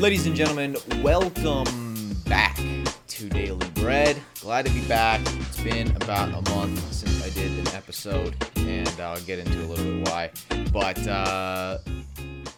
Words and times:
Ladies 0.00 0.26
and 0.26 0.34
gentlemen, 0.34 0.78
welcome 1.02 2.16
back 2.24 2.56
to 3.06 3.28
Daily 3.28 3.68
Bread. 3.74 4.16
Glad 4.40 4.64
to 4.64 4.72
be 4.72 4.80
back. 4.88 5.20
It's 5.40 5.60
been 5.60 5.94
about 5.96 6.30
a 6.30 6.50
month 6.52 6.90
since 6.90 7.22
I 7.22 7.28
did 7.28 7.50
an 7.58 7.74
episode, 7.74 8.34
and 8.56 8.88
I'll 8.98 9.20
get 9.20 9.40
into 9.40 9.62
a 9.62 9.66
little 9.66 9.84
bit 9.84 10.08
why. 10.08 10.30
But 10.72 11.06
uh, 11.06 11.78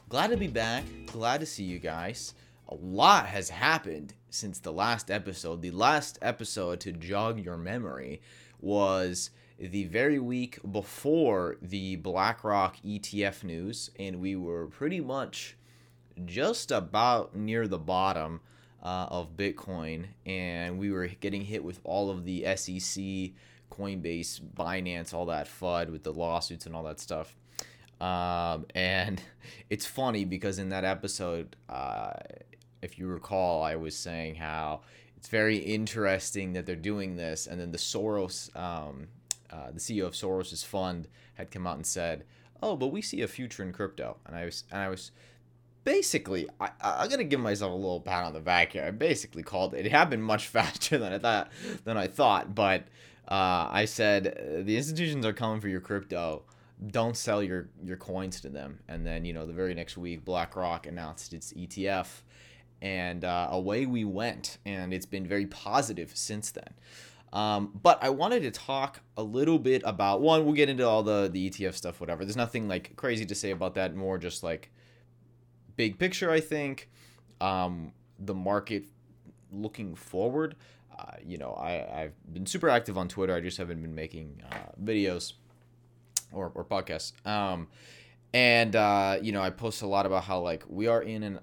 glad 0.09 0.31
to 0.31 0.37
be 0.37 0.47
back. 0.47 0.85
Glad 1.07 1.41
to 1.41 1.47
see 1.47 1.65
you 1.65 1.81
guys. 1.81 2.35
A 2.69 2.77
lot 2.77 3.27
has 3.27 3.51
happened 3.51 4.15
since 4.31 4.61
the 4.61 4.73
last 4.73 5.11
episode. 5.11 5.63
The 5.63 5.73
last 5.73 6.21
episode, 6.23 6.79
to 6.79 6.93
jog 6.93 7.45
your 7.45 7.57
memory, 7.57 8.23
was 8.61 9.31
the 9.59 9.87
very 9.87 10.21
week 10.21 10.61
before 10.71 11.57
the 11.61 11.97
BlackRock 11.97 12.77
ETF 12.87 13.43
news, 13.43 13.91
and 13.99 14.21
we 14.21 14.37
were 14.37 14.69
pretty 14.69 15.01
much 15.01 15.57
just 16.25 16.71
about 16.71 17.35
near 17.35 17.67
the 17.69 17.79
bottom 17.79 18.41
uh, 18.83 19.07
of 19.11 19.37
Bitcoin, 19.37 20.07
and 20.27 20.79
we 20.79 20.91
were 20.91 21.07
getting 21.07 21.43
hit 21.43 21.63
with 21.63 21.81
all 21.85 22.11
of 22.11 22.25
the 22.25 22.45
SEC, 22.57 23.33
Coinbase, 23.71 24.41
Binance, 24.41 25.15
all 25.15 25.27
that 25.27 25.47
FUD 25.47 25.91
with 25.91 26.03
the 26.03 26.13
lawsuits 26.13 26.67
and 26.67 26.75
all 26.75 26.83
that 26.85 27.01
stuff. 27.01 27.37
Um, 28.01 28.67
and 28.75 29.23
it's 29.71 29.87
funny 29.87 30.25
because 30.25 30.59
in 30.59 30.71
that 30.71 30.85
episode, 30.85 31.57
uh, 31.69 32.15
if 32.83 32.99
you 32.99 33.07
recall, 33.07 33.63
I 33.63 33.77
was 33.77 33.97
saying 33.97 34.35
how 34.35 34.81
it's 35.17 35.29
very 35.29 35.59
interesting 35.59 36.53
that 36.55 36.67
they're 36.67 36.75
doing 36.75 37.15
this, 37.15 37.47
and 37.47 37.61
then 37.61 37.71
the 37.71 37.79
Soros, 37.79 38.55
um, 38.57 39.07
uh, 39.51 39.71
the 39.71 39.79
CEO 39.79 40.07
of 40.07 40.15
Soros's 40.15 40.65
fund, 40.65 41.07
had 41.35 41.53
come 41.53 41.65
out 41.65 41.77
and 41.77 41.87
said, 41.87 42.25
"Oh, 42.61 42.75
but 42.75 42.89
we 42.89 43.03
see 43.03 43.23
a 43.23 43.29
future 43.29 43.63
in 43.63 43.73
crypto," 43.73 44.17
and 44.27 44.35
I 44.35 44.47
was, 44.47 44.65
and 44.73 44.81
I 44.81 44.89
was 44.89 45.13
basically, 45.85 46.49
I, 46.61 46.71
I'm 46.81 47.09
gonna 47.09 47.25
give 47.25 47.41
myself 47.41 47.73
a 47.73 47.77
little 47.77 48.01
pat 48.01 48.25
on 48.25 48.33
the 48.33 48.41
back 48.41 48.73
here. 48.73 48.85
I 48.85 48.91
basically 48.91 49.43
called 49.43 49.75
it. 49.75 49.87
It 49.87 49.93
happened 49.93 50.25
much 50.25 50.47
faster 50.49 50.99
than 50.99 51.13
I 51.13 51.19
thought. 51.19 51.51
Than 51.85 51.97
I 51.97 52.07
thought, 52.07 52.55
but 52.55 52.85
uh, 53.29 53.69
I 53.71 53.85
said 53.85 54.65
the 54.67 54.77
institutions 54.77 55.25
are 55.25 55.33
coming 55.33 55.61
for 55.61 55.69
your 55.69 55.81
crypto. 55.81 56.43
Don't 56.85 57.17
sell 57.17 57.43
your 57.43 57.69
your 57.85 57.97
coins 57.97 58.41
to 58.41 58.49
them. 58.49 58.81
And 58.89 59.07
then 59.07 59.25
you 59.25 59.33
know 59.33 59.47
the 59.47 59.53
very 59.53 59.75
next 59.75 59.97
week, 59.97 60.25
BlackRock 60.25 60.87
announced 60.87 61.33
its 61.33 61.53
ETF, 61.53 62.09
and 62.81 63.25
uh, 63.25 63.49
away 63.51 63.87
we 63.87 64.05
went. 64.05 64.59
And 64.67 64.93
it's 64.93 65.07
been 65.07 65.27
very 65.27 65.47
positive 65.47 66.13
since 66.15 66.51
then. 66.51 66.75
Um, 67.33 67.73
but 67.83 68.03
I 68.03 68.11
wanted 68.11 68.43
to 68.43 68.51
talk 68.51 69.01
a 69.17 69.23
little 69.23 69.59
bit 69.59 69.83
about 69.87 70.21
one. 70.21 70.45
We'll 70.45 70.55
get 70.55 70.69
into 70.69 70.87
all 70.87 71.03
the 71.03 71.31
the 71.33 71.49
ETF 71.49 71.75
stuff, 71.75 72.01
whatever. 72.01 72.25
There's 72.25 72.37
nothing 72.37 72.69
like 72.69 72.97
crazy 72.97 73.25
to 73.27 73.35
say 73.35 73.53
about 73.53 73.75
that. 73.77 73.95
More 73.95 74.19
just 74.19 74.43
like 74.43 74.72
big 75.77 75.99
picture, 75.99 76.31
I 76.31 76.41
think 76.41 76.89
um, 77.41 77.93
the 78.19 78.35
market 78.35 78.85
looking 79.51 79.95
forward. 79.95 80.57
Uh, 80.99 81.17
you 81.25 81.39
know, 81.39 81.53
I, 81.53 82.03
I've 82.03 82.33
been 82.33 82.47
super 82.47 82.69
active 82.69 82.99
on 82.99 83.09
Twitter. 83.09 83.35
I 83.35 83.41
just 83.41 83.59
haven't 83.59 83.81
been 83.83 83.95
making 83.95 84.43
uh, 84.51 84.73
videos 84.83 85.33
or, 86.33 86.53
or 86.55 86.65
podcasts. 86.65 87.13
Um, 87.27 87.69
and, 88.35 88.77
uh, 88.77 89.19
you 89.21 89.33
know, 89.33 89.43
I 89.43 89.51
post 89.51 89.83
a 89.83 89.87
lot 89.87 90.07
about 90.07 90.25
how, 90.25 90.41
like, 90.41 90.65
we 90.69 90.87
are 90.87 91.03
in 91.03 91.23
an, 91.23 91.41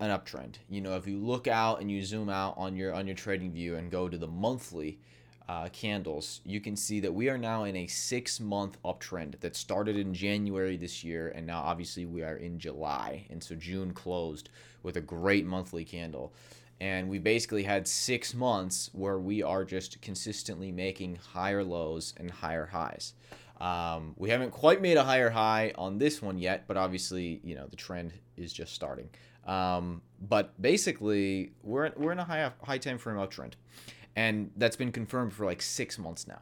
an 0.00 0.10
uptrend. 0.10 0.56
You 0.68 0.80
know, 0.80 0.96
if 0.96 1.06
you 1.06 1.18
look 1.18 1.46
out 1.46 1.80
and 1.80 1.90
you 1.90 2.04
zoom 2.04 2.28
out 2.28 2.54
on 2.56 2.76
your 2.76 2.92
on 2.92 3.06
your 3.06 3.16
TradingView 3.16 3.78
and 3.78 3.90
go 3.90 4.08
to 4.08 4.18
the 4.18 4.26
monthly 4.28 4.98
uh, 5.48 5.68
candles, 5.72 6.40
you 6.44 6.60
can 6.60 6.76
see 6.76 7.00
that 7.00 7.12
we 7.12 7.28
are 7.28 7.38
now 7.38 7.64
in 7.64 7.76
a 7.76 7.86
six 7.86 8.40
month 8.40 8.78
uptrend 8.84 9.38
that 9.40 9.56
started 9.56 9.96
in 9.96 10.14
January 10.14 10.76
this 10.76 11.02
year, 11.02 11.32
and 11.34 11.46
now 11.46 11.60
obviously 11.60 12.06
we 12.06 12.22
are 12.22 12.36
in 12.36 12.58
July. 12.58 13.26
And 13.30 13.42
so 13.42 13.54
June 13.54 13.92
closed 13.92 14.48
with 14.82 14.96
a 14.96 15.00
great 15.00 15.46
monthly 15.46 15.84
candle. 15.84 16.32
And 16.80 17.08
we 17.08 17.18
basically 17.18 17.62
had 17.62 17.86
six 17.86 18.34
months 18.34 18.90
where 18.92 19.18
we 19.18 19.42
are 19.42 19.64
just 19.64 20.02
consistently 20.02 20.72
making 20.72 21.16
higher 21.16 21.62
lows 21.62 22.12
and 22.16 22.30
higher 22.30 22.66
highs. 22.66 23.14
Um, 23.60 24.14
we 24.16 24.30
haven't 24.30 24.50
quite 24.50 24.82
made 24.82 24.96
a 24.96 25.04
higher 25.04 25.30
high 25.30 25.72
on 25.76 25.98
this 25.98 26.20
one 26.20 26.38
yet, 26.38 26.64
but 26.66 26.76
obviously, 26.76 27.40
you 27.44 27.54
know, 27.54 27.66
the 27.68 27.76
trend 27.76 28.12
is 28.36 28.52
just 28.52 28.74
starting. 28.74 29.08
Um, 29.46 30.02
but 30.20 30.60
basically, 30.60 31.52
we're, 31.62 31.92
we're 31.96 32.12
in 32.12 32.18
a 32.18 32.24
high, 32.24 32.50
high 32.64 32.78
time 32.78 32.98
frame 32.98 33.16
uptrend 33.16 33.52
and 34.16 34.50
that's 34.56 34.76
been 34.76 34.92
confirmed 34.92 35.32
for 35.32 35.44
like 35.44 35.62
six 35.62 35.98
months 35.98 36.26
now. 36.26 36.40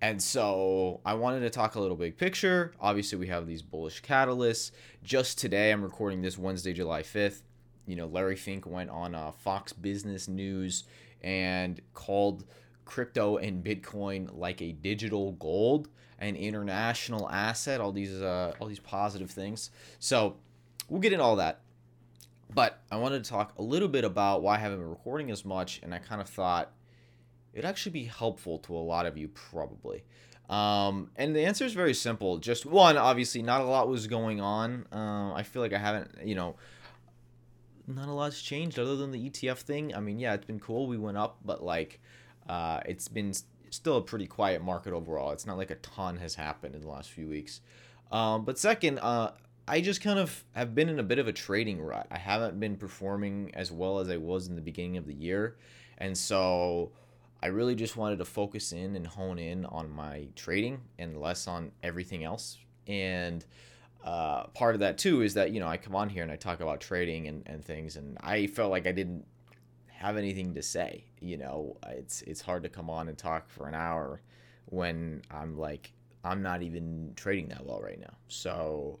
And 0.00 0.22
so 0.22 1.00
I 1.04 1.14
wanted 1.14 1.40
to 1.40 1.50
talk 1.50 1.76
a 1.76 1.80
little 1.80 1.96
big 1.96 2.16
picture. 2.18 2.72
Obviously, 2.80 3.18
we 3.18 3.28
have 3.28 3.46
these 3.46 3.62
bullish 3.62 4.02
catalysts. 4.02 4.70
Just 5.02 5.38
today, 5.38 5.70
I'm 5.70 5.82
recording 5.82 6.20
this 6.20 6.36
Wednesday, 6.36 6.72
July 6.72 7.02
5th. 7.02 7.42
You 7.86 7.96
know, 7.96 8.06
Larry 8.06 8.36
Fink 8.36 8.66
went 8.66 8.90
on 8.90 9.14
uh, 9.14 9.32
Fox 9.32 9.72
Business 9.72 10.28
News 10.28 10.84
and 11.22 11.80
called 11.94 12.44
crypto 12.84 13.38
and 13.38 13.64
Bitcoin 13.64 14.28
like 14.36 14.60
a 14.60 14.72
digital 14.72 15.32
gold, 15.32 15.88
an 16.18 16.36
international 16.36 17.30
asset. 17.30 17.80
All 17.80 17.92
these, 17.92 18.20
uh, 18.20 18.52
all 18.60 18.66
these 18.66 18.80
positive 18.80 19.30
things. 19.30 19.70
So 20.00 20.36
we'll 20.88 21.00
get 21.00 21.12
into 21.12 21.24
all 21.24 21.36
that. 21.36 21.60
But 22.54 22.82
I 22.90 22.96
wanted 22.96 23.24
to 23.24 23.30
talk 23.30 23.54
a 23.58 23.62
little 23.62 23.88
bit 23.88 24.04
about 24.04 24.42
why 24.42 24.56
I 24.56 24.58
haven't 24.58 24.78
been 24.78 24.90
recording 24.90 25.30
as 25.30 25.44
much, 25.44 25.80
and 25.82 25.94
I 25.94 25.98
kind 25.98 26.20
of 26.20 26.28
thought 26.28 26.72
it'd 27.54 27.64
actually 27.64 27.92
be 27.92 28.04
helpful 28.04 28.58
to 28.58 28.74
a 28.74 28.78
lot 28.78 29.06
of 29.06 29.16
you 29.16 29.28
probably. 29.28 30.04
Um, 30.50 31.10
and 31.16 31.34
the 31.34 31.44
answer 31.44 31.64
is 31.64 31.72
very 31.72 31.94
simple. 31.94 32.36
Just 32.36 32.66
one, 32.66 32.98
obviously, 32.98 33.40
not 33.40 33.62
a 33.62 33.64
lot 33.64 33.88
was 33.88 34.06
going 34.06 34.40
on. 34.40 34.86
Uh, 34.92 35.32
I 35.32 35.42
feel 35.42 35.62
like 35.62 35.72
I 35.72 35.78
haven't, 35.78 36.10
you 36.22 36.34
know, 36.34 36.56
not 37.86 38.08
a 38.08 38.12
lot's 38.12 38.42
changed 38.42 38.78
other 38.78 38.96
than 38.96 39.10
the 39.10 39.30
ETF 39.30 39.58
thing. 39.58 39.94
I 39.94 40.00
mean, 40.00 40.18
yeah, 40.18 40.34
it's 40.34 40.44
been 40.44 40.60
cool. 40.60 40.86
We 40.86 40.98
went 40.98 41.16
up, 41.16 41.38
but 41.44 41.62
like, 41.62 42.00
uh, 42.48 42.80
it's 42.84 43.08
been 43.08 43.32
still 43.70 43.96
a 43.96 44.02
pretty 44.02 44.26
quiet 44.26 44.62
market 44.62 44.92
overall. 44.92 45.30
It's 45.30 45.46
not 45.46 45.56
like 45.56 45.70
a 45.70 45.76
ton 45.76 46.18
has 46.18 46.34
happened 46.34 46.74
in 46.74 46.82
the 46.82 46.88
last 46.88 47.10
few 47.10 47.28
weeks. 47.28 47.60
Um, 48.12 48.44
but 48.44 48.58
second, 48.58 48.98
uh, 48.98 49.32
I 49.66 49.80
just 49.80 50.02
kind 50.02 50.18
of 50.18 50.44
have 50.52 50.74
been 50.74 50.88
in 50.88 50.98
a 50.98 51.02
bit 51.02 51.18
of 51.18 51.26
a 51.26 51.32
trading 51.32 51.80
rut. 51.80 52.06
I 52.10 52.18
haven't 52.18 52.60
been 52.60 52.76
performing 52.76 53.50
as 53.54 53.72
well 53.72 53.98
as 53.98 54.10
I 54.10 54.18
was 54.18 54.48
in 54.48 54.56
the 54.56 54.62
beginning 54.62 54.98
of 54.98 55.06
the 55.06 55.14
year. 55.14 55.56
And 55.98 56.16
so 56.16 56.92
I 57.44 57.48
really 57.48 57.74
just 57.74 57.94
wanted 57.98 58.16
to 58.20 58.24
focus 58.24 58.72
in 58.72 58.96
and 58.96 59.06
hone 59.06 59.38
in 59.38 59.66
on 59.66 59.90
my 59.90 60.28
trading 60.34 60.80
and 60.98 61.20
less 61.20 61.46
on 61.46 61.72
everything 61.82 62.24
else. 62.24 62.56
And 62.86 63.44
uh, 64.02 64.44
part 64.54 64.74
of 64.74 64.80
that 64.80 64.96
too 64.96 65.20
is 65.20 65.34
that 65.34 65.50
you 65.50 65.60
know 65.60 65.68
I 65.68 65.76
come 65.76 65.94
on 65.94 66.08
here 66.08 66.22
and 66.22 66.32
I 66.32 66.36
talk 66.36 66.60
about 66.60 66.80
trading 66.80 67.28
and, 67.28 67.42
and 67.44 67.62
things, 67.62 67.96
and 67.96 68.16
I 68.22 68.46
felt 68.46 68.70
like 68.70 68.86
I 68.86 68.92
didn't 68.92 69.26
have 69.88 70.16
anything 70.16 70.54
to 70.54 70.62
say. 70.62 71.04
You 71.20 71.36
know, 71.36 71.76
it's 71.86 72.22
it's 72.22 72.40
hard 72.40 72.62
to 72.62 72.70
come 72.70 72.88
on 72.88 73.08
and 73.08 73.18
talk 73.18 73.50
for 73.50 73.68
an 73.68 73.74
hour 73.74 74.22
when 74.70 75.20
I'm 75.30 75.58
like 75.58 75.92
I'm 76.24 76.42
not 76.42 76.62
even 76.62 77.12
trading 77.14 77.48
that 77.48 77.66
well 77.66 77.82
right 77.82 78.00
now. 78.00 78.14
So 78.28 79.00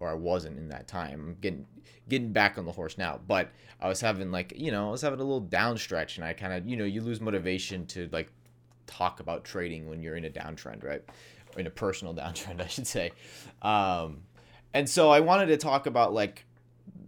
or 0.00 0.08
I 0.08 0.14
wasn't 0.14 0.58
in 0.58 0.68
that 0.68 0.88
time. 0.88 1.20
I'm 1.20 1.36
getting 1.40 1.66
getting 2.08 2.32
back 2.32 2.58
on 2.58 2.64
the 2.64 2.72
horse 2.72 2.96
now, 2.98 3.20
but 3.26 3.50
I 3.80 3.88
was 3.88 4.00
having 4.00 4.30
like 4.30 4.52
you 4.56 4.70
know 4.70 4.88
I 4.88 4.90
was 4.90 5.02
having 5.02 5.20
a 5.20 5.24
little 5.24 5.40
down 5.40 5.76
stretch, 5.78 6.16
and 6.16 6.24
I 6.24 6.32
kind 6.32 6.52
of 6.52 6.66
you 6.68 6.76
know 6.76 6.84
you 6.84 7.00
lose 7.00 7.20
motivation 7.20 7.86
to 7.86 8.08
like 8.12 8.30
talk 8.86 9.20
about 9.20 9.44
trading 9.44 9.88
when 9.88 10.02
you're 10.02 10.16
in 10.16 10.24
a 10.24 10.30
downtrend, 10.30 10.84
right? 10.84 11.02
Or 11.54 11.60
in 11.60 11.66
a 11.66 11.70
personal 11.70 12.14
downtrend, 12.14 12.60
I 12.60 12.66
should 12.66 12.86
say. 12.86 13.12
Um, 13.62 14.22
and 14.72 14.88
so 14.88 15.10
I 15.10 15.20
wanted 15.20 15.46
to 15.46 15.56
talk 15.56 15.86
about 15.86 16.12
like 16.12 16.45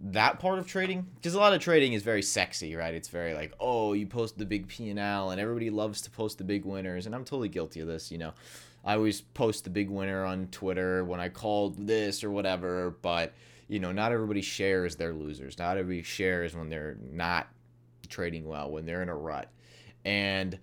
that 0.01 0.39
part 0.39 0.59
of 0.59 0.67
trading 0.67 1.07
because 1.17 1.35
a 1.35 1.39
lot 1.39 1.53
of 1.53 1.61
trading 1.61 1.93
is 1.93 2.05
very 2.05 2.23
sexy 2.23 2.77
right 2.77 2.95
it's 2.95 3.09
very 3.09 3.35
like 3.35 3.53
oh 3.59 3.95
you 3.95 4.07
post 4.07 4.39
the 4.39 4.47
big 4.47 4.69
p&l 4.69 5.31
and 5.31 5.41
everybody 5.41 5.71
loves 5.71 6.01
to 6.01 6.11
post 6.11 6.39
the 6.39 6.45
big 6.45 6.65
winners 6.65 7.05
and 7.05 7.15
i'm 7.17 7.25
totally 7.25 7.49
guilty 7.49 7.81
of 7.81 7.89
this 7.89 8.13
you 8.13 8.19
know 8.19 8.33
I 8.85 8.95
always 8.95 9.21
post 9.21 9.65
the 9.65 9.71
big 9.71 9.91
winner 9.91 10.25
on 10.25 10.47
Twitter 10.47 11.05
when 11.05 11.21
I 11.21 11.29
called 11.29 11.87
this 11.87 12.23
or 12.23 12.31
whatever, 12.31 12.97
but 13.03 13.35
you 13.69 13.79
know, 13.81 13.93
not 13.93 14.13
everybody 14.13 14.41
shares 14.41 14.97
their 14.97 15.13
losers. 15.13 15.59
Not 15.59 15.77
everybody 15.77 16.03
shares 16.03 16.57
when 16.57 16.71
they're 16.71 16.97
not 17.13 17.49
trading 18.09 18.49
well, 18.49 18.71
when 18.71 18.87
they're 18.87 19.03
in 19.03 19.11
a 19.11 19.15
rut. 19.15 19.51
And 20.05 20.59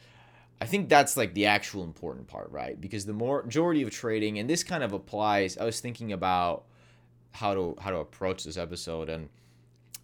I 0.60 0.66
think 0.66 0.90
that's 0.90 1.16
like 1.16 1.36
the 1.36 1.46
actual 1.46 1.84
important 1.84 2.28
part, 2.28 2.50
right? 2.52 2.80
Because 2.82 3.06
the 3.06 3.14
majority 3.14 3.84
of 3.84 3.92
trading, 3.92 4.40
and 4.40 4.50
this 4.50 4.64
kind 4.64 4.84
of 4.84 4.92
applies, 4.92 5.58
I 5.58 5.66
was 5.66 5.80
thinking 5.80 6.12
about 6.12 6.66
how 7.36 7.54
to 7.54 7.76
how 7.80 7.92
to 7.92 7.98
approach 7.98 8.44
this 8.44 8.58
episode 8.58 9.10
and 9.10 9.30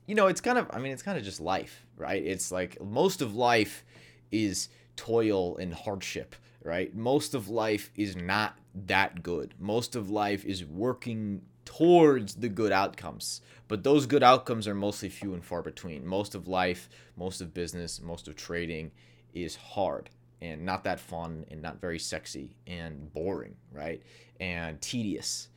you 0.07 0.16
know, 0.16 0.28
it's 0.28 0.42
kind 0.42 0.57
of 0.57 0.68
I 0.72 0.80
mean, 0.80 0.92
it's 0.92 1.04
kind 1.04 1.18
of 1.18 1.24
just 1.24 1.39
life, 1.39 1.86
right? 1.98 2.24
It's 2.24 2.51
like 2.51 2.81
most 2.81 3.22
of 3.22 3.36
life 3.36 3.83
is 4.31 4.69
toil 4.95 5.57
and 5.57 5.74
hardship 5.74 6.36
right? 6.63 6.95
Most 6.95 7.33
of 7.33 7.50
life 7.50 7.92
is 7.95 8.16
not 8.16 8.57
that 8.86 9.24
good. 9.24 9.54
Most 9.60 9.95
of 9.95 10.10
life 10.10 10.45
is 10.45 10.66
working 10.66 11.42
towards 11.66 12.36
the 12.36 12.50
good 12.50 12.72
outcomes. 12.72 13.42
But 13.68 13.84
those 13.84 14.06
good 14.06 14.24
outcomes 14.24 14.68
are 14.68 14.75
mostly 14.75 15.10
few 15.10 15.34
and 15.34 15.44
far 15.44 15.62
between. 15.62 16.06
Most 16.06 16.36
of 16.36 16.48
life, 16.48 16.89
most 17.16 17.42
of 17.42 17.54
business, 17.54 18.01
most 18.01 18.27
of 18.27 18.36
trading 18.36 18.92
is 19.34 19.56
hard 19.56 20.10
and 20.42 20.66
not 20.66 20.84
that 20.84 21.00
fun 21.00 21.45
and 21.51 21.62
not 21.62 21.80
very 21.80 22.00
sexy 22.00 22.56
and 22.68 23.12
boring, 23.13 23.56
right? 23.72 24.01
And 24.39 24.81
tedious. 24.81 25.50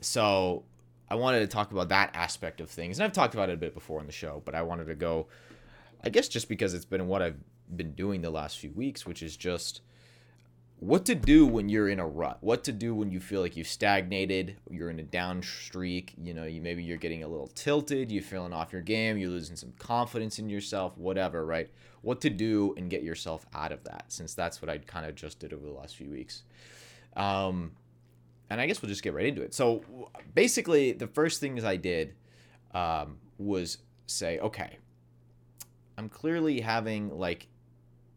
So 0.00 0.64
I 1.08 1.14
wanted 1.14 1.40
to 1.40 1.46
talk 1.46 1.72
about 1.72 1.88
that 1.90 2.10
aspect 2.14 2.60
of 2.60 2.68
things. 2.68 2.98
And 2.98 3.04
I've 3.04 3.12
talked 3.12 3.34
about 3.34 3.48
it 3.48 3.54
a 3.54 3.58
bit 3.58 3.74
before 3.74 4.00
on 4.00 4.06
the 4.06 4.12
show, 4.12 4.42
but 4.44 4.54
I 4.54 4.62
wanted 4.62 4.86
to 4.86 4.94
go, 4.94 5.28
I 6.02 6.08
guess, 6.08 6.28
just 6.28 6.48
because 6.48 6.74
it's 6.74 6.84
been 6.84 7.06
what 7.06 7.22
I've 7.22 7.38
been 7.74 7.92
doing 7.92 8.22
the 8.22 8.30
last 8.30 8.58
few 8.58 8.72
weeks, 8.72 9.06
which 9.06 9.22
is 9.22 9.36
just 9.36 9.80
what 10.78 11.06
to 11.06 11.14
do 11.14 11.46
when 11.46 11.68
you're 11.70 11.88
in 11.88 11.98
a 11.98 12.06
rut 12.06 12.36
what 12.42 12.62
to 12.62 12.70
do 12.70 12.94
when 12.94 13.10
you 13.10 13.18
feel 13.18 13.40
like 13.40 13.56
you've 13.56 13.66
stagnated 13.66 14.56
you're 14.70 14.90
in 14.90 14.98
a 14.98 15.02
down 15.02 15.42
streak 15.42 16.12
you 16.22 16.34
know 16.34 16.44
you 16.44 16.60
maybe 16.60 16.82
you're 16.82 16.98
getting 16.98 17.22
a 17.22 17.28
little 17.28 17.46
tilted 17.48 18.12
you're 18.12 18.22
feeling 18.22 18.52
off 18.52 18.72
your 18.72 18.82
game 18.82 19.16
you're 19.16 19.30
losing 19.30 19.56
some 19.56 19.72
confidence 19.78 20.38
in 20.38 20.50
yourself 20.50 20.96
whatever 20.98 21.46
right 21.46 21.70
what 22.02 22.20
to 22.20 22.28
do 22.28 22.74
and 22.76 22.90
get 22.90 23.02
yourself 23.02 23.46
out 23.54 23.72
of 23.72 23.82
that 23.84 24.04
since 24.08 24.34
that's 24.34 24.60
what 24.60 24.68
i 24.68 24.76
kind 24.76 25.06
of 25.06 25.14
just 25.14 25.38
did 25.38 25.54
over 25.54 25.64
the 25.64 25.72
last 25.72 25.96
few 25.96 26.10
weeks 26.10 26.42
um 27.16 27.72
and 28.50 28.60
i 28.60 28.66
guess 28.66 28.82
we'll 28.82 28.88
just 28.88 29.02
get 29.02 29.14
right 29.14 29.26
into 29.26 29.42
it 29.42 29.54
so 29.54 29.82
basically 30.34 30.92
the 30.92 31.06
first 31.06 31.40
things 31.40 31.64
i 31.64 31.76
did 31.76 32.14
um, 32.74 33.18
was 33.38 33.78
say 34.06 34.38
okay 34.38 34.76
i'm 35.98 36.08
clearly 36.08 36.60
having 36.60 37.16
like 37.18 37.48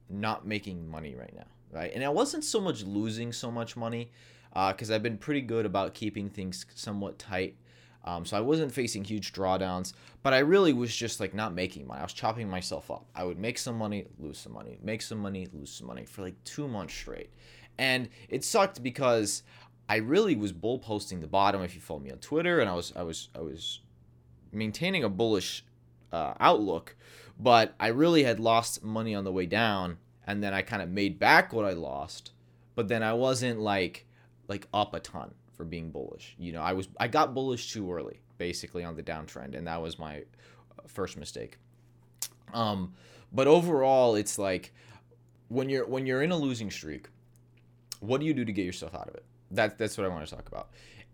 not 0.09 0.45
making 0.45 0.89
money 0.89 1.15
right 1.15 1.33
now 1.35 1.45
right? 1.71 1.91
And 1.93 2.03
I 2.03 2.09
wasn't 2.09 2.43
so 2.43 2.59
much 2.59 2.83
losing 2.83 3.31
so 3.31 3.51
much 3.51 3.75
money 3.75 4.11
because 4.53 4.89
uh, 4.89 4.95
I've 4.95 5.03
been 5.03 5.17
pretty 5.17 5.41
good 5.41 5.65
about 5.65 5.93
keeping 5.93 6.29
things 6.29 6.65
somewhat 6.75 7.19
tight. 7.19 7.55
Um, 8.05 8.25
so 8.25 8.37
I 8.37 8.41
wasn't 8.41 8.71
facing 8.71 9.03
huge 9.03 9.33
drawdowns, 9.33 9.93
but 10.23 10.33
I 10.33 10.39
really 10.39 10.73
was 10.73 10.95
just 10.95 11.19
like 11.19 11.33
not 11.33 11.53
making 11.53 11.85
money. 11.85 11.99
I 11.99 12.03
was 12.03 12.13
chopping 12.13 12.49
myself 12.49 12.89
up. 12.89 13.05
I 13.13 13.23
would 13.23 13.37
make 13.37 13.57
some 13.57 13.77
money, 13.77 14.05
lose 14.17 14.39
some 14.39 14.53
money, 14.53 14.79
make 14.81 15.01
some 15.01 15.19
money, 15.19 15.47
lose 15.53 15.71
some 15.71 15.87
money 15.87 16.05
for 16.05 16.21
like 16.21 16.41
two 16.43 16.67
months 16.67 16.93
straight. 16.93 17.29
And 17.77 18.09
it 18.29 18.43
sucked 18.43 18.81
because 18.81 19.43
I 19.89 19.97
really 19.97 20.36
was 20.36 20.53
bull 20.53 20.77
posting 20.77 21.19
the 21.19 21.27
bottom 21.27 21.63
if 21.63 21.74
you 21.74 21.81
follow 21.81 22.00
me 22.00 22.12
on 22.12 22.19
Twitter, 22.19 22.59
and 22.59 22.69
I 22.69 22.75
was 22.75 22.94
I 22.95 23.01
was 23.01 23.30
I 23.36 23.41
was 23.41 23.80
maintaining 24.51 25.03
a 25.03 25.09
bullish 25.09 25.65
uh, 26.12 26.36
outlook, 26.39 26.95
but 27.39 27.74
I 27.80 27.88
really 27.88 28.24
had 28.24 28.39
lost 28.39 28.83
money 28.83 29.15
on 29.15 29.24
the 29.24 29.31
way 29.31 29.45
down 29.45 29.97
and 30.25 30.44
then 30.44 30.53
I 30.53 30.62
kind 30.62 30.83
of 30.83 30.89
made 30.89 31.18
back 31.18 31.53
what 31.53 31.65
I 31.65 31.71
lost, 31.71 32.31
but 32.75 32.88
then 32.88 33.01
I 33.01 33.13
wasn't 33.13 33.59
like 33.59 34.06
like 34.47 34.68
up 34.74 34.94
a 34.94 35.00
ton 35.00 35.33
for 35.53 35.63
being 35.65 35.89
bullish. 35.89 36.36
You 36.38 36.51
know, 36.51 36.62
I 36.62 36.74
was 36.74 36.88
I 37.00 37.07
got 37.07 37.33
bullish 37.33 37.74
too 37.74 37.91
early 37.91 38.21
basically 38.38 38.83
on 38.83 38.95
the 38.95 39.03
downtrend 39.03 39.57
and 39.57 39.65
that 39.68 39.81
was 39.81 39.97
my 39.97 40.19
uh, 40.19 40.83
first 40.88 41.18
mistake. 41.18 41.57
Um 42.53 42.94
but 43.31 43.47
overall 43.47 44.15
it's 44.15 44.38
like 44.38 44.71
when 45.47 45.68
you're 45.68 45.88
when 45.88 46.06
you're 46.06 46.21
in 46.21 46.31
a 46.31 46.38
losing 46.38 46.69
streak, 46.69 47.07
what 48.01 48.19
do 48.19 48.27
you 48.27 48.33
do 48.36 48.45
to 48.45 48.51
get 48.51 48.65
yourself 48.65 48.94
out 48.94 49.07
of 49.07 49.15
it? 49.15 49.25
That 49.51 49.78
that's 49.78 49.98
what 49.98 50.06
I 50.06 50.10
want 50.10 50.28
to 50.28 50.36
talk 50.36 50.48
about. 50.48 50.69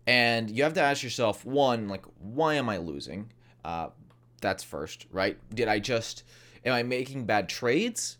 And 0.06 0.50
you 0.50 0.62
have 0.62 0.74
to 0.74 0.82
ask 0.82 1.02
yourself 1.02 1.44
one 1.44 1.88
like 1.88 2.04
why 2.18 2.54
am 2.54 2.68
I 2.68 2.78
losing? 2.78 3.32
Uh 3.64 3.88
that's 4.40 4.62
first, 4.62 5.06
right? 5.10 5.38
Did 5.54 5.68
I 5.68 5.78
just 5.78 6.22
am 6.64 6.72
I 6.72 6.82
making 6.82 7.24
bad 7.24 7.48
trades? 7.48 8.18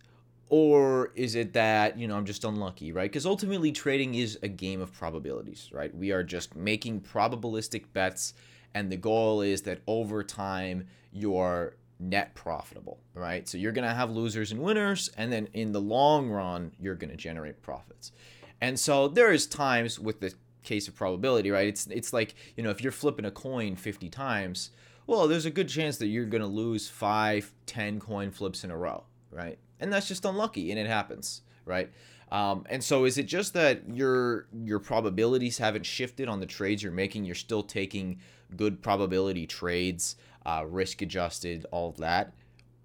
or 0.49 1.11
is 1.15 1.35
it 1.35 1.53
that 1.53 1.99
you 1.99 2.07
know 2.07 2.17
i'm 2.17 2.25
just 2.25 2.45
unlucky 2.45 2.93
right 2.93 3.11
because 3.11 3.27
ultimately 3.27 3.73
trading 3.73 4.15
is 4.15 4.39
a 4.43 4.49
game 4.49 4.81
of 4.81 4.93
probabilities 4.93 5.71
right 5.73 5.95
we 5.95 6.13
are 6.13 6.23
just 6.23 6.55
making 6.55 7.01
probabilistic 7.01 7.85
bets 7.93 8.35
and 8.75 8.91
the 8.91 8.97
goal 8.97 9.41
is 9.41 9.63
that 9.63 9.81
over 9.87 10.23
time 10.23 10.87
you're 11.13 11.75
net 11.99 12.35
profitable 12.35 12.99
right 13.15 13.49
so 13.49 13.59
you're 13.59 13.73
going 13.73 13.89
to 13.89 13.95
have 13.95 14.11
losers 14.11 14.53
and 14.53 14.61
winners 14.61 15.11
and 15.17 15.33
then 15.33 15.49
in 15.55 15.73
the 15.73 15.81
long 15.81 16.29
run 16.29 16.71
you're 16.79 16.95
going 16.95 17.11
to 17.11 17.17
generate 17.17 17.61
profits 17.63 18.13
and 18.61 18.79
so 18.79 19.09
there 19.09 19.33
is 19.33 19.47
times 19.47 19.99
with 19.99 20.21
the 20.21 20.33
case 20.63 20.89
of 20.89 20.95
probability 20.95 21.51
right 21.51 21.69
it's 21.69 21.87
it's 21.89 22.13
like 22.13 22.35
you 22.57 22.63
know 22.63 22.71
if 22.71 22.83
you're 22.83 22.91
flipping 22.91 23.25
a 23.25 23.31
coin 23.31 23.77
50 23.77 24.09
times 24.09 24.71
well 25.07 25.29
there's 25.29 25.47
a 25.47 25.51
good 25.51 25.69
chance 25.69 25.99
that 25.99 26.09
you're 26.09 26.25
going 26.25 26.43
to 26.43 26.49
lose 26.49 26.89
5 26.89 27.53
10 27.67 28.01
coin 28.01 28.31
flips 28.31 28.65
in 28.65 28.71
a 28.71 28.77
row 28.77 29.05
right 29.31 29.59
and 29.81 29.93
that's 29.93 30.09
just 30.09 30.25
unlucky, 30.25 30.71
and 30.71 30.81
it 30.81 30.87
happens, 30.87 31.43
right? 31.65 31.91
Um, 32.33 32.65
and 32.69 32.83
so, 32.83 33.05
is 33.05 33.19
it 33.19 33.27
just 33.27 33.55
that 33.55 33.83
your 33.89 34.47
your 34.65 34.79
probabilities 34.79 35.59
haven't 35.59 35.87
shifted 35.87 36.29
on 36.29 36.41
the 36.41 36.47
trades 36.47 36.83
you're 36.83 36.93
making? 36.93 37.25
You're 37.25 37.35
still 37.35 37.63
taking 37.63 38.21
good 38.57 38.83
probability 38.83 39.47
trades, 39.47 40.17
uh, 40.45 40.65
risk 40.67 41.03
adjusted, 41.03 41.67
all 41.71 41.93
that, 41.99 42.35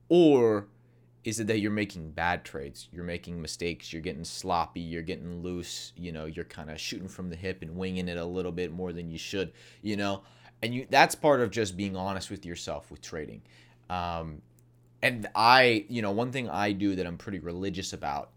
or 0.10 0.68
is 1.24 1.40
it 1.40 1.48
that 1.48 1.60
you're 1.60 1.72
making 1.72 2.12
bad 2.12 2.44
trades? 2.44 2.88
You're 2.92 3.04
making 3.04 3.42
mistakes. 3.42 3.94
You're 3.94 4.02
getting 4.02 4.24
sloppy. 4.24 4.82
You're 4.82 5.04
getting 5.04 5.42
loose. 5.42 5.94
You 5.96 6.12
know, 6.12 6.26
you're 6.26 6.46
kind 6.46 6.72
of 6.72 6.80
shooting 6.80 7.08
from 7.08 7.30
the 7.30 7.36
hip 7.36 7.62
and 7.62 7.76
winging 7.76 8.08
it 8.08 8.18
a 8.18 8.26
little 8.26 8.52
bit 8.52 8.72
more 8.72 8.92
than 8.92 9.12
you 9.12 9.18
should. 9.18 9.52
You 9.82 9.98
know, 9.98 10.24
and 10.62 10.74
you 10.74 10.88
that's 10.90 11.14
part 11.14 11.42
of 11.42 11.52
just 11.52 11.78
being 11.78 11.96
honest 11.96 12.32
with 12.32 12.46
yourself 12.46 12.90
with 12.90 13.02
trading. 13.02 13.42
Um, 13.90 14.42
and 15.04 15.28
I, 15.36 15.86
you 15.90 16.02
know, 16.02 16.12
one 16.12 16.32
thing 16.32 16.50
I 16.50 16.72
do 16.72 16.96
that 16.96 17.06
I'm 17.06 17.18
pretty 17.18 17.40
religious 17.40 17.94
about 17.94 18.30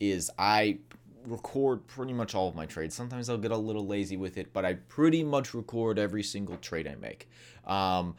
is 0.00 0.30
I 0.38 0.78
record 1.26 1.86
pretty 1.86 2.12
much 2.12 2.34
all 2.34 2.48
of 2.48 2.54
my 2.54 2.66
trades. 2.66 2.94
Sometimes 2.94 3.28
I'll 3.28 3.38
get 3.38 3.50
a 3.50 3.56
little 3.56 3.86
lazy 3.86 4.16
with 4.16 4.36
it, 4.38 4.52
but 4.52 4.64
I 4.64 4.74
pretty 4.74 5.24
much 5.24 5.54
record 5.54 5.98
every 5.98 6.22
single 6.22 6.56
trade 6.56 6.86
I 6.86 6.94
make. 6.96 7.28
Um, 7.66 8.14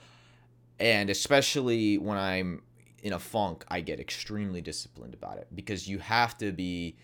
and 0.79 1.09
especially 1.09 1.97
when 1.97 2.17
I'm 2.17 2.61
in 3.07 3.13
a 3.13 3.19
funk, 3.19 3.65
I 3.69 3.81
get 3.81 3.99
extremely 3.99 4.61
disciplined 4.61 5.13
about 5.13 5.37
it 5.37 5.47
because 5.55 5.87
you 5.87 5.99
have 5.99 6.37
to 6.39 6.51
be 6.51 6.97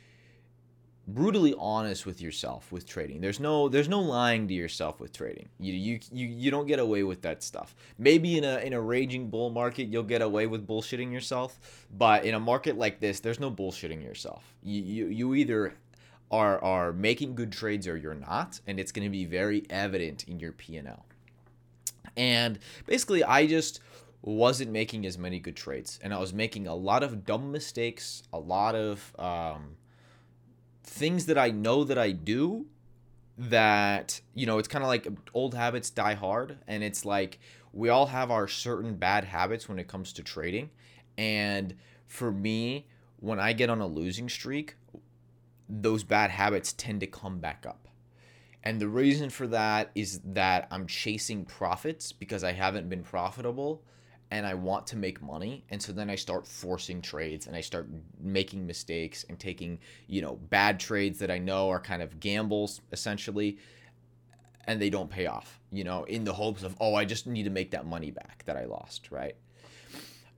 brutally 1.08 1.54
honest 1.58 2.06
with 2.06 2.22
yourself 2.22 2.72
with 2.72 2.86
trading. 2.86 3.20
There's 3.20 3.40
no 3.40 3.68
there's 3.68 3.90
no 3.90 4.00
lying 4.00 4.48
to 4.48 4.54
yourself 4.54 5.00
with 5.00 5.12
trading. 5.14 5.50
You 5.60 5.74
you 5.74 6.00
you, 6.12 6.28
you 6.28 6.52
don't 6.52 6.68
get 6.68 6.80
away 6.80 7.04
with 7.04 7.22
that 7.24 7.44
stuff. 7.44 7.76
Maybe 7.98 8.38
in 8.38 8.44
a 8.44 8.58
in 8.60 8.74
a 8.74 8.82
raging 8.82 9.30
bull 9.30 9.50
market 9.50 9.86
you'll 9.86 10.04
get 10.04 10.22
away 10.22 10.48
with 10.48 10.68
bullshitting 10.68 11.12
yourself, 11.12 11.88
but 11.98 12.26
in 12.26 12.36
a 12.36 12.40
market 12.40 12.78
like 12.78 13.00
this 13.00 13.20
there's 13.20 13.40
no 13.40 13.52
bullshitting 13.52 14.04
yourself. 14.04 14.54
You 14.62 14.82
you, 14.82 15.08
you 15.08 15.36
either 15.36 15.74
are 16.32 16.64
are 16.64 16.94
making 16.94 17.36
good 17.36 17.52
trades 17.52 17.88
or 17.88 17.98
you're 17.98 18.14
not, 18.14 18.60
and 18.68 18.80
it's 18.80 18.92
going 18.92 19.06
to 19.06 19.12
be 19.12 19.26
very 19.26 19.66
evident 19.70 20.26
in 20.28 20.40
your 20.40 20.52
P&L. 20.52 21.06
And 22.16 22.60
basically 22.86 23.24
I 23.24 23.48
just 23.48 23.82
wasn't 24.24 24.72
making 24.72 25.06
as 25.06 25.18
many 25.18 25.38
good 25.38 25.56
trades 25.56 26.00
and 26.02 26.14
I 26.14 26.20
was 26.20 26.34
making 26.34 26.66
a 26.66 26.74
lot 26.74 27.04
of 27.04 27.26
dumb 27.26 27.52
mistakes, 27.52 28.24
a 28.32 28.40
lot 28.40 28.74
of 28.74 29.14
um 29.20 29.76
things 30.84 31.26
that 31.26 31.38
I 31.38 31.52
know 31.52 31.84
that 31.84 31.98
I 31.98 32.12
do 32.12 32.66
that 33.38 34.22
you 34.34 34.46
know 34.46 34.60
it's 34.60 34.68
kind 34.68 34.84
of 34.84 34.88
like 34.88 35.08
old 35.34 35.56
habits 35.56 35.90
die 35.90 36.14
hard 36.14 36.58
and 36.68 36.84
it's 36.84 37.04
like 37.04 37.40
we 37.74 37.90
all 37.90 38.06
have 38.06 38.30
our 38.30 38.48
certain 38.48 38.96
bad 38.96 39.26
habits 39.26 39.68
when 39.68 39.80
it 39.80 39.88
comes 39.88 40.14
to 40.14 40.24
trading. 40.24 40.70
And 41.18 41.76
for 42.08 42.32
me 42.32 42.88
when 43.20 43.40
I 43.40 43.54
get 43.54 43.70
on 43.70 43.82
a 43.82 43.88
losing 43.88 44.30
streak 44.30 44.76
those 45.68 46.04
bad 46.04 46.30
habits 46.30 46.74
tend 46.74 47.00
to 47.00 47.08
come 47.08 47.40
back 47.40 47.66
up. 47.68 47.88
And 48.64 48.80
the 48.80 48.88
reason 48.88 49.30
for 49.30 49.48
that 49.48 49.92
is 49.96 50.22
that 50.24 50.68
I'm 50.72 50.88
chasing 50.88 51.44
profits 51.44 52.14
because 52.14 52.44
I 52.44 52.54
haven't 52.54 52.88
been 52.90 53.04
profitable 53.04 53.82
and 54.34 54.48
I 54.48 54.56
want 54.56 54.88
to 54.88 54.96
make 54.96 55.22
money. 55.22 55.64
And 55.70 55.80
so 55.80 55.94
then 55.94 56.10
I 56.10 56.16
start 56.16 56.48
forcing 56.48 57.04
trades 57.04 57.46
and 57.46 57.56
I 57.56 57.62
start 57.62 57.88
making 58.20 58.66
mistakes 58.66 59.24
and 59.30 59.40
taking, 59.40 59.78
you 60.08 60.24
know, 60.24 60.40
bad 60.50 60.80
trades 60.80 61.20
that 61.20 61.30
I 61.30 61.38
know 61.38 61.70
are 61.70 61.80
kind 61.80 62.02
of 62.02 62.20
gambles 62.20 62.82
essentially 62.92 63.60
and 64.66 64.82
they 64.82 64.90
don't 64.90 65.10
pay 65.10 65.28
off, 65.28 65.60
you 65.72 65.84
know, 65.84 66.06
in 66.06 66.24
the 66.24 66.34
hopes 66.34 66.64
of, 66.64 66.76
oh, 66.82 66.96
I 66.96 67.06
just 67.06 67.28
need 67.28 67.44
to 67.44 67.52
make 67.52 67.70
that 67.72 67.86
money 67.86 68.10
back 68.10 68.42
that 68.48 68.58
I 68.58 68.66
lost, 68.66 69.12
right? 69.12 69.36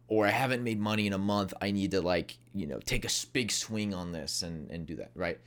Or 0.09 0.27
I 0.27 0.31
haven't 0.31 0.61
made 0.61 0.77
money 0.77 1.07
in 1.07 1.13
a 1.13 1.17
month. 1.17 1.53
I 1.61 1.71
need 1.71 1.91
to 1.91 2.01
like, 2.01 2.37
you 2.53 2.67
know, 2.67 2.79
take 2.79 3.05
a 3.05 3.09
big 3.31 3.49
swing 3.49 3.93
on 3.93 4.11
this 4.11 4.43
and, 4.43 4.69
and 4.71 4.85
do 4.85 4.97
that, 4.97 5.11
right? 5.15 5.39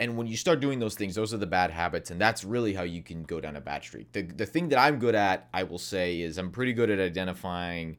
And 0.00 0.16
when 0.16 0.26
you 0.26 0.36
start 0.36 0.58
doing 0.60 0.78
those 0.80 0.94
things 0.94 1.14
those 1.14 1.32
are 1.32 1.36
the 1.36 1.46
bad 1.46 1.70
habits 1.70 2.10
and 2.10 2.20
that's 2.20 2.42
really 2.42 2.74
how 2.74 2.82
you 2.82 3.02
can 3.02 3.22
go 3.22 3.40
down 3.40 3.54
a 3.54 3.60
bad 3.60 3.84
streak 3.84 4.10
the, 4.12 4.22
the 4.22 4.46
thing 4.46 4.70
that 4.70 4.78
i'm 4.78 4.98
good 4.98 5.14
at 5.14 5.48
i 5.54 5.62
will 5.62 5.78
say 5.78 6.20
is 6.20 6.38
i'm 6.38 6.50
pretty 6.50 6.72
good 6.72 6.90
at 6.90 6.98
identifying 6.98 7.96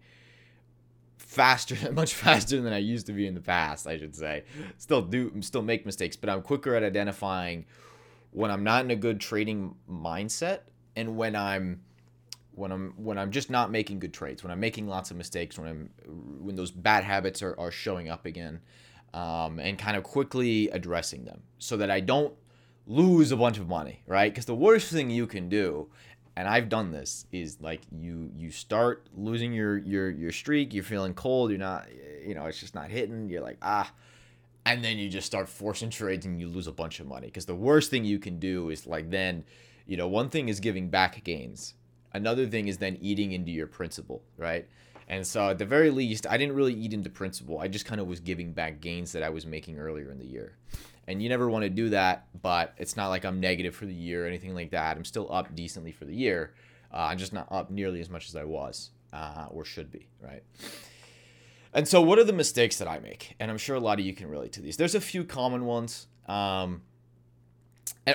faster 1.18 1.92
much 1.94 2.14
faster 2.14 2.60
than 2.60 2.74
i 2.74 2.78
used 2.78 3.06
to 3.06 3.14
be 3.14 3.26
in 3.28 3.36
the 3.36 3.42
past 3.42 3.88
i 3.88 3.98
should 3.98 4.16
say. 4.16 4.44
Still 4.78 5.02
do 5.02 5.32
still 5.42 5.62
make 5.62 5.86
mistakes 5.86 6.18
but 6.18 6.30
i'm 6.30 6.42
quicker 6.42 6.76
at 6.76 6.84
identifying 6.84 7.66
when 8.32 8.52
i'm 8.52 8.64
not 8.64 8.84
in 8.84 8.92
a 8.92 8.96
good 8.96 9.22
trading 9.22 9.76
mindset 9.90 10.62
and 10.96 11.16
when 11.16 11.36
i'm 11.36 11.82
when 12.54 12.72
i'm 12.72 12.94
when 12.98 13.18
i'm 13.18 13.32
just 13.32 13.50
not 13.50 13.72
making 13.72 14.00
good 14.00 14.14
trades 14.14 14.44
when 14.44 14.52
i'm 14.52 14.60
making 14.60 14.88
lots 14.88 15.12
of 15.12 15.18
mistakes 15.18 15.58
when 15.58 15.68
i'm 15.70 15.90
when 16.42 16.56
those 16.56 16.72
bad 16.72 17.04
habits 17.04 17.42
are, 17.42 17.58
are 17.58 17.72
showing 17.72 18.10
up 18.10 18.26
again 18.26 18.60
um, 19.14 19.60
and 19.60 19.78
kind 19.78 19.98
of 19.98 20.04
quickly 20.04 20.70
addressing 20.70 21.26
them 21.26 21.42
so 21.60 21.78
that 21.78 21.92
I 21.92 22.00
don't 22.00 22.34
lose 22.88 23.32
a 23.32 23.38
bunch 23.38 23.58
of 23.60 23.68
money, 23.68 24.02
right? 24.08 24.32
Because 24.32 24.46
the 24.46 24.56
worst 24.56 24.92
thing 24.92 25.10
you 25.10 25.28
can 25.28 25.50
do, 25.50 25.90
and 26.36 26.48
I've 26.48 26.70
done 26.70 26.92
this, 26.92 27.26
is 27.32 27.60
like 27.62 27.82
you 27.92 28.32
you 28.38 28.52
start 28.52 29.08
losing 29.16 29.54
your 29.54 29.78
your 29.78 30.10
your 30.10 30.32
streak. 30.32 30.74
You're 30.74 30.84
feeling 30.84 31.14
cold. 31.14 31.50
You're 31.52 31.60
not, 31.60 31.88
you 32.26 32.34
know, 32.36 32.46
it's 32.46 32.60
just 32.60 32.74
not 32.76 32.90
hitting. 32.90 33.30
You're 33.30 33.42
like 33.42 33.58
ah, 33.62 33.92
and 34.66 34.84
then 34.84 34.98
you 34.98 35.10
just 35.10 35.28
start 35.28 35.50
forcing 35.50 35.90
trades 35.90 36.26
and 36.26 36.40
you 36.40 36.48
lose 36.48 36.68
a 36.68 36.72
bunch 36.72 37.00
of 37.00 37.08
money. 37.08 37.28
Because 37.28 37.46
the 37.46 37.56
worst 37.56 37.90
thing 37.92 38.06
you 38.06 38.20
can 38.20 38.40
do 38.40 38.70
is 38.70 38.88
like 38.88 39.10
then 39.10 39.44
You 39.86 39.98
know, 39.98 40.08
one 40.08 40.30
thing 40.30 40.48
is 40.50 40.60
giving 40.60 40.90
back 40.90 41.24
gains. 41.24 41.74
Another 42.14 42.48
thing 42.48 42.68
is 42.68 42.78
then 42.78 42.98
eating 43.02 43.32
into 43.32 43.52
your 43.52 43.68
principal, 43.68 44.22
right? 44.38 44.68
And 45.12 45.28
so 45.28 45.50
at 45.50 45.58
the 45.58 45.66
very 45.66 45.92
least, 45.92 46.26
I 46.30 46.38
didn't 46.38 46.56
really 46.56 46.74
eat 46.74 46.94
into 46.94 47.10
principal. 47.10 47.60
I 47.60 47.68
just 47.68 47.86
kind 47.86 48.00
of 48.00 48.08
was 48.08 48.22
giving 48.22 48.54
back 48.54 48.80
gains 48.80 49.12
that 49.12 49.24
I 49.24 49.30
was 49.30 49.46
making 49.46 49.78
earlier 49.78 50.10
in 50.10 50.18
the 50.18 50.26
year. 50.26 50.56
And 51.06 51.22
you 51.22 51.28
never 51.28 51.50
want 51.50 51.64
to 51.64 51.70
do 51.70 51.90
that, 51.90 52.28
but 52.42 52.74
it's 52.78 52.96
not 52.96 53.10
like 53.10 53.26
I'm 53.26 53.42
negative 53.42 53.76
for 53.76 53.86
the 53.86 53.94
year 53.94 54.24
or 54.24 54.28
anything 54.28 54.56
like 54.56 54.72
that. 54.72 54.96
I'm 54.96 55.04
still 55.04 55.28
up 55.30 55.54
decently 55.54 55.92
for 55.92 56.06
the 56.06 56.16
year. 56.16 56.54
Uh, 56.94 57.10
I'm 57.12 57.18
just 57.18 57.34
not 57.34 57.52
up 57.52 57.70
nearly 57.70 58.00
as 58.00 58.10
much 58.10 58.30
as 58.30 58.38
I 58.38 58.46
was 58.46 58.92
uh, 59.12 59.48
or 59.50 59.66
should 59.66 59.92
be, 59.92 60.08
right? 60.22 60.44
And 61.74 61.86
so, 61.86 62.02
what 62.02 62.18
are 62.18 62.24
the 62.24 62.32
mistakes 62.32 62.78
that 62.78 62.88
I 62.88 63.00
make? 63.00 63.36
And 63.38 63.52
I'm 63.52 63.58
sure 63.58 63.76
a 63.76 63.82
lot 63.82 64.00
of 64.00 64.06
you 64.06 64.14
can 64.14 64.30
relate 64.30 64.54
to 64.54 64.62
these. 64.62 64.78
There's 64.78 64.96
a 64.96 65.02
few 65.02 65.26
common 65.26 65.66
ones. 65.66 66.08
Um, 66.28 66.84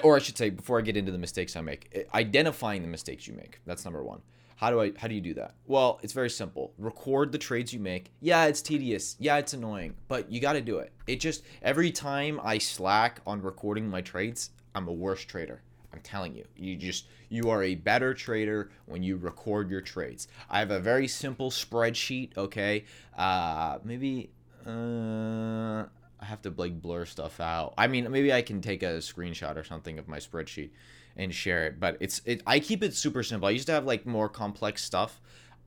or 0.03 0.17
I 0.17 0.19
should 0.19 0.39
say, 0.39 0.49
before 0.49 0.79
I 0.79 0.81
get 0.81 0.97
into 0.97 1.13
the 1.13 1.19
mistakes 1.19 1.57
I 1.57 1.61
make, 1.61 2.09
identifying 2.15 2.81
the 2.81 2.89
mistakes 2.89 3.27
you 3.27 3.35
make. 3.35 3.61
That's 3.67 3.85
number 3.85 4.03
one. 4.03 4.23
How 4.57 4.71
do 4.71 4.81
I 4.81 4.93
how 4.97 5.07
do 5.07 5.15
you 5.15 5.21
do 5.21 5.35
that? 5.35 5.55
Well, 5.67 6.01
it's 6.03 6.15
very 6.15 6.31
simple. 6.31 6.73
Record 6.79 7.31
the 7.31 7.39
trades 7.39 7.73
you 7.73 7.81
make. 7.81 8.11
Yeah, 8.21 8.47
it's 8.47 8.63
tedious. 8.63 9.17
Yeah, 9.19 9.37
it's 9.37 9.53
annoying, 9.53 9.95
but 10.09 10.31
you 10.31 10.41
got 10.41 10.55
to 10.55 10.63
do 10.63 10.79
it. 10.79 10.93
It 11.07 11.21
just 11.21 11.45
every 11.63 11.91
time 11.91 12.41
I 12.43 12.59
slack 12.59 13.21
on 13.27 13.43
recording 13.43 13.89
my 13.89 14.01
trades, 14.01 14.51
I'm 14.75 14.89
a 14.89 14.93
worse 14.93 15.25
trader. 15.25 15.63
I'm 15.93 16.01
telling 16.01 16.35
you. 16.35 16.45
You 16.57 16.75
just 16.77 17.07
you 17.29 17.51
are 17.51 17.63
a 17.63 17.75
better 17.75 18.15
trader 18.15 18.71
when 18.87 19.03
you 19.03 19.19
record 19.19 19.71
your 19.71 19.83
trades. 19.83 20.29
I 20.49 20.59
have 20.61 20.71
a 20.71 20.81
very 20.81 21.07
simple 21.07 21.51
spreadsheet, 21.51 22.37
okay? 22.39 22.85
Uh 23.17 23.79
maybe 23.85 24.31
uh 24.67 25.85
I 26.19 26.25
have 26.25 26.41
to 26.43 26.55
like 26.57 26.81
blur 26.81 27.05
stuff 27.05 27.41
out. 27.41 27.75
I 27.77 27.89
mean, 27.89 28.11
maybe 28.11 28.33
I 28.33 28.41
can 28.41 28.63
take 28.63 28.83
a 28.83 28.99
screenshot 28.99 29.57
or 29.57 29.65
something 29.65 29.99
of 29.99 30.09
my 30.09 30.19
spreadsheet 30.19 30.71
and 31.17 31.35
share 31.35 31.67
it. 31.67 31.81
But 31.81 31.97
it's 32.01 32.21
it. 32.25 32.43
I 32.47 32.61
keep 32.61 32.83
it 32.83 32.95
super 32.95 33.23
simple. 33.23 33.49
I 33.49 33.53
used 33.53 33.67
to 33.67 33.73
have 33.73 33.85
like 33.85 34.07
more 34.07 34.29
complex 34.29 34.85
stuff. 34.85 35.21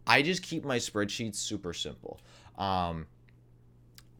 I 0.07 0.21
just 0.21 0.41
keep 0.43 0.65
my 0.65 0.77
spreadsheets 0.77 1.35
super 1.35 1.73
simple. 1.73 2.19
Um, 2.57 3.07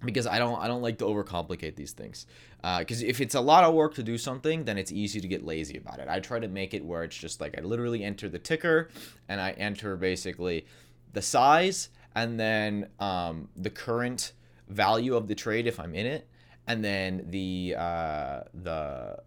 because 0.03 0.27
I 0.27 0.39
don't 0.39 0.59
I 0.59 0.67
don't 0.67 0.81
like 0.81 0.98
to 1.00 1.05
overcomplicate 1.05 1.75
these 1.75 1.91
things. 1.91 2.25
Because 2.62 3.03
uh, 3.03 3.07
if 3.07 3.21
it's 3.21 3.36
a 3.36 3.41
lot 3.41 3.63
of 3.63 3.74
work 3.74 3.95
to 3.95 4.03
do 4.03 4.17
something, 4.17 4.65
then 4.65 4.77
it's 4.77 4.91
easy 4.91 5.19
to 5.21 5.27
get 5.27 5.45
lazy 5.45 5.77
about 5.77 6.00
it. 6.00 6.07
I 6.07 6.19
try 6.19 6.39
to 6.39 6.48
make 6.48 6.74
it 6.74 6.83
where 6.83 7.03
it's 7.03 7.17
just 7.17 7.41
like 7.41 7.57
I 7.57 7.62
literally 7.62 8.03
enter 8.03 8.29
the 8.29 8.39
ticker 8.39 8.89
and 9.27 9.39
I 9.39 9.51
enter 9.51 9.95
basically 9.95 10.65
the 11.13 11.21
size 11.21 11.89
and 12.15 12.39
then 12.39 12.88
um, 13.00 13.50
the 13.55 13.69
current 13.69 14.33
value 14.67 15.15
of 15.15 15.27
the 15.27 15.36
trade 15.36 15.67
if 15.67 15.79
I'm 15.79 15.95
in 15.95 16.05
it, 16.05 16.27
and 16.67 16.83
then 16.83 17.25
the 17.29 17.75
uh, 17.77 18.41
the 18.53 19.17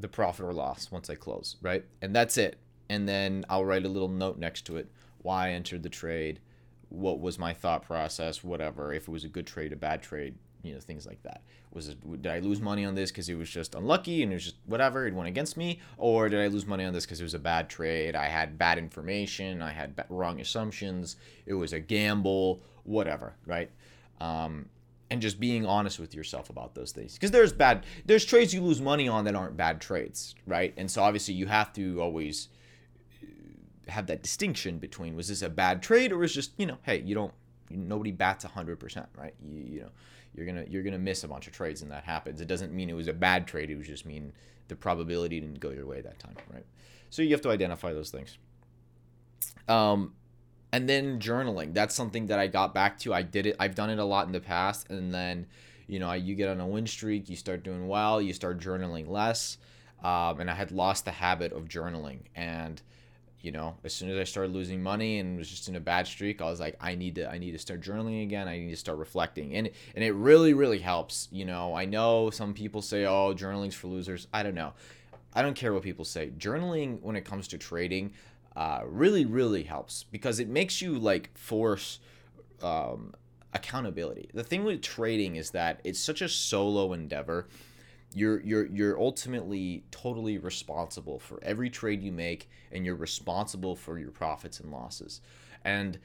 the 0.00 0.08
profit 0.08 0.44
or 0.44 0.52
loss 0.52 0.90
once 0.90 1.10
I 1.10 1.14
close, 1.14 1.56
right? 1.62 1.84
And 2.02 2.14
that's 2.14 2.36
it. 2.38 2.58
And 2.88 3.08
then 3.08 3.44
I'll 3.48 3.64
write 3.64 3.84
a 3.84 3.88
little 3.88 4.08
note 4.08 4.38
next 4.38 4.62
to 4.66 4.76
it 4.76 4.90
why 5.22 5.48
I 5.48 5.50
entered 5.52 5.82
the 5.82 5.88
trade, 5.88 6.40
what 6.88 7.20
was 7.20 7.38
my 7.38 7.52
thought 7.52 7.84
process, 7.84 8.42
whatever. 8.42 8.92
If 8.92 9.02
it 9.02 9.10
was 9.10 9.24
a 9.24 9.28
good 9.28 9.46
trade, 9.46 9.72
a 9.72 9.76
bad 9.76 10.02
trade, 10.02 10.34
you 10.62 10.74
know, 10.74 10.80
things 10.80 11.06
like 11.06 11.22
that. 11.22 11.42
Was 11.72 11.88
it 11.88 12.22
did 12.22 12.32
I 12.32 12.40
lose 12.40 12.60
money 12.60 12.84
on 12.84 12.94
this 12.94 13.10
because 13.10 13.28
it 13.28 13.36
was 13.36 13.48
just 13.48 13.74
unlucky 13.74 14.22
and 14.22 14.32
it 14.32 14.36
was 14.36 14.44
just 14.44 14.56
whatever 14.66 15.06
it 15.06 15.14
went 15.14 15.28
against 15.28 15.56
me, 15.56 15.80
or 15.98 16.28
did 16.28 16.40
I 16.40 16.48
lose 16.48 16.66
money 16.66 16.84
on 16.84 16.92
this 16.92 17.06
because 17.06 17.20
it 17.20 17.24
was 17.24 17.34
a 17.34 17.38
bad 17.38 17.68
trade? 17.68 18.16
I 18.16 18.26
had 18.26 18.58
bad 18.58 18.76
information, 18.76 19.62
I 19.62 19.70
had 19.70 20.04
wrong 20.08 20.40
assumptions, 20.40 21.16
it 21.46 21.54
was 21.54 21.72
a 21.72 21.80
gamble, 21.80 22.60
whatever, 22.82 23.34
right? 23.46 23.70
Um, 24.20 24.66
and 25.10 25.20
just 25.20 25.40
being 25.40 25.66
honest 25.66 25.98
with 25.98 26.14
yourself 26.14 26.50
about 26.50 26.74
those 26.74 26.92
things. 26.92 27.14
Because 27.14 27.30
there's 27.32 27.52
bad 27.52 27.84
there's 28.06 28.24
trades 28.24 28.54
you 28.54 28.62
lose 28.62 28.80
money 28.80 29.08
on 29.08 29.24
that 29.24 29.34
aren't 29.34 29.56
bad 29.56 29.80
trades 29.80 30.34
right? 30.46 30.72
And 30.76 30.90
so 30.90 31.02
obviously 31.02 31.34
you 31.34 31.46
have 31.46 31.72
to 31.74 32.00
always 32.00 32.48
uh, 33.22 33.90
have 33.90 34.06
that 34.06 34.22
distinction 34.22 34.78
between 34.78 35.16
was 35.16 35.28
this 35.28 35.42
a 35.42 35.48
bad 35.48 35.82
trade 35.82 36.12
or 36.12 36.18
was 36.18 36.32
just 36.32 36.52
you 36.56 36.66
know 36.66 36.78
hey 36.82 37.00
you 37.00 37.14
don't 37.14 37.32
nobody 37.70 38.12
bats 38.12 38.44
100% 38.44 39.06
right? 39.16 39.34
You, 39.44 39.62
you 39.62 39.80
know 39.80 39.90
you're 40.34 40.46
gonna 40.46 40.64
you're 40.68 40.84
gonna 40.84 40.98
miss 40.98 41.24
a 41.24 41.28
bunch 41.28 41.48
of 41.48 41.52
trades 41.52 41.82
and 41.82 41.90
that 41.90 42.04
happens. 42.04 42.40
It 42.40 42.46
doesn't 42.46 42.72
mean 42.72 42.88
it 42.88 42.94
was 42.94 43.08
a 43.08 43.12
bad 43.12 43.46
trade 43.46 43.70
it 43.70 43.76
was 43.76 43.86
just 43.86 44.06
mean 44.06 44.32
the 44.68 44.76
probability 44.76 45.40
didn't 45.40 45.58
go 45.58 45.70
your 45.70 45.86
way 45.86 46.00
that 46.00 46.18
time 46.20 46.36
right? 46.52 46.64
So 47.10 47.22
you 47.22 47.32
have 47.32 47.40
to 47.40 47.50
identify 47.50 47.92
those 47.92 48.10
things. 48.10 48.38
Um 49.66 50.14
and 50.72 50.88
then 50.88 51.18
journaling 51.18 51.74
that's 51.74 51.94
something 51.94 52.26
that 52.26 52.38
i 52.38 52.46
got 52.46 52.74
back 52.74 52.98
to. 53.00 53.12
I 53.12 53.22
did 53.22 53.46
it 53.46 53.56
i've 53.58 53.74
done 53.74 53.90
it 53.90 53.98
a 53.98 54.04
lot 54.04 54.26
in 54.26 54.32
the 54.32 54.40
past. 54.40 54.90
And 54.90 55.12
then 55.12 55.46
you 55.86 55.98
know 55.98 56.12
you 56.12 56.34
get 56.34 56.48
on 56.48 56.60
a 56.60 56.66
win 56.66 56.86
streak 56.86 57.28
you 57.28 57.36
start 57.36 57.62
doing 57.62 57.88
well 57.88 58.20
you 58.20 58.32
start 58.32 58.60
journaling 58.60 59.08
less. 59.08 59.58
Um, 60.02 60.40
and 60.40 60.50
i 60.50 60.54
had 60.54 60.70
lost 60.70 61.04
the 61.04 61.10
habit 61.10 61.52
of 61.52 61.68
journaling. 61.68 62.20
And 62.34 62.80
you 63.42 63.50
know 63.50 63.74
as 63.84 63.94
soon 63.94 64.10
as 64.10 64.18
i 64.18 64.24
started 64.24 64.52
losing 64.52 64.82
money 64.82 65.18
and 65.18 65.38
was 65.38 65.48
just 65.48 65.66
in 65.66 65.74
a 65.74 65.80
bad 65.80 66.06
streak 66.06 66.42
i 66.42 66.44
was 66.44 66.60
like 66.60 66.76
i 66.78 66.94
need 66.94 67.14
to 67.14 67.26
i 67.30 67.38
need 67.38 67.52
to 67.52 67.58
start 67.58 67.80
journaling 67.80 68.22
again. 68.22 68.46
I 68.48 68.58
need 68.58 68.70
to 68.70 68.76
start 68.76 68.98
reflecting. 68.98 69.54
And 69.54 69.70
and 69.94 70.04
it 70.04 70.12
really 70.12 70.54
really 70.54 70.78
helps. 70.78 71.28
You 71.32 71.44
know 71.44 71.74
i 71.74 71.84
know 71.84 72.30
some 72.30 72.54
people 72.54 72.82
say 72.82 73.06
oh 73.06 73.34
journaling's 73.34 73.74
for 73.74 73.88
losers. 73.88 74.26
I 74.32 74.42
don't 74.42 74.54
know. 74.54 74.72
I 75.32 75.42
don't 75.42 75.54
care 75.54 75.72
what 75.72 75.84
people 75.84 76.04
say. 76.04 76.30
Journaling 76.38 77.00
when 77.02 77.14
it 77.14 77.24
comes 77.24 77.46
to 77.48 77.58
trading 77.58 78.12
uh, 78.56 78.80
really 78.84 79.24
really 79.24 79.62
helps 79.62 80.04
because 80.04 80.40
it 80.40 80.48
makes 80.48 80.82
you 80.82 80.98
like 80.98 81.36
force 81.36 82.00
um, 82.62 83.14
accountability. 83.52 84.30
The 84.34 84.44
thing 84.44 84.64
with 84.64 84.82
trading 84.82 85.36
is 85.36 85.50
that 85.50 85.80
it's 85.84 86.00
such 86.00 86.22
a 86.22 86.28
solo 86.28 86.92
endeavor. 86.92 87.48
You're 88.14 88.40
you're 88.40 88.66
you're 88.66 89.00
ultimately 89.00 89.84
totally 89.90 90.38
responsible 90.38 91.18
for 91.18 91.38
every 91.42 91.70
trade 91.70 92.02
you 92.02 92.12
make, 92.12 92.50
and 92.72 92.84
you're 92.84 92.96
responsible 92.96 93.76
for 93.76 93.98
your 93.98 94.10
profits 94.10 94.60
and 94.60 94.72
losses. 94.72 95.20
And 95.64 95.98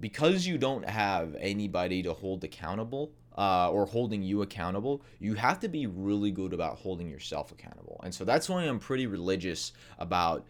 because 0.00 0.46
you 0.46 0.58
don't 0.58 0.88
have 0.88 1.34
anybody 1.40 2.02
to 2.04 2.12
hold 2.12 2.44
accountable 2.44 3.10
uh, 3.36 3.70
or 3.70 3.86
holding 3.86 4.22
you 4.22 4.42
accountable, 4.42 5.02
you 5.18 5.34
have 5.34 5.58
to 5.60 5.68
be 5.68 5.86
really 5.86 6.30
good 6.30 6.52
about 6.52 6.76
holding 6.78 7.08
yourself 7.08 7.50
accountable. 7.50 8.00
And 8.04 8.14
so 8.14 8.24
that's 8.24 8.48
why 8.48 8.62
I'm 8.62 8.78
pretty 8.78 9.06
religious 9.06 9.72
about 9.98 10.46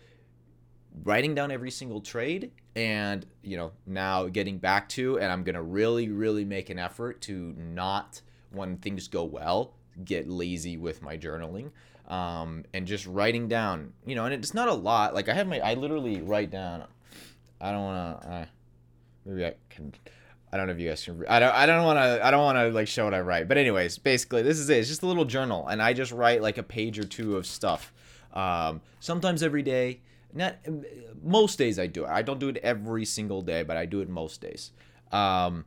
writing 1.04 1.34
down 1.34 1.50
every 1.50 1.70
single 1.70 2.00
trade 2.00 2.50
and 2.76 3.26
you 3.42 3.56
know 3.56 3.72
now 3.86 4.26
getting 4.26 4.58
back 4.58 4.88
to 4.88 5.18
and 5.18 5.30
i'm 5.30 5.42
gonna 5.42 5.62
really 5.62 6.08
really 6.08 6.44
make 6.44 6.70
an 6.70 6.78
effort 6.78 7.20
to 7.20 7.54
not 7.56 8.20
when 8.50 8.76
things 8.78 9.08
go 9.08 9.24
well 9.24 9.74
get 10.04 10.28
lazy 10.28 10.76
with 10.76 11.02
my 11.02 11.16
journaling 11.16 11.70
um, 12.08 12.64
and 12.72 12.86
just 12.86 13.06
writing 13.06 13.48
down 13.48 13.92
you 14.06 14.14
know 14.14 14.24
and 14.24 14.32
it's 14.32 14.54
not 14.54 14.68
a 14.68 14.74
lot 14.74 15.14
like 15.14 15.28
i 15.28 15.34
have 15.34 15.46
my 15.46 15.60
i 15.60 15.74
literally 15.74 16.20
write 16.20 16.50
down 16.50 16.84
i 17.60 17.70
don't 17.70 17.82
want 17.82 18.22
to 18.22 18.28
uh, 18.28 18.44
maybe 19.24 19.44
i 19.44 19.54
can 19.68 19.92
I 20.52 20.56
don't 20.56 20.66
know 20.66 20.72
if 20.72 20.80
you 20.80 20.88
guys 20.88 21.04
can. 21.04 21.24
I 21.28 21.40
don't. 21.40 21.54
I 21.54 21.66
don't 21.66 21.84
want 21.84 21.98
to. 21.98 22.24
I 22.24 22.30
don't 22.30 22.42
want 22.42 22.56
to 22.56 22.68
like 22.70 22.88
show 22.88 23.04
what 23.04 23.12
I 23.12 23.20
write. 23.20 23.48
But 23.48 23.58
anyways, 23.58 23.98
basically, 23.98 24.42
this 24.42 24.58
is 24.58 24.70
it. 24.70 24.78
It's 24.78 24.88
just 24.88 25.02
a 25.02 25.06
little 25.06 25.26
journal, 25.26 25.66
and 25.66 25.82
I 25.82 25.92
just 25.92 26.10
write 26.10 26.40
like 26.40 26.56
a 26.56 26.62
page 26.62 26.98
or 26.98 27.04
two 27.04 27.36
of 27.36 27.46
stuff. 27.46 27.92
Um, 28.32 28.80
sometimes 29.00 29.42
every 29.42 29.62
day, 29.62 30.00
not 30.32 30.56
most 31.22 31.58
days 31.58 31.78
I 31.78 31.86
do 31.86 32.04
it. 32.04 32.08
I 32.08 32.22
don't 32.22 32.38
do 32.38 32.48
it 32.48 32.58
every 32.58 33.04
single 33.04 33.42
day, 33.42 33.62
but 33.62 33.76
I 33.76 33.86
do 33.86 34.00
it 34.00 34.08
most 34.08 34.40
days. 34.40 34.72
Um, 35.10 35.64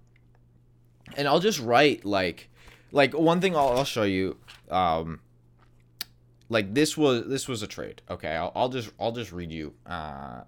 and 1.17 1.27
I'll 1.27 1.39
just 1.39 1.59
write 1.59 2.05
like, 2.05 2.49
like 2.91 3.13
one 3.13 3.41
thing 3.41 3.55
I'll, 3.55 3.69
I'll 3.69 3.85
show 3.85 4.03
you. 4.03 4.37
Um, 4.69 5.19
like 6.49 6.73
this 6.73 6.97
was 6.97 7.27
this 7.27 7.47
was 7.47 7.63
a 7.63 7.67
trade. 7.67 8.01
Okay, 8.09 8.35
I'll, 8.35 8.51
I'll 8.53 8.69
just 8.69 8.91
I'll 8.99 9.13
just 9.13 9.31
read 9.31 9.51
you. 9.51 9.73
Uh, 9.85 10.41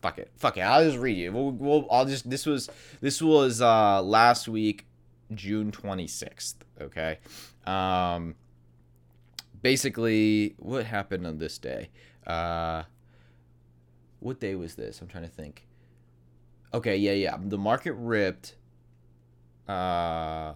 fuck 0.00 0.18
it, 0.18 0.30
fuck 0.36 0.56
it. 0.56 0.62
I'll 0.62 0.84
just 0.84 0.98
read 0.98 1.16
you. 1.16 1.30
We'll, 1.32 1.50
we'll 1.52 1.86
I'll 1.90 2.06
just 2.06 2.28
this 2.28 2.46
was 2.46 2.70
this 3.00 3.20
was 3.20 3.60
uh 3.60 4.02
last 4.02 4.48
week, 4.48 4.86
June 5.34 5.70
twenty 5.70 6.06
sixth. 6.06 6.64
Okay, 6.80 7.18
um, 7.66 8.36
basically 9.62 10.54
what 10.58 10.86
happened 10.86 11.26
on 11.26 11.38
this 11.38 11.58
day. 11.58 11.90
Uh 12.26 12.84
what 14.20 14.40
day 14.40 14.54
was 14.54 14.74
this? 14.74 15.00
I'm 15.00 15.08
trying 15.08 15.24
to 15.24 15.30
think. 15.30 15.66
Okay, 16.74 16.96
yeah, 16.96 17.12
yeah. 17.12 17.36
The 17.40 17.58
market 17.58 17.92
ripped. 17.94 18.56
Uh, 19.68 20.52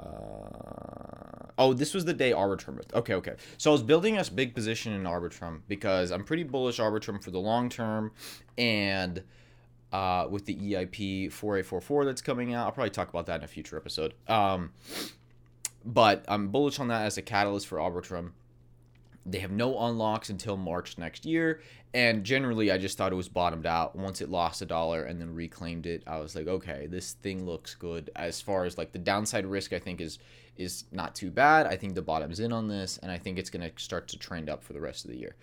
oh, 1.59 1.73
this 1.75 1.95
was 1.95 2.04
the 2.04 2.14
day 2.14 2.33
Arbitrum 2.33 2.76
ripped. 2.76 2.95
Okay, 2.95 3.14
okay. 3.14 3.35
So 3.59 3.71
I 3.71 3.73
was 3.73 3.83
building 3.83 4.19
a 4.19 4.25
big 4.35 4.54
position 4.54 4.92
in 4.92 5.04
Arbitrum 5.04 5.61
because 5.69 6.11
I'm 6.11 6.25
pretty 6.25 6.45
bullish 6.45 6.78
Arbitrum 6.78 7.23
for 7.23 7.31
the 7.31 7.38
long 7.38 7.69
term, 7.69 8.12
and 8.59 9.23
uh, 9.92 10.26
with 10.31 10.47
the 10.47 10.54
EIP 10.54 11.33
4844 11.33 12.04
that's 12.07 12.23
coming 12.23 12.54
out, 12.54 12.66
I'll 12.66 12.73
probably 12.73 12.90
talk 12.90 13.11
about 13.11 13.26
that 13.26 13.40
in 13.40 13.45
a 13.45 13.49
future 13.49 13.76
episode. 13.76 14.14
Um, 14.28 14.73
but 15.85 16.25
I'm 16.28 16.49
bullish 16.49 16.78
on 16.78 16.88
that 16.88 17.04
as 17.04 17.19
a 17.19 17.23
catalyst 17.23 17.66
for 17.66 17.78
Arbitrum. 17.78 18.31
They 19.25 19.38
have 19.38 19.52
no 19.52 19.79
unlocks 19.79 20.31
until 20.31 20.57
March 20.57 20.99
next 20.99 21.25
year. 21.25 21.61
And 21.95 22.25
generally, 22.25 22.71
I 22.71 22.79
just 22.79 22.97
thought 22.97 23.12
it 23.12 23.17
was 23.17 23.29
bottomed 23.29 23.67
out. 23.67 23.95
Once 23.95 24.21
it 24.21 24.31
lost 24.31 24.62
a 24.62 24.67
dollar 24.67 25.05
and 25.05 25.21
then 25.21 25.35
reclaimed 25.35 25.87
it, 25.87 26.02
I 26.07 26.19
was 26.19 26.35
like, 26.35 26.49
okay, 26.49 26.87
this 26.87 27.12
thing 27.14 27.45
looks 27.45 27.75
good. 27.75 28.11
As 28.17 28.41
far 28.41 28.64
as 28.64 28.79
like 28.79 28.93
the 28.93 28.99
downside 28.99 29.47
risk, 29.47 29.73
I 29.73 29.79
think 29.79 30.00
is 30.00 30.19
is 30.57 30.85
not 30.93 31.14
too 31.14 31.31
bad. 31.31 31.67
I 31.67 31.76
think 31.76 31.95
the 31.95 32.02
bottom's 32.02 32.41
in 32.41 32.52
on 32.52 32.69
this, 32.69 32.99
and 32.99 33.11
I 33.11 33.19
think 33.19 33.38
it's 33.38 33.50
gonna 33.50 33.71
start 33.76 34.09
to 34.09 34.19
trend 34.19 34.50
up 34.50 34.62
for 34.62 34.73
the 34.73 34.81
rest 34.81 35.05
of 35.05 35.11
the 35.11 35.19
year. 35.19 35.37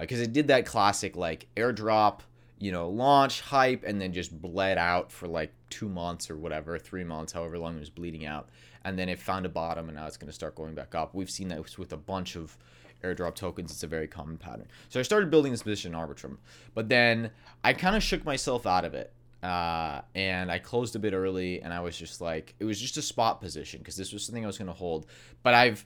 because 0.00 0.20
uh, 0.20 0.24
it 0.24 0.32
did 0.32 0.48
that 0.48 0.66
classic 0.66 1.16
like 1.16 1.46
airdrop, 1.56 2.20
you 2.58 2.72
know, 2.72 2.88
launch 2.88 3.40
hype, 3.40 3.84
and 3.84 4.00
then 4.00 4.12
just 4.12 4.40
bled 4.40 4.78
out 4.78 5.12
for 5.12 5.26
like 5.28 5.52
two 5.70 5.88
months 5.88 6.30
or 6.30 6.36
whatever, 6.36 6.78
three 6.78 7.04
months, 7.04 7.32
however 7.32 7.58
long 7.58 7.76
it 7.76 7.80
was 7.80 7.90
bleeding 7.90 8.26
out, 8.26 8.48
and 8.84 8.98
then 8.98 9.08
it 9.08 9.18
found 9.18 9.46
a 9.46 9.48
bottom, 9.48 9.88
and 9.88 9.96
now 9.96 10.06
it's 10.06 10.16
going 10.16 10.28
to 10.28 10.34
start 10.34 10.54
going 10.54 10.74
back 10.74 10.94
up. 10.94 11.14
We've 11.14 11.30
seen 11.30 11.48
that 11.48 11.78
with 11.78 11.92
a 11.92 11.96
bunch 11.96 12.36
of 12.36 12.56
airdrop 13.02 13.34
tokens. 13.34 13.70
It's 13.70 13.82
a 13.82 13.86
very 13.86 14.06
common 14.06 14.36
pattern. 14.36 14.68
So 14.88 15.00
I 15.00 15.02
started 15.02 15.30
building 15.30 15.52
this 15.52 15.62
position 15.62 15.94
in 15.94 16.00
Arbitrum, 16.00 16.38
but 16.74 16.88
then 16.88 17.30
I 17.64 17.72
kind 17.72 17.96
of 17.96 18.02
shook 18.02 18.24
myself 18.24 18.66
out 18.66 18.84
of 18.84 18.94
it. 18.94 19.12
Uh, 19.42 20.02
and 20.14 20.52
I 20.52 20.58
closed 20.60 20.94
a 20.94 21.00
bit 21.00 21.14
early, 21.14 21.60
and 21.62 21.74
I 21.74 21.80
was 21.80 21.96
just 21.96 22.20
like, 22.20 22.54
it 22.60 22.64
was 22.64 22.80
just 22.80 22.96
a 22.96 23.02
spot 23.02 23.40
position 23.40 23.80
because 23.80 23.96
this 23.96 24.12
was 24.12 24.24
something 24.24 24.44
I 24.44 24.46
was 24.46 24.56
going 24.56 24.68
to 24.68 24.72
hold. 24.72 25.06
But 25.42 25.54
I've 25.54 25.84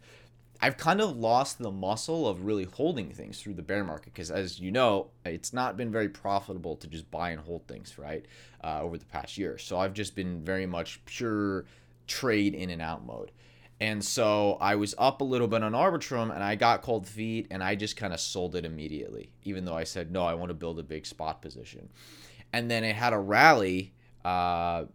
I've 0.61 0.77
kind 0.77 1.01
of 1.01 1.17
lost 1.17 1.59
the 1.59 1.71
muscle 1.71 2.29
of 2.29 2.45
really 2.45 2.65
holding 2.65 3.11
things 3.11 3.41
through 3.41 3.55
the 3.55 3.63
bear 3.63 3.85
market 3.85 4.13
because, 4.15 4.31
as 4.31 4.59
you 4.59 4.71
know, 4.71 5.09
it's 5.25 5.53
not 5.53 5.77
been 5.77 5.91
very 5.91 6.09
profitable 6.09 6.77
to 6.77 6.87
just 6.87 7.11
buy 7.11 7.31
and 7.31 7.41
hold 7.41 7.67
things, 7.67 7.99
right? 7.99 8.25
Uh, 8.65 8.81
over 8.83 8.97
the 8.97 9.05
past 9.07 9.37
year. 9.37 9.59
So 9.59 9.79
I've 9.79 9.93
just 9.93 10.15
been 10.15 10.43
very 10.43 10.67
much 10.67 11.05
pure 11.05 11.67
trade 12.07 12.55
in 12.55 12.71
and 12.71 12.81
out 12.81 13.05
mode. 13.05 13.33
And 13.81 14.03
so 14.03 14.57
I 14.61 14.77
was 14.77 14.95
up 14.97 15.21
a 15.21 15.25
little 15.25 15.49
bit 15.49 15.63
on 15.63 15.73
Arbitrum 15.73 16.35
and 16.35 16.43
I 16.43 16.55
got 16.55 16.81
cold 16.83 17.07
feet 17.07 17.49
and 17.51 17.63
I 17.63 17.75
just 17.75 17.97
kind 17.97 18.15
of 18.15 18.21
sold 18.21 18.57
it 18.57 18.65
immediately, 18.65 19.31
even 19.43 19.67
though 19.67 19.77
I 19.77 19.85
said, 19.85 20.11
no, 20.11 20.25
I 20.25 20.35
want 20.35 20.49
to 20.49 20.55
build 20.55 20.79
a 20.79 20.83
big 20.83 21.05
spot 21.05 21.43
position. 21.43 21.91
And 22.53 22.71
then 22.71 22.85
it 22.85 22.97
had 22.97 23.13
a 23.13 23.19
rally 23.19 23.93
uh, 24.25 24.87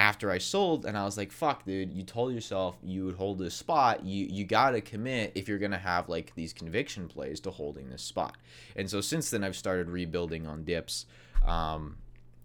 after 0.00 0.30
I 0.30 0.38
sold, 0.38 0.86
and 0.86 0.96
I 0.96 1.04
was 1.04 1.18
like, 1.18 1.30
"Fuck, 1.30 1.66
dude! 1.66 1.92
You 1.92 2.02
told 2.02 2.32
yourself 2.32 2.78
you 2.82 3.04
would 3.04 3.16
hold 3.16 3.38
this 3.38 3.54
spot. 3.54 4.02
You 4.02 4.26
you 4.30 4.44
gotta 4.44 4.80
commit 4.80 5.32
if 5.34 5.46
you're 5.46 5.58
gonna 5.58 5.76
have 5.76 6.08
like 6.08 6.34
these 6.34 6.54
conviction 6.54 7.06
plays 7.06 7.38
to 7.40 7.50
holding 7.50 7.90
this 7.90 8.02
spot." 8.02 8.38
And 8.76 8.88
so 8.88 9.02
since 9.02 9.28
then, 9.28 9.44
I've 9.44 9.56
started 9.56 9.90
rebuilding 9.90 10.46
on 10.46 10.64
dips, 10.64 11.04
um, 11.46 11.98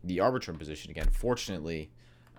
the 0.03 0.17
Arbitrum 0.17 0.59
position 0.59 0.91
again. 0.91 1.07
Fortunately, 1.09 1.91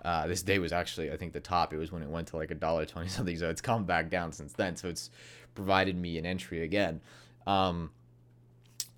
uh, 0.03 0.27
this 0.27 0.41
day 0.41 0.59
was 0.59 0.71
actually 0.71 1.11
I 1.11 1.17
think 1.17 1.33
the 1.33 1.39
top. 1.39 1.73
It 1.73 1.77
was 1.77 1.91
when 1.91 2.01
it 2.01 2.09
went 2.09 2.27
to 2.29 2.37
like 2.37 2.51
a 2.51 2.55
dollar 2.55 2.85
twenty 2.85 3.09
something. 3.09 3.37
So 3.37 3.49
it's 3.49 3.61
come 3.61 3.85
back 3.85 4.09
down 4.09 4.31
since 4.31 4.53
then. 4.53 4.75
So 4.75 4.89
it's 4.89 5.09
provided 5.55 5.97
me 5.97 6.17
an 6.17 6.25
entry 6.25 6.63
again. 6.63 7.01
Um, 7.45 7.91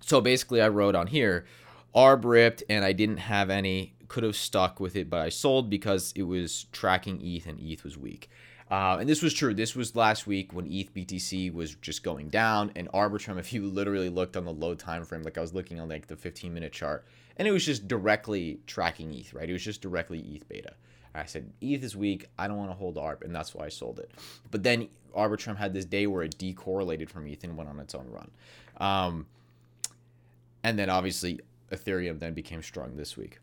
so 0.00 0.20
basically, 0.20 0.60
I 0.60 0.68
wrote 0.68 0.94
on 0.94 1.06
here, 1.06 1.46
arb 1.94 2.24
ripped, 2.24 2.62
and 2.68 2.84
I 2.84 2.92
didn't 2.92 3.18
have 3.18 3.50
any 3.50 3.94
could 4.10 4.24
have 4.24 4.36
stuck 4.36 4.80
with 4.80 4.96
it, 4.96 5.08
but 5.08 5.20
I 5.20 5.28
sold 5.28 5.70
because 5.70 6.12
it 6.16 6.24
was 6.24 6.64
tracking 6.72 7.20
ETH 7.22 7.46
and 7.46 7.60
ETH 7.60 7.84
was 7.84 7.96
weak. 7.96 8.28
Uh, 8.70 8.98
and 9.00 9.08
this 9.08 9.22
was 9.22 9.32
true. 9.32 9.54
This 9.54 9.74
was 9.74 9.96
last 9.96 10.26
week 10.26 10.52
when 10.52 10.66
ETH 10.66 10.92
BTC 10.94 11.52
was 11.52 11.74
just 11.76 12.02
going 12.02 12.28
down, 12.28 12.70
and 12.76 12.88
Arbitrum. 12.92 13.38
If 13.38 13.52
you 13.52 13.66
literally 13.66 14.08
looked 14.08 14.36
on 14.36 14.44
the 14.44 14.52
low 14.52 14.74
time 14.74 15.04
frame, 15.04 15.22
like 15.22 15.38
I 15.38 15.40
was 15.40 15.54
looking 15.54 15.80
on 15.80 15.88
like 15.88 16.06
the 16.06 16.16
15 16.16 16.52
minute 16.52 16.72
chart, 16.72 17.06
and 17.36 17.48
it 17.48 17.52
was 17.52 17.64
just 17.64 17.88
directly 17.88 18.60
tracking 18.66 19.12
ETH, 19.12 19.32
right? 19.32 19.48
It 19.48 19.52
was 19.52 19.64
just 19.64 19.80
directly 19.80 20.20
ETH 20.20 20.48
beta. 20.48 20.74
I 21.14 21.24
said 21.24 21.52
ETH 21.60 21.82
is 21.82 21.96
weak. 21.96 22.28
I 22.38 22.48
don't 22.48 22.56
want 22.56 22.70
to 22.70 22.76
hold 22.76 22.96
ARB, 22.96 23.22
and 23.22 23.34
that's 23.34 23.54
why 23.54 23.66
I 23.66 23.68
sold 23.68 23.98
it. 23.98 24.10
But 24.50 24.62
then 24.62 24.88
Arbitrum 25.16 25.56
had 25.56 25.72
this 25.72 25.84
day 25.84 26.06
where 26.06 26.22
it 26.22 26.38
decorrelated 26.38 27.10
from 27.10 27.26
ETH 27.26 27.42
and 27.44 27.56
went 27.56 27.68
on 27.68 27.80
its 27.80 27.94
own 27.94 28.06
run. 28.08 28.30
Um, 28.78 29.26
and 30.62 30.78
then 30.78 30.90
obviously 30.90 31.40
Ethereum 31.72 32.18
then 32.18 32.34
became 32.34 32.62
strong 32.62 32.96
this 32.96 33.16
week. 33.16 33.38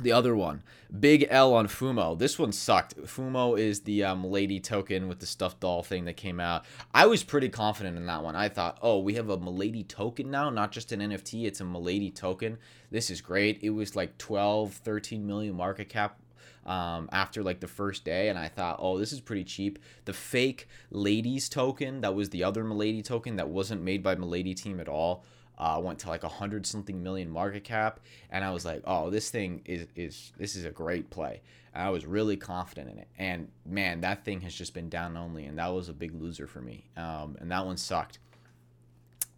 The 0.00 0.10
other 0.10 0.34
one, 0.34 0.64
big 0.98 1.24
L 1.30 1.54
on 1.54 1.68
Fumo. 1.68 2.18
This 2.18 2.36
one 2.36 2.50
sucked. 2.50 2.96
Fumo 3.02 3.56
is 3.56 3.82
the 3.82 4.02
um, 4.02 4.24
lady 4.24 4.58
token 4.58 5.06
with 5.06 5.20
the 5.20 5.26
stuffed 5.26 5.60
doll 5.60 5.84
thing 5.84 6.06
that 6.06 6.16
came 6.16 6.40
out. 6.40 6.64
I 6.92 7.06
was 7.06 7.22
pretty 7.22 7.48
confident 7.48 7.96
in 7.96 8.06
that 8.06 8.24
one. 8.24 8.34
I 8.34 8.48
thought, 8.48 8.78
oh, 8.82 8.98
we 8.98 9.14
have 9.14 9.30
a 9.30 9.38
Milady 9.38 9.84
token 9.84 10.32
now, 10.32 10.50
not 10.50 10.72
just 10.72 10.90
an 10.90 10.98
NFT, 10.98 11.44
it's 11.44 11.60
a 11.60 11.64
Milady 11.64 12.10
token. 12.10 12.58
This 12.90 13.08
is 13.08 13.20
great. 13.20 13.60
It 13.62 13.70
was 13.70 13.94
like 13.94 14.18
12, 14.18 14.72
13 14.72 15.24
million 15.24 15.54
market 15.54 15.88
cap 15.88 16.18
um, 16.66 17.08
after 17.12 17.42
like 17.42 17.60
the 17.60 17.68
first 17.68 18.04
day, 18.04 18.28
and 18.28 18.38
I 18.38 18.48
thought, 18.48 18.76
oh, 18.78 18.98
this 18.98 19.12
is 19.12 19.20
pretty 19.20 19.44
cheap. 19.44 19.78
The 20.04 20.12
fake 20.12 20.68
ladies 20.90 21.48
token, 21.48 22.00
that 22.00 22.14
was 22.14 22.30
the 22.30 22.44
other 22.44 22.64
Milady 22.64 23.02
token 23.02 23.36
that 23.36 23.48
wasn't 23.48 23.82
made 23.82 24.02
by 24.02 24.14
Milady 24.14 24.54
team 24.54 24.80
at 24.80 24.88
all 24.88 25.24
uh, 25.58 25.80
went 25.82 25.98
to 26.00 26.08
like 26.08 26.24
a 26.24 26.28
hundred 26.28 26.66
something 26.66 27.02
million 27.02 27.30
market 27.30 27.64
cap, 27.64 28.00
and 28.30 28.44
I 28.44 28.50
was 28.50 28.64
like, 28.64 28.82
oh, 28.84 29.10
this 29.10 29.30
thing 29.30 29.62
is 29.64 29.86
is 29.94 30.32
this 30.36 30.56
is 30.56 30.64
a 30.64 30.70
great 30.70 31.10
play. 31.10 31.42
I 31.74 31.90
was 31.90 32.06
really 32.06 32.36
confident 32.36 32.90
in 32.90 32.98
it, 32.98 33.08
and 33.18 33.48
man, 33.66 34.00
that 34.00 34.24
thing 34.24 34.40
has 34.42 34.54
just 34.54 34.74
been 34.74 34.88
down 34.88 35.16
only, 35.16 35.46
and 35.46 35.58
that 35.58 35.68
was 35.68 35.88
a 35.88 35.92
big 35.92 36.14
loser 36.20 36.46
for 36.46 36.60
me. 36.60 36.84
Um, 36.96 37.36
and 37.40 37.50
that 37.50 37.66
one 37.66 37.76
sucked. 37.76 38.18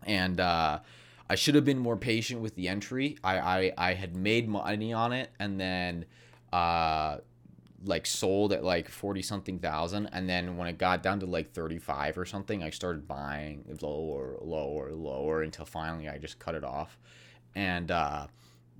And 0.05 0.39
uh, 0.41 0.81
I 1.29 1.35
should 1.35 1.55
have 1.55 1.65
been 1.65 1.79
more 1.79 1.97
patient 1.97 2.41
with 2.41 2.55
the 2.55 2.69
entry. 2.69 3.19
I 3.23 3.39
I, 3.39 3.73
I 3.77 3.95
had 3.95 4.17
made 4.17 4.49
money 4.49 4.93
on 4.93 5.13
it, 5.13 5.31
and 5.39 5.61
then. 5.61 6.07
Uh, 6.57 7.19
like 7.85 8.07
sold 8.07 8.55
at 8.55 8.65
like 8.65 8.89
40 8.89 9.21
something 9.21 9.59
thousand 9.59 10.07
and 10.07 10.27
then 10.27 10.57
when 10.57 10.67
it 10.67 10.79
got 10.79 11.03
down 11.03 11.21
to 11.21 11.27
like 11.27 11.53
35 11.53 12.17
or 12.17 12.25
something 12.25 12.63
i 12.63 12.71
started 12.71 13.07
buying 13.07 13.63
lower 13.83 14.39
lower 14.41 14.93
lower 14.93 15.43
until 15.43 15.67
finally 15.67 16.09
i 16.09 16.17
just 16.17 16.39
cut 16.39 16.55
it 16.55 16.65
off. 16.65 16.99
And 17.55 17.91
uh, 17.91 18.27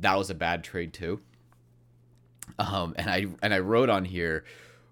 that 0.01 0.17
was 0.17 0.31
a 0.31 0.35
bad 0.35 0.65
trade 0.65 0.95
too. 0.95 1.21
Um, 2.59 2.95
and 2.97 3.11
i 3.11 3.27
and 3.43 3.53
i 3.53 3.59
wrote 3.59 3.91
on 3.91 4.07
here 4.07 4.45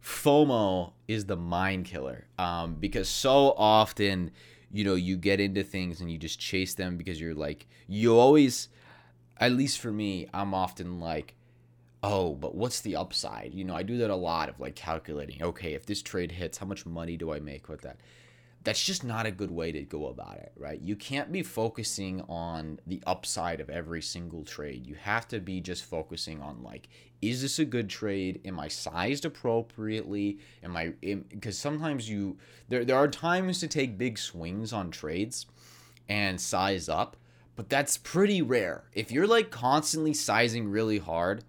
fomo 0.03 0.93
is 1.09 1.25
the 1.25 1.37
mind 1.37 1.87
killer. 1.87 2.27
Um, 2.39 2.75
because 2.75 3.09
so 3.09 3.55
often 3.57 4.31
you 4.71 4.85
know 4.85 4.97
you 4.97 5.17
get 5.17 5.41
into 5.41 5.63
things 5.65 6.03
and 6.03 6.11
you 6.13 6.19
just 6.19 6.39
chase 6.39 6.75
them 6.75 6.99
because 6.99 7.19
you're 7.19 7.35
like 7.35 7.67
you 7.89 8.19
always 8.19 8.69
at 9.39 9.53
least 9.53 9.79
for 9.79 9.91
me 9.91 10.29
i'm 10.35 10.53
often 10.53 10.99
like 11.01 11.37
oh, 12.05 12.35
but 12.35 12.55
what's 12.55 12.83
the 12.83 12.97
upside? 12.97 13.55
You 13.55 13.65
know, 13.65 13.75
I 13.75 13.83
do 13.83 13.97
that 13.99 14.11
a 14.11 14.15
lot 14.15 14.51
of 14.51 14.61
like 14.61 14.77
calculating, 14.77 15.43
okay, 15.43 15.73
if 15.73 15.87
this 15.87 16.03
trade 16.03 16.31
hits, 16.31 16.59
how 16.59 16.67
much 16.67 16.85
money 16.85 17.17
do 17.17 17.33
I 17.33 17.41
make 17.41 17.69
with 17.71 17.81
that? 17.81 17.99
That's 18.63 18.83
just 18.83 19.05
not 19.05 19.25
a 19.25 19.31
good 19.31 19.51
way 19.51 19.73
to 19.73 19.83
go 19.83 20.09
about 20.09 20.37
it, 20.37 20.53
right? 20.57 20.81
You 20.81 20.97
can't 20.97 21.33
be 21.33 21.43
focusing 21.43 22.21
on 22.29 22.79
the 22.87 23.03
upside 23.07 23.61
of 23.61 23.71
every 23.71 24.03
single 24.03 24.45
trade. 24.45 24.87
You 24.87 24.97
have 24.97 25.27
to 25.29 25.41
be 25.41 25.63
just 25.63 25.85
focusing 25.85 26.43
on 26.43 26.63
like, 26.63 26.89
is 27.23 27.41
this 27.41 27.59
a 27.59 27.65
good 27.65 27.89
trade? 27.89 28.43
Am 28.45 28.61
I 28.61 28.69
sized 28.69 29.25
appropriately? 29.25 30.39
Am 30.63 30.77
I 30.77 30.93
because 31.01 31.59
sometimes 31.59 32.09
you 32.09 32.37
there 32.69 32.85
there 32.85 32.97
are 32.97 33.09
times 33.09 33.61
to 33.61 33.69
take 33.69 33.97
big 33.97 34.19
swings 34.19 34.75
on 34.75 34.91
trades 34.91 35.47
and 36.07 36.39
size 36.39 36.89
up, 36.89 37.17
but 37.57 37.71
that's 37.71 37.97
pretty 37.97 38.43
rare. 38.43 38.85
If 38.93 39.11
you're 39.11 39.27
like 39.27 39.51
constantly 39.51 40.13
sizing 40.13 40.71
really 40.71 40.99
hard, 40.99 41.45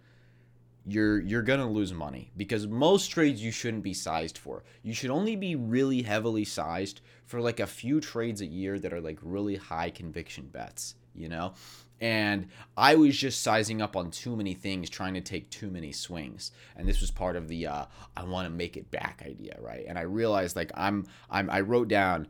you're 0.86 1.20
you're 1.22 1.42
gonna 1.42 1.70
lose 1.70 1.94
money 1.94 2.32
because 2.38 2.68
most 2.68 3.08
trades 3.08 3.44
you 3.44 3.52
shouldn't 3.52 3.84
be 3.84 3.94
sized 3.94 4.38
for. 4.38 4.64
You 4.84 4.94
should 4.94 5.10
only 5.10 5.36
be 5.36 5.56
really 5.56 6.04
heavily 6.04 6.46
sized 6.46 7.02
for 7.26 7.42
like 7.42 7.60
a 7.60 7.68
few 7.68 8.00
trades 8.00 8.42
a 8.42 8.46
year 8.46 8.78
that 8.80 8.94
are 8.94 9.02
like 9.02 9.18
really 9.22 9.56
high 9.56 9.90
conviction 9.90 10.48
bets, 10.48 10.96
you 11.16 11.28
know? 11.28 11.54
And 12.02 12.50
I 12.76 12.96
was 12.96 13.18
just 13.18 13.42
sizing 13.42 13.82
up 13.82 13.96
on 13.96 14.12
too 14.12 14.36
many 14.36 14.54
things, 14.54 14.90
trying 14.90 15.14
to 15.14 15.22
take 15.22 15.50
too 15.50 15.72
many 15.72 15.92
swings. 15.92 16.52
And 16.76 16.88
this 16.88 17.02
was 17.02 17.10
part 17.10 17.36
of 17.36 17.48
the 17.48 17.68
uh, 17.68 17.86
I 18.16 18.24
want 18.24 18.46
to 18.46 18.54
make 18.54 18.78
it 18.78 18.92
back 18.92 19.24
idea, 19.26 19.58
right? 19.60 19.86
And 19.88 19.98
I 19.98 20.02
realized 20.02 20.56
like 20.56 20.72
I'm 20.76 21.08
I'm 21.30 21.50
I 21.50 21.62
wrote 21.62 21.88
down 21.88 22.28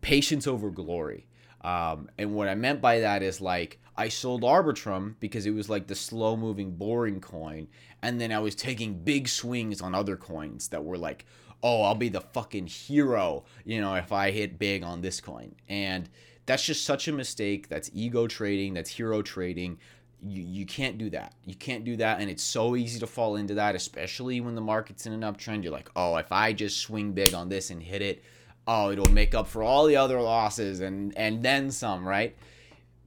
patience 0.00 0.46
over 0.46 0.70
glory. 0.70 1.26
Um, 1.62 2.08
and 2.18 2.34
what 2.34 2.46
I 2.46 2.54
meant 2.54 2.80
by 2.80 3.00
that 3.00 3.22
is 3.22 3.40
like 3.40 3.80
I 3.96 4.08
sold 4.08 4.42
Arbitrum 4.42 5.14
because 5.20 5.46
it 5.46 5.52
was 5.52 5.70
like 5.70 5.86
the 5.86 5.94
slow 5.94 6.36
moving, 6.36 6.72
boring 6.72 7.20
coin. 7.20 7.68
And 8.02 8.20
then 8.20 8.30
I 8.30 8.38
was 8.38 8.54
taking 8.54 9.02
big 9.02 9.28
swings 9.28 9.80
on 9.80 9.94
other 9.94 10.16
coins 10.16 10.68
that 10.68 10.84
were 10.84 10.98
like, 10.98 11.24
oh, 11.62 11.82
I'll 11.82 11.94
be 11.94 12.10
the 12.10 12.20
fucking 12.20 12.66
hero, 12.66 13.44
you 13.64 13.80
know, 13.80 13.94
if 13.94 14.12
I 14.12 14.30
hit 14.30 14.58
big 14.58 14.82
on 14.82 15.00
this 15.00 15.20
coin. 15.20 15.54
And 15.68 16.08
that's 16.44 16.64
just 16.64 16.84
such 16.84 17.08
a 17.08 17.12
mistake. 17.12 17.68
That's 17.68 17.90
ego 17.94 18.26
trading, 18.26 18.74
that's 18.74 18.90
hero 18.90 19.22
trading. 19.22 19.78
You, 20.22 20.42
you 20.42 20.66
can't 20.66 20.98
do 20.98 21.10
that. 21.10 21.34
You 21.44 21.54
can't 21.54 21.84
do 21.84 21.96
that. 21.96 22.20
And 22.20 22.30
it's 22.30 22.42
so 22.42 22.76
easy 22.76 22.98
to 23.00 23.06
fall 23.06 23.36
into 23.36 23.54
that, 23.54 23.74
especially 23.74 24.40
when 24.40 24.54
the 24.54 24.60
market's 24.60 25.06
in 25.06 25.12
an 25.12 25.20
uptrend. 25.20 25.62
You're 25.62 25.72
like, 25.72 25.90
oh, 25.96 26.16
if 26.16 26.32
I 26.32 26.52
just 26.52 26.78
swing 26.78 27.12
big 27.12 27.34
on 27.34 27.48
this 27.48 27.70
and 27.70 27.82
hit 27.82 28.02
it, 28.02 28.22
oh, 28.66 28.90
it'll 28.90 29.12
make 29.12 29.34
up 29.34 29.46
for 29.46 29.62
all 29.62 29.86
the 29.86 29.96
other 29.96 30.20
losses 30.20 30.80
and 30.80 31.16
and 31.16 31.42
then 31.42 31.70
some, 31.70 32.06
right? 32.06 32.36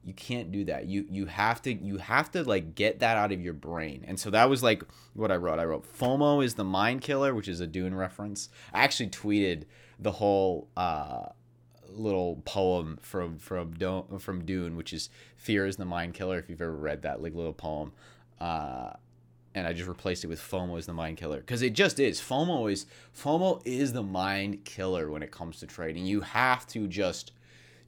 You 0.04 0.14
can't 0.14 0.52
do 0.52 0.66
that. 0.66 0.86
You 0.86 1.06
you 1.10 1.26
have 1.26 1.62
to 1.64 1.74
you 1.74 1.98
have 1.98 2.32
to 2.32 2.44
like 2.44 2.76
get 2.76 3.00
that 3.00 3.18
out 3.18 3.32
of 3.32 3.42
your 3.42 3.54
brain. 3.54 4.06
And 4.08 4.20
so 4.20 4.30
that 4.32 4.50
was 4.50 4.64
like 4.64 4.84
what 5.14 5.32
I 5.32 5.36
wrote. 5.36 5.60
I 5.60 5.66
wrote 5.66 5.86
FOMO 5.98 6.44
is 6.44 6.56
the 6.56 6.64
mind 6.64 7.02
killer, 7.02 7.36
which 7.36 7.48
is 7.48 7.60
a 7.60 7.68
Dune 7.68 7.94
reference. 7.94 8.50
I 8.74 8.84
actually 8.84 9.10
tweeted 9.10 9.64
the 10.00 10.14
whole 10.14 10.70
uh, 10.78 11.28
little 11.90 12.42
poem 12.46 12.98
from 13.02 13.38
from 13.38 13.74
from 14.20 14.46
Dune, 14.46 14.76
which 14.76 14.94
is 14.94 15.10
fear 15.36 15.66
is 15.66 15.76
the 15.76 15.86
mind 15.86 16.14
killer. 16.14 16.40
If 16.40 16.50
you've 16.50 16.62
ever 16.62 16.76
read 16.76 17.02
that 17.02 17.22
like 17.22 17.36
little 17.36 17.54
poem, 17.54 17.92
uh, 18.40 18.94
and 19.54 19.68
I 19.68 19.74
just 19.74 19.90
replaced 19.90 20.24
it 20.24 20.28
with 20.28 20.40
FOMO 20.40 20.78
is 20.78 20.86
the 20.86 20.94
mind 20.94 21.18
killer 21.18 21.40
because 21.40 21.62
it 21.62 21.74
just 21.74 22.00
is. 22.00 22.22
FOMO 22.22 22.72
is 22.72 22.86
FOMO 23.16 23.62
is 23.66 23.94
the 23.94 24.04
mind 24.04 24.64
killer 24.64 25.10
when 25.10 25.24
it 25.24 25.32
comes 25.32 25.60
to 25.60 25.68
trading. 25.68 26.06
You 26.06 26.22
have 26.22 26.66
to 26.68 26.88
just 26.88 27.32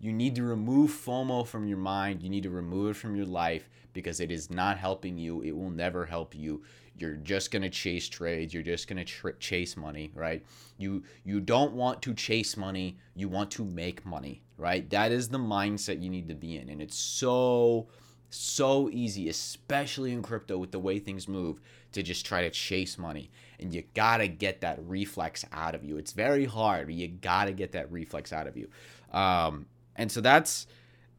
you 0.01 0.11
need 0.11 0.35
to 0.35 0.43
remove 0.43 0.89
FOMO 0.89 1.45
from 1.45 1.67
your 1.67 1.77
mind. 1.77 2.23
You 2.23 2.29
need 2.29 2.43
to 2.43 2.49
remove 2.49 2.91
it 2.91 2.99
from 2.99 3.15
your 3.15 3.27
life 3.27 3.69
because 3.93 4.19
it 4.19 4.31
is 4.31 4.49
not 4.49 4.79
helping 4.79 5.15
you. 5.15 5.43
It 5.43 5.55
will 5.55 5.69
never 5.69 6.07
help 6.07 6.33
you. 6.33 6.63
You're 6.97 7.15
just 7.17 7.51
going 7.51 7.61
to 7.61 7.69
chase 7.69 8.09
trades. 8.09 8.51
You're 8.51 8.63
just 8.63 8.87
going 8.87 8.97
to 8.97 9.05
tr- 9.05 9.29
chase 9.39 9.77
money, 9.77 10.11
right? 10.15 10.43
You 10.77 11.03
you 11.23 11.39
don't 11.39 11.73
want 11.73 12.01
to 12.01 12.15
chase 12.15 12.57
money. 12.57 12.97
You 13.15 13.29
want 13.29 13.51
to 13.51 13.63
make 13.63 14.03
money, 14.03 14.41
right? 14.57 14.89
That 14.89 15.11
is 15.11 15.29
the 15.29 15.37
mindset 15.37 16.01
you 16.01 16.09
need 16.09 16.27
to 16.29 16.35
be 16.35 16.57
in. 16.57 16.69
And 16.69 16.81
it's 16.81 16.97
so 16.97 17.87
so 18.31 18.89
easy, 18.89 19.29
especially 19.29 20.13
in 20.13 20.23
crypto 20.23 20.57
with 20.57 20.71
the 20.71 20.79
way 20.79 20.97
things 20.99 21.27
move, 21.27 21.59
to 21.91 22.01
just 22.01 22.25
try 22.25 22.41
to 22.41 22.49
chase 22.49 22.97
money. 22.97 23.29
And 23.59 23.73
you 23.73 23.83
gotta 23.93 24.27
get 24.27 24.61
that 24.61 24.79
reflex 24.81 25.45
out 25.51 25.75
of 25.75 25.83
you. 25.83 25.97
It's 25.97 26.13
very 26.13 26.45
hard, 26.45 26.87
but 26.87 26.95
you 26.95 27.07
gotta 27.07 27.51
get 27.51 27.73
that 27.73 27.91
reflex 27.91 28.33
out 28.33 28.47
of 28.47 28.57
you. 28.57 28.69
Um, 29.11 29.65
and 29.95 30.11
so 30.11 30.21
that's 30.21 30.67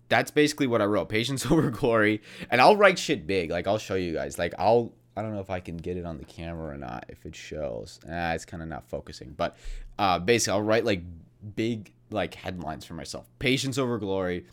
that's 0.08 0.30
basically 0.30 0.66
what 0.66 0.82
I 0.82 0.84
wrote. 0.84 1.08
Patience 1.08 1.46
over 1.50 1.70
glory. 1.70 2.22
And 2.50 2.60
I'll 2.60 2.76
write 2.76 2.98
shit 2.98 3.26
big. 3.26 3.50
Like 3.50 3.66
I'll 3.66 3.78
show 3.78 3.94
you 3.94 4.12
guys. 4.12 4.38
Like 4.38 4.54
I'll 4.58 4.92
I 5.16 5.22
don't 5.22 5.34
know 5.34 5.40
if 5.40 5.50
I 5.50 5.60
can 5.60 5.76
get 5.76 5.96
it 5.96 6.06
on 6.06 6.18
the 6.18 6.24
camera 6.24 6.74
or 6.74 6.78
not. 6.78 7.04
If 7.08 7.26
it 7.26 7.36
shows, 7.36 8.00
ah, 8.08 8.32
it's 8.32 8.44
kind 8.44 8.62
of 8.62 8.68
not 8.68 8.88
focusing. 8.88 9.34
But 9.36 9.56
uh, 9.98 10.18
basically, 10.18 10.58
I'll 10.58 10.62
write 10.62 10.84
like 10.84 11.02
big 11.54 11.92
like 12.10 12.34
headlines 12.34 12.84
for 12.84 12.94
myself. 12.94 13.28
Patience 13.38 13.78
over 13.78 13.98
glory 13.98 14.46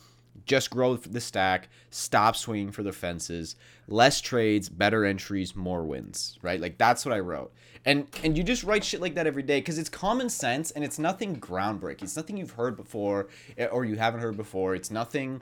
just 0.50 0.72
grow 0.72 0.96
the 0.96 1.22
stack, 1.22 1.70
stop 1.92 2.36
swinging 2.36 2.72
for 2.72 2.82
the 2.82 2.92
fences, 2.92 3.56
less 3.88 4.20
trades, 4.20 4.68
better 4.68 5.06
entries, 5.06 5.56
more 5.56 5.84
wins, 5.84 6.40
right? 6.42 6.60
Like 6.60 6.80
that's 6.80 7.06
what 7.06 7.14
I 7.14 7.20
wrote. 7.20 7.54
And 7.86 8.08
and 8.24 8.36
you 8.36 8.44
just 8.44 8.64
write 8.64 8.84
shit 8.84 9.00
like 9.00 9.14
that 9.14 9.28
every 9.28 9.44
day 9.44 9.62
cuz 9.62 9.78
it's 9.78 9.90
common 9.90 10.28
sense 10.28 10.72
and 10.72 10.84
it's 10.84 10.98
nothing 10.98 11.40
groundbreaking. 11.40 12.02
It's 12.02 12.18
nothing 12.18 12.36
you've 12.36 12.52
heard 12.52 12.76
before 12.76 13.28
eh, 13.60 13.68
or 13.68 13.86
you 13.86 13.96
haven't 13.96 14.22
heard 14.22 14.38
before. 14.38 14.74
It's 14.74 14.90
nothing 14.90 15.40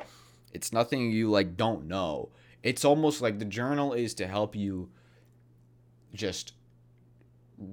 it's 0.52 0.74
nothing 0.74 1.10
you 1.10 1.32
like 1.32 1.56
don't 1.56 1.88
know. 1.88 2.30
It's 2.62 2.84
almost 2.84 3.22
like 3.22 3.40
the 3.40 3.46
journal 3.46 3.94
is 3.94 4.14
to 4.16 4.28
help 4.28 4.58
you 4.58 4.90
just 6.14 6.52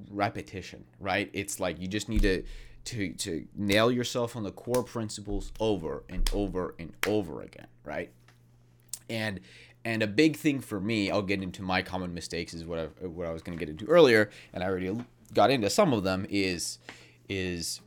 repetition, 0.09 0.85
right? 1.01 1.31
It's 1.33 1.59
like 1.59 1.81
you 1.81 1.89
just 1.89 2.09
need 2.09 2.23
to 2.23 2.45
to 2.85 3.13
to 3.15 3.47
nail 3.55 3.91
yourself 3.91 4.37
on 4.37 4.43
the 4.43 4.53
core 4.53 4.85
principles 4.85 5.53
over 5.61 6.05
and 6.09 6.29
over 6.33 6.75
and 6.79 6.93
over 7.07 7.43
again, 7.43 7.67
right? 7.85 8.11
And 9.09 9.41
and 9.85 10.03
a 10.03 10.07
big 10.07 10.37
thing 10.37 10.61
for 10.61 10.81
me, 10.81 11.11
I'll 11.11 11.23
get 11.23 11.43
into 11.43 11.63
my 11.63 11.83
common 11.83 12.15
mistakes 12.15 12.55
is 12.55 12.65
what 12.65 12.79
I 12.79 13.07
what 13.07 13.27
I 13.27 13.33
was 13.33 13.43
going 13.43 13.59
to 13.59 13.65
get 13.65 13.71
into 13.71 13.87
earlier, 13.87 14.31
and 14.53 14.63
I 14.63 14.69
already 14.69 14.97
got 15.33 15.51
into 15.51 15.71
some 15.71 15.93
of 15.93 16.05
them. 16.05 16.27
Is 16.29 16.79
is 17.29 17.81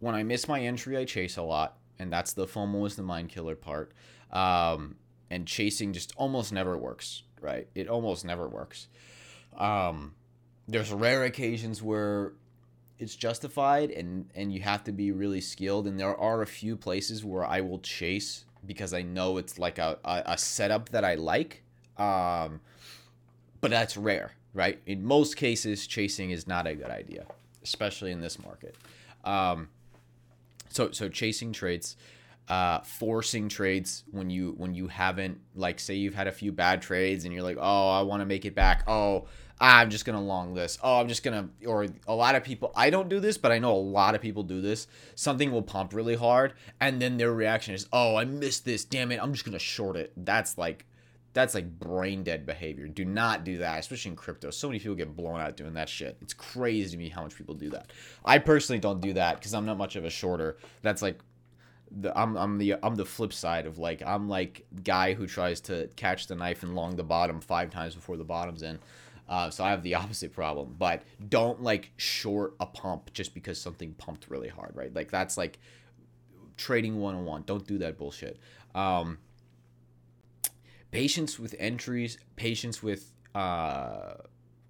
when 0.00 0.14
I 0.14 0.22
miss 0.22 0.48
my 0.48 0.60
entry, 0.60 0.96
I 0.96 1.04
chase 1.04 1.36
a 1.36 1.42
lot, 1.42 1.78
and 1.98 2.12
that's 2.12 2.32
the 2.32 2.46
FOMO 2.46 2.86
is 2.86 2.96
the 2.96 3.02
mind 3.02 3.28
killer 3.28 3.54
part. 3.56 3.92
Um, 4.30 4.96
and 5.30 5.46
chasing 5.46 5.92
just 5.92 6.12
almost 6.16 6.52
never 6.52 6.76
works, 6.76 7.22
right? 7.40 7.66
It 7.74 7.88
almost 7.88 8.24
never 8.24 8.48
works. 8.48 8.88
Um, 9.56 10.14
there's 10.68 10.92
rare 10.92 11.24
occasions 11.24 11.82
where 11.82 12.32
it's 13.02 13.16
justified 13.16 13.90
and 13.90 14.30
and 14.34 14.52
you 14.52 14.62
have 14.62 14.84
to 14.84 14.92
be 14.92 15.12
really 15.12 15.40
skilled. 15.40 15.86
And 15.86 15.98
there 15.98 16.16
are 16.16 16.42
a 16.42 16.46
few 16.46 16.76
places 16.76 17.24
where 17.24 17.44
I 17.44 17.60
will 17.60 17.80
chase 17.80 18.44
because 18.64 18.94
I 18.94 19.02
know 19.02 19.38
it's 19.38 19.58
like 19.58 19.78
a, 19.78 19.98
a, 20.04 20.22
a 20.26 20.38
setup 20.38 20.90
that 20.90 21.04
I 21.04 21.16
like. 21.16 21.62
Um, 21.98 22.60
but 23.60 23.70
that's 23.70 23.96
rare 23.96 24.32
right? 24.54 24.80
In 24.86 25.04
most 25.04 25.36
cases 25.36 25.86
chasing 25.86 26.30
is 26.30 26.46
not 26.46 26.66
a 26.66 26.74
good 26.74 26.90
idea 26.90 27.26
especially 27.62 28.10
in 28.10 28.20
this 28.20 28.38
market. 28.42 28.76
Um, 29.24 29.68
so 30.68 30.90
so 30.90 31.08
chasing 31.08 31.52
trades 31.52 31.96
uh, 32.48 32.80
forcing 32.80 33.48
trades 33.48 34.04
when 34.10 34.30
you 34.30 34.54
when 34.56 34.74
you 34.74 34.88
haven't 34.88 35.40
like 35.54 35.78
say 35.78 35.94
you've 35.94 36.14
had 36.14 36.26
a 36.26 36.32
few 36.32 36.50
bad 36.50 36.82
trades 36.82 37.24
and 37.24 37.32
you're 37.32 37.42
like 37.42 37.58
oh 37.60 37.88
I 37.90 38.02
want 38.02 38.20
to 38.20 38.26
make 38.26 38.44
it 38.44 38.54
back. 38.54 38.84
Oh 38.88 39.26
I'm 39.62 39.90
just 39.90 40.04
gonna 40.04 40.20
long 40.20 40.54
this. 40.54 40.76
Oh, 40.82 40.98
I'm 40.98 41.06
just 41.06 41.22
gonna, 41.22 41.48
or 41.64 41.86
a 42.08 42.14
lot 42.14 42.34
of 42.34 42.42
people. 42.42 42.72
I 42.74 42.90
don't 42.90 43.08
do 43.08 43.20
this, 43.20 43.38
but 43.38 43.52
I 43.52 43.60
know 43.60 43.72
a 43.72 43.78
lot 43.78 44.16
of 44.16 44.20
people 44.20 44.42
do 44.42 44.60
this. 44.60 44.88
Something 45.14 45.52
will 45.52 45.62
pump 45.62 45.94
really 45.94 46.16
hard, 46.16 46.54
and 46.80 47.00
then 47.00 47.16
their 47.16 47.32
reaction 47.32 47.72
is, 47.72 47.86
"Oh, 47.92 48.16
I 48.16 48.24
missed 48.24 48.64
this. 48.64 48.84
Damn 48.84 49.12
it! 49.12 49.20
I'm 49.22 49.32
just 49.32 49.44
gonna 49.44 49.60
short 49.60 49.96
it." 49.96 50.12
That's 50.16 50.58
like, 50.58 50.84
that's 51.32 51.54
like 51.54 51.78
brain 51.78 52.24
dead 52.24 52.44
behavior. 52.44 52.88
Do 52.88 53.04
not 53.04 53.44
do 53.44 53.58
that, 53.58 53.78
especially 53.78 54.10
in 54.10 54.16
crypto. 54.16 54.50
So 54.50 54.66
many 54.66 54.80
people 54.80 54.96
get 54.96 55.14
blown 55.14 55.40
out 55.40 55.56
doing 55.56 55.74
that 55.74 55.88
shit. 55.88 56.16
It's 56.20 56.34
crazy 56.34 56.90
to 56.90 56.96
me 56.96 57.08
how 57.08 57.22
much 57.22 57.36
people 57.36 57.54
do 57.54 57.70
that. 57.70 57.92
I 58.24 58.38
personally 58.38 58.80
don't 58.80 59.00
do 59.00 59.12
that 59.12 59.36
because 59.36 59.54
I'm 59.54 59.64
not 59.64 59.78
much 59.78 59.94
of 59.94 60.04
a 60.04 60.10
shorter. 60.10 60.56
That's 60.82 61.02
like 61.02 61.20
the 62.00 62.18
I'm 62.18 62.36
I'm 62.36 62.58
the 62.58 62.74
I'm 62.82 62.96
the 62.96 63.04
flip 63.04 63.32
side 63.32 63.66
of 63.66 63.78
like 63.78 64.02
I'm 64.02 64.28
like 64.28 64.66
guy 64.82 65.14
who 65.14 65.28
tries 65.28 65.60
to 65.62 65.88
catch 65.94 66.26
the 66.26 66.34
knife 66.34 66.64
and 66.64 66.74
long 66.74 66.96
the 66.96 67.04
bottom 67.04 67.40
five 67.40 67.70
times 67.70 67.94
before 67.94 68.16
the 68.16 68.24
bottom's 68.24 68.62
in. 68.62 68.80
Uh, 69.32 69.48
so 69.48 69.64
I 69.64 69.70
have 69.70 69.82
the 69.82 69.94
opposite 70.02 70.34
problem. 70.34 70.76
But 70.78 71.02
don't 71.28 71.62
like 71.62 71.90
short 71.96 72.54
a 72.60 72.66
pump 72.66 73.12
just 73.14 73.32
because 73.32 73.58
something 73.58 73.94
pumped 73.94 74.28
really 74.28 74.48
hard, 74.48 74.76
right? 74.76 74.94
Like 74.94 75.10
that's 75.10 75.38
like 75.38 75.58
trading 76.58 77.00
one 77.00 77.14
on 77.14 77.24
one. 77.24 77.42
Don't 77.46 77.66
do 77.66 77.78
that 77.78 77.96
bullshit. 77.96 78.38
Um, 78.74 79.18
patience 80.90 81.38
with 81.38 81.54
entries, 81.58 82.18
patience 82.36 82.82
with 82.82 83.10
uh, 83.34 84.14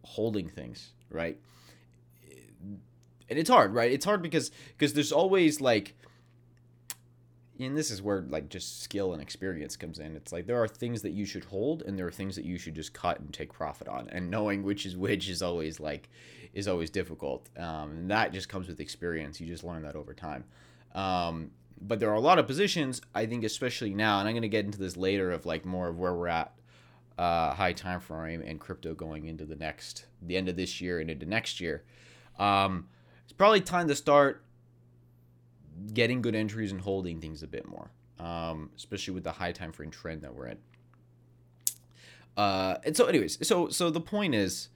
holding 0.05 0.49
things, 0.49 0.93
right? 1.11 1.37
And 3.29 3.39
it's 3.39 3.51
hard, 3.51 3.75
right? 3.75 3.91
It's 3.91 4.05
hard 4.05 4.23
because 4.23 4.53
because 4.79 4.93
there's 4.93 5.11
always 5.11 5.61
like 5.61 5.97
and 7.67 7.77
this 7.77 7.91
is 7.91 8.03
where 8.03 8.23
like 8.29 8.49
just 8.49 8.83
skill 8.83 9.13
and 9.13 9.23
experience 9.23 9.77
comes 9.77 9.99
in. 9.99 10.17
It's 10.17 10.33
like 10.33 10.47
there 10.47 10.63
are 10.63 10.69
things 10.69 11.03
that 11.03 11.13
you 11.13 11.25
should 11.25 11.45
hold 11.45 11.83
and 11.83 11.99
there 11.99 12.07
are 12.07 12.13
things 12.13 12.37
that 12.37 12.45
you 12.45 12.59
should 12.59 12.75
just 12.75 12.93
cut 12.93 13.21
and 13.21 13.33
take 13.33 13.53
profit 13.53 13.89
on. 13.89 14.09
And 14.11 14.31
knowing 14.31 14.63
which 14.63 14.87
is 14.87 14.97
which 14.97 15.29
is 15.29 15.43
always 15.43 15.81
like 15.81 16.09
is 16.55 16.69
always 16.69 16.91
difficult. 16.91 17.49
Um, 17.57 17.91
and 17.93 18.11
that 18.11 18.33
just 18.33 18.49
comes 18.49 18.69
with 18.69 18.81
experience. 18.81 19.41
You 19.41 19.47
just 19.47 19.65
learn 19.65 19.83
that 19.83 19.97
over 19.97 20.15
time. 20.15 20.45
Um, 20.95 21.51
but 21.81 21.99
there 21.99 22.11
are 22.11 22.15
a 22.15 22.21
lot 22.21 22.39
of 22.39 22.47
positions 22.47 23.01
I 23.15 23.27
think, 23.27 23.45
especially 23.45 23.95
now, 23.95 24.21
and 24.21 24.29
I'm 24.29 24.35
going 24.35 24.43
to 24.43 24.49
get 24.49 24.65
into 24.65 24.79
this 24.79 24.97
later 24.97 25.33
of 25.33 25.47
like 25.47 25.65
more 25.65 25.89
of 25.89 25.99
where 25.99 26.15
we're 26.15 26.29
at 26.29 26.53
uh, 27.19 27.55
high 27.55 27.73
time 27.73 28.01
frame 28.01 28.43
and 28.47 28.59
crypto 28.59 28.95
going 28.95 29.27
into 29.27 29.45
the 29.45 29.57
next 29.57 30.07
the 30.21 30.37
end 30.37 30.49
of 30.49 30.57
this 30.57 30.81
year 30.81 31.01
and 31.01 31.11
into 31.11 31.27
next 31.27 31.61
year. 31.61 31.83
Um, 32.39 32.89
it's 33.25 33.33
probably 33.33 33.61
time 33.61 33.89
to 33.89 33.95
start 33.95 34.45
getting 35.95 36.23
good 36.23 36.35
entries 36.35 36.73
and 36.73 36.81
holding 36.81 37.21
things 37.21 37.43
a 37.43 37.47
bit 37.47 37.67
more, 37.67 37.91
um, 38.19 38.71
especially 38.77 39.15
with 39.15 39.25
the 39.25 39.33
high 39.33 39.53
time 39.53 39.73
frame 39.73 39.91
trend 39.91 40.23
that 40.23 40.35
we're 40.35 40.47
in. 40.47 40.59
Uh, 42.37 42.77
and 42.85 42.97
so, 42.97 43.07
anyways, 43.07 43.47
so 43.47 43.69
so 43.69 43.91
the 43.91 44.01
point 44.01 44.35
is, 44.35 44.69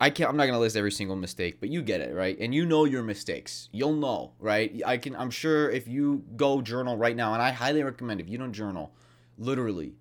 I 0.00 0.10
can't. 0.10 0.30
I'm 0.30 0.36
not 0.36 0.46
gonna 0.46 0.60
list 0.60 0.76
every 0.76 0.92
single 0.92 1.16
mistake, 1.16 1.58
but 1.60 1.68
you 1.68 1.82
get 1.82 2.00
it, 2.00 2.14
right? 2.14 2.38
And 2.38 2.54
you 2.54 2.64
know 2.64 2.84
your 2.84 3.02
mistakes. 3.02 3.68
You'll 3.72 3.94
know, 3.94 4.32
right? 4.38 4.80
I 4.86 4.98
can. 4.98 5.16
I'm 5.16 5.30
sure 5.30 5.70
if 5.70 5.88
you 5.88 6.24
go 6.36 6.60
journal 6.60 6.96
right 6.96 7.16
now, 7.16 7.32
and 7.32 7.42
I 7.42 7.50
highly 7.50 7.82
recommend 7.82 8.20
if 8.20 8.28
you 8.28 8.38
don't 8.38 8.52
journal, 8.52 8.92
literally, 9.38 9.94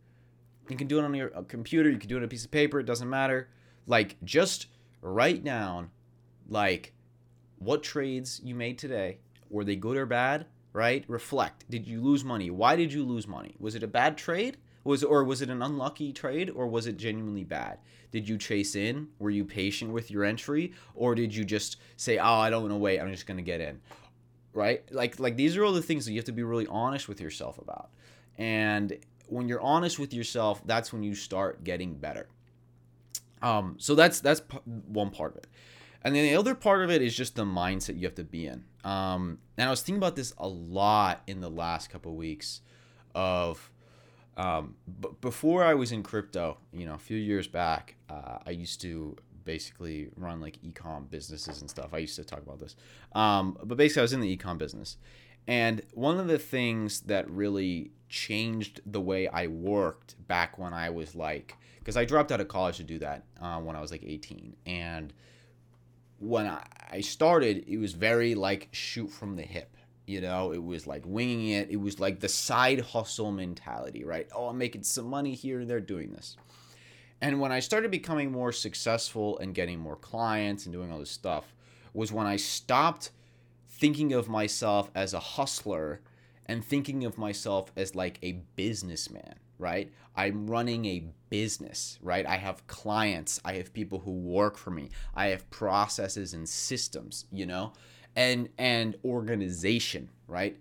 you 0.69 0.77
can 0.77 0.87
do 0.87 0.99
it 0.99 1.05
on 1.05 1.13
your 1.13 1.29
computer. 1.47 1.89
You 1.89 1.97
can 1.97 2.09
do 2.09 2.15
it 2.15 2.19
on 2.19 2.25
a 2.25 2.27
piece 2.27 2.45
of 2.45 2.51
paper. 2.51 2.79
It 2.79 2.85
doesn't 2.85 3.09
matter. 3.09 3.49
Like 3.87 4.17
just 4.23 4.67
write 5.01 5.43
down, 5.43 5.89
like, 6.47 6.93
what 7.57 7.81
trades 7.81 8.39
you 8.43 8.53
made 8.53 8.77
today 8.77 9.17
were 9.51 9.63
they 9.63 9.75
good 9.75 9.97
or 9.97 10.05
bad? 10.05 10.47
Right? 10.73 11.03
Reflect. 11.07 11.69
Did 11.69 11.87
you 11.87 12.01
lose 12.01 12.23
money? 12.23 12.49
Why 12.49 12.75
did 12.75 12.93
you 12.93 13.03
lose 13.03 13.27
money? 13.27 13.55
Was 13.59 13.75
it 13.75 13.83
a 13.83 13.87
bad 13.87 14.17
trade? 14.17 14.57
Was 14.83 15.03
or 15.03 15.23
was 15.23 15.41
it 15.41 15.49
an 15.49 15.61
unlucky 15.61 16.11
trade 16.11 16.49
or 16.49 16.65
was 16.65 16.87
it 16.87 16.97
genuinely 16.97 17.43
bad? 17.43 17.79
Did 18.11 18.27
you 18.27 18.37
chase 18.37 18.75
in? 18.75 19.09
Were 19.19 19.29
you 19.29 19.45
patient 19.45 19.91
with 19.91 20.09
your 20.09 20.23
entry 20.23 20.73
or 20.95 21.13
did 21.13 21.35
you 21.35 21.45
just 21.45 21.77
say, 21.97 22.17
"Oh, 22.17 22.39
I 22.39 22.49
don't 22.49 22.63
want 22.63 22.73
to 22.73 22.77
wait. 22.77 22.99
I'm 22.99 23.11
just 23.11 23.27
going 23.27 23.37
to 23.37 23.43
get 23.43 23.61
in." 23.61 23.79
Right? 24.53 24.83
Like 24.91 25.19
like 25.19 25.35
these 25.37 25.55
are 25.57 25.63
all 25.63 25.73
the 25.73 25.83
things 25.83 26.05
that 26.05 26.13
you 26.13 26.17
have 26.17 26.25
to 26.25 26.31
be 26.31 26.43
really 26.43 26.67
honest 26.67 27.07
with 27.07 27.21
yourself 27.21 27.59
about. 27.59 27.89
And 28.37 28.97
when 29.27 29.47
you're 29.47 29.61
honest 29.61 29.99
with 29.99 30.13
yourself, 30.13 30.61
that's 30.65 30.91
when 30.91 31.03
you 31.03 31.13
start 31.13 31.63
getting 31.63 31.93
better. 31.93 32.27
Um, 33.41 33.75
so 33.77 33.95
that's 33.95 34.19
that's 34.19 34.41
one 34.87 35.09
part 35.09 35.31
of 35.31 35.37
it. 35.37 35.47
And 36.03 36.15
then 36.15 36.23
the 36.23 36.35
other 36.35 36.55
part 36.55 36.83
of 36.83 36.89
it 36.89 37.01
is 37.01 37.15
just 37.15 37.35
the 37.35 37.45
mindset 37.45 37.97
you 37.97 38.07
have 38.07 38.15
to 38.15 38.23
be 38.23 38.47
in. 38.47 38.63
Um, 38.83 39.39
and 39.57 39.67
I 39.67 39.69
was 39.69 39.81
thinking 39.81 39.99
about 39.99 40.15
this 40.15 40.33
a 40.37 40.47
lot 40.47 41.21
in 41.27 41.41
the 41.41 41.49
last 41.49 41.89
couple 41.89 42.11
of 42.11 42.17
weeks 42.17 42.61
of 43.13 43.71
um, 44.37 44.75
b- 44.99 45.09
before 45.21 45.63
I 45.63 45.75
was 45.75 45.91
in 45.91 46.01
crypto, 46.01 46.57
you 46.73 46.85
know, 46.85 46.95
a 46.95 46.99
few 46.99 47.17
years 47.17 47.47
back, 47.47 47.95
uh, 48.09 48.39
I 48.45 48.51
used 48.51 48.81
to 48.81 49.15
basically 49.43 50.09
run 50.15 50.39
like 50.39 50.59
ecom 50.61 51.09
businesses 51.09 51.61
and 51.61 51.69
stuff. 51.69 51.93
I 51.93 51.99
used 51.99 52.15
to 52.15 52.23
talk 52.23 52.39
about 52.39 52.59
this. 52.59 52.75
Um, 53.13 53.57
but 53.63 53.77
basically, 53.77 54.01
I 54.01 54.03
was 54.03 54.13
in 54.13 54.21
the 54.21 54.37
ecom 54.37 54.57
business. 54.57 54.97
And 55.47 55.81
one 55.93 56.19
of 56.19 56.27
the 56.27 56.39
things 56.39 57.01
that 57.01 57.29
really 57.29 57.91
changed 58.09 58.81
the 58.85 59.01
way 59.01 59.27
I 59.27 59.47
worked 59.47 60.15
back 60.27 60.57
when 60.57 60.73
I 60.73 60.89
was 60.89 61.15
like, 61.15 61.57
because 61.79 61.97
I 61.97 62.05
dropped 62.05 62.31
out 62.31 62.39
of 62.39 62.47
college 62.47 62.77
to 62.77 62.83
do 62.83 62.99
that 62.99 63.25
uh, 63.41 63.59
when 63.59 63.75
I 63.75 63.81
was 63.81 63.91
like 63.91 64.03
18. 64.03 64.55
And 64.65 65.13
when 66.21 66.47
I 66.91 67.01
started, 67.01 67.65
it 67.67 67.77
was 67.77 67.93
very 67.93 68.35
like 68.35 68.69
shoot 68.71 69.07
from 69.07 69.35
the 69.35 69.41
hip. 69.41 69.75
You 70.05 70.21
know, 70.21 70.51
it 70.51 70.63
was 70.63 70.85
like 70.87 71.03
winging 71.05 71.49
it. 71.49 71.69
It 71.69 71.77
was 71.77 71.99
like 71.99 72.19
the 72.19 72.29
side 72.29 72.81
hustle 72.81 73.31
mentality, 73.31 74.03
right? 74.03 74.27
Oh, 74.35 74.47
I'm 74.47 74.57
making 74.57 74.83
some 74.83 75.05
money 75.05 75.33
here 75.33 75.59
and 75.59 75.69
there 75.69 75.79
doing 75.79 76.11
this. 76.11 76.37
And 77.21 77.39
when 77.39 77.51
I 77.51 77.59
started 77.59 77.91
becoming 77.91 78.31
more 78.31 78.51
successful 78.51 79.37
and 79.39 79.53
getting 79.53 79.79
more 79.79 79.95
clients 79.95 80.65
and 80.65 80.73
doing 80.73 80.91
all 80.91 80.99
this 80.99 81.11
stuff, 81.11 81.53
was 81.93 82.11
when 82.11 82.25
I 82.25 82.35
stopped 82.35 83.11
thinking 83.67 84.13
of 84.13 84.27
myself 84.27 84.91
as 84.95 85.13
a 85.13 85.19
hustler 85.19 86.01
and 86.45 86.63
thinking 86.63 87.03
of 87.03 87.17
myself 87.17 87.71
as 87.75 87.95
like 87.95 88.19
a 88.21 88.33
businessman, 88.55 89.35
right? 89.61 89.91
I'm 90.15 90.47
running 90.47 90.85
a 90.85 91.05
business, 91.29 91.97
right? 92.01 92.25
I 92.25 92.35
have 92.35 92.67
clients, 92.67 93.39
I 93.45 93.53
have 93.53 93.71
people 93.71 93.99
who 93.99 94.11
work 94.11 94.57
for 94.57 94.71
me, 94.71 94.89
I 95.15 95.27
have 95.27 95.49
processes 95.49 96.33
and 96.33 96.49
systems, 96.49 97.25
you 97.31 97.45
know, 97.45 97.73
and 98.15 98.49
and 98.57 98.97
organization, 99.05 100.09
right? 100.27 100.57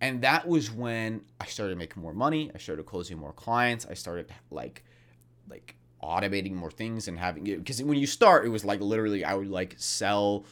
And 0.00 0.22
that 0.22 0.48
was 0.48 0.70
when 0.70 1.22
I 1.38 1.44
started 1.44 1.76
making 1.76 2.02
more 2.02 2.14
money, 2.14 2.50
I 2.54 2.58
started 2.58 2.86
closing 2.86 3.18
more 3.18 3.32
clients, 3.32 3.86
I 3.88 3.94
started 3.94 4.32
like 4.50 4.82
like 5.48 5.76
automating 6.02 6.54
more 6.54 6.70
things 6.70 7.08
and 7.08 7.18
having 7.18 7.44
because 7.44 7.82
when 7.82 7.98
you 7.98 8.06
start 8.06 8.46
it 8.46 8.48
was 8.48 8.64
like 8.64 8.80
literally 8.80 9.22
I 9.22 9.34
would 9.34 9.50
like 9.50 9.74
sell 9.76 10.46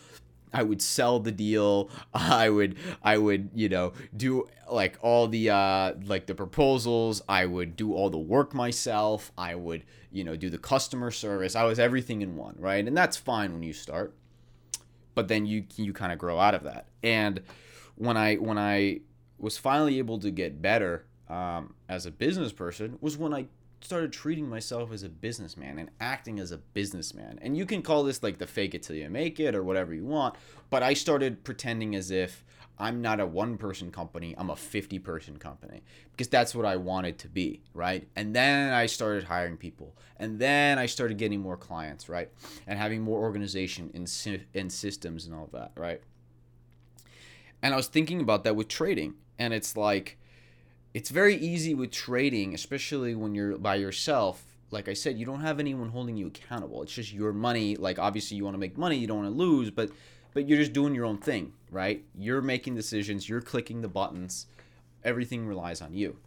I 0.53 0.63
would 0.63 0.83
sell 0.83 1.21
the 1.21 1.33
deal. 1.33 1.91
I 2.15 2.51
would 2.51 2.77
I 3.03 3.19
would, 3.19 3.51
you 3.55 3.69
know, 3.69 3.93
do 4.17 4.49
like 4.71 4.99
all 5.01 5.29
the 5.29 5.51
uh 5.51 5.95
like 6.05 6.27
the 6.27 6.35
proposals. 6.35 7.23
I 7.29 7.47
would 7.47 7.77
do 7.77 7.95
all 7.95 8.11
the 8.11 8.19
work 8.19 8.55
myself. 8.55 9.33
I 9.37 9.55
would, 9.55 9.85
you 10.11 10.25
know, 10.25 10.37
do 10.37 10.51
the 10.51 10.59
customer 10.59 11.11
service. 11.11 11.57
I 11.57 11.65
was 11.65 11.79
everything 11.79 12.23
in 12.23 12.37
one, 12.37 12.57
right? 12.59 12.87
And 12.87 12.97
that's 12.97 13.17
fine 13.17 13.53
when 13.53 13.63
you 13.63 13.73
start. 13.73 14.15
But 15.15 15.29
then 15.29 15.47
you 15.47 15.65
you 15.77 15.93
kind 15.93 16.13
of 16.13 16.19
grow 16.19 16.39
out 16.39 16.55
of 16.55 16.63
that. 16.65 16.87
And 17.03 17.43
when 17.97 18.17
I 18.17 18.37
when 18.37 18.59
I 18.59 19.01
was 19.39 19.57
finally 19.59 19.99
able 19.99 20.19
to 20.19 20.31
get 20.31 20.61
better 20.61 21.05
um, 21.29 21.75
as 21.89 22.07
a 22.07 22.11
business 22.11 22.53
person 22.53 22.99
was 23.01 23.17
when 23.17 23.35
I 23.35 23.47
started 23.81 24.13
treating 24.13 24.49
myself 24.49 24.93
as 24.93 25.03
a 25.03 25.09
businessman 25.09 25.79
and 25.79 25.91
acting 26.01 26.39
as 26.39 26.51
a 26.51 26.59
businessman. 26.59 27.39
And 27.43 27.57
you 27.57 27.67
can 27.67 27.83
call 27.83 28.05
this 28.05 28.23
like 28.23 28.39
the 28.39 28.47
fake 28.47 28.75
it 28.75 28.83
till 28.83 28.97
you 28.97 29.09
make 29.09 29.39
it 29.41 29.55
or 29.55 29.63
whatever 29.63 29.95
you 29.95 30.05
want, 30.05 30.35
but 30.71 30.83
I 30.83 30.95
started 30.95 31.45
pretending 31.45 31.95
as 31.95 32.11
if 32.11 32.45
I'm 32.79 33.03
not 33.03 33.19
a 33.19 33.27
one 33.27 33.59
person 33.59 33.91
company, 33.91 34.35
I'm 34.39 34.51
a 34.51 34.57
50 34.57 34.99
person 35.01 35.37
company 35.37 35.83
because 36.13 36.29
that's 36.29 36.55
what 36.55 36.65
I 36.65 36.77
wanted 36.77 37.19
to 37.19 37.29
be, 37.29 37.63
right? 37.75 38.09
And 38.15 38.35
then 38.35 38.73
I 38.73 38.87
started 38.87 39.25
hiring 39.25 39.57
people. 39.57 39.97
And 40.17 40.39
then 40.39 40.79
I 40.79 40.87
started 40.87 41.19
getting 41.19 41.41
more 41.41 41.57
clients, 41.57 42.09
right? 42.09 42.31
And 42.67 42.79
having 42.79 43.03
more 43.03 43.21
organization 43.21 43.91
and, 43.95 44.47
and 44.55 44.73
systems 44.73 45.27
and 45.27 45.35
all 45.35 45.49
that, 45.53 45.73
right? 45.77 46.03
And 47.63 47.75
I 47.75 47.77
was 47.77 47.89
thinking 47.89 48.21
about 48.21 48.45
that 48.45 48.55
with 48.55 48.69
trading. 48.69 49.15
And 49.39 49.53
it's 49.53 49.77
like, 49.77 50.18
it's 50.95 51.11
very 51.11 51.37
easy 51.37 51.75
with 51.75 51.91
trading, 51.91 52.55
especially 52.55 53.15
when 53.15 53.35
you're 53.35 53.59
by 53.59 53.77
yourself. 53.77 54.45
Like 54.71 54.89
I 54.89 54.95
said, 54.95 55.19
you 55.19 55.25
don't 55.25 55.41
have 55.41 55.61
anyone 55.61 55.89
holding 55.89 56.17
you 56.17 56.27
accountable. 56.27 56.83
It's 56.83 56.93
just 56.93 57.13
your 57.13 57.33
money. 57.33 57.77
Like 57.77 57.99
obviously 57.99 58.37
you 58.37 58.45
want 58.45 58.55
to 58.55 58.59
make 58.59 58.77
money, 58.77 58.97
you 58.97 59.07
don't 59.07 59.23
want 59.23 59.31
to 59.31 59.37
lose, 59.37 59.71
but 59.71 59.91
but 60.35 60.49
you're 60.49 60.59
just 60.59 60.73
doing 60.73 60.95
your 60.95 61.07
own 61.07 61.19
thing, 61.19 61.53
right? 61.71 62.05
You're 62.17 62.43
making 62.43 62.75
decisions, 62.75 63.29
you're 63.29 63.41
clicking 63.41 63.81
the 63.81 63.89
buttons. 63.89 64.47
Everything 65.05 65.47
relies 65.47 65.81
on 65.81 65.95
you. 65.95 66.19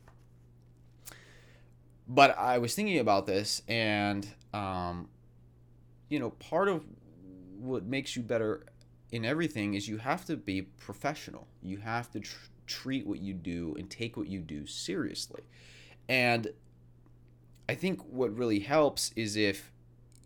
But 2.08 2.38
I 2.38 2.58
was 2.58 2.76
thinking 2.76 3.00
about 3.00 3.26
this 3.26 3.62
and 3.68 4.28
um 4.54 5.10
you 6.10 6.20
know, 6.20 6.32
part 6.32 6.68
of 6.68 6.84
what 7.58 7.86
makes 7.86 8.18
you 8.18 8.22
better 8.22 8.66
in 9.12 9.24
everything 9.24 9.76
is 9.76 9.88
you 9.88 9.98
have 9.98 10.26
to 10.26 10.36
be 10.36 10.62
professional. 10.62 11.48
You 11.64 11.78
have 11.78 12.12
to 12.12 12.20
tr- 12.20 12.36
treat 12.68 13.06
what 13.06 13.20
you 13.20 13.34
do 13.34 13.76
and 13.78 13.90
take 13.90 14.18
what 14.18 14.28
you 14.28 14.40
do 14.40 14.66
seriously. 14.66 15.42
And 16.08 16.52
I 17.70 17.76
think 17.76 18.02
what 18.04 18.36
really 18.36 18.60
helps 18.60 19.12
is 19.16 19.36
if 19.36 19.72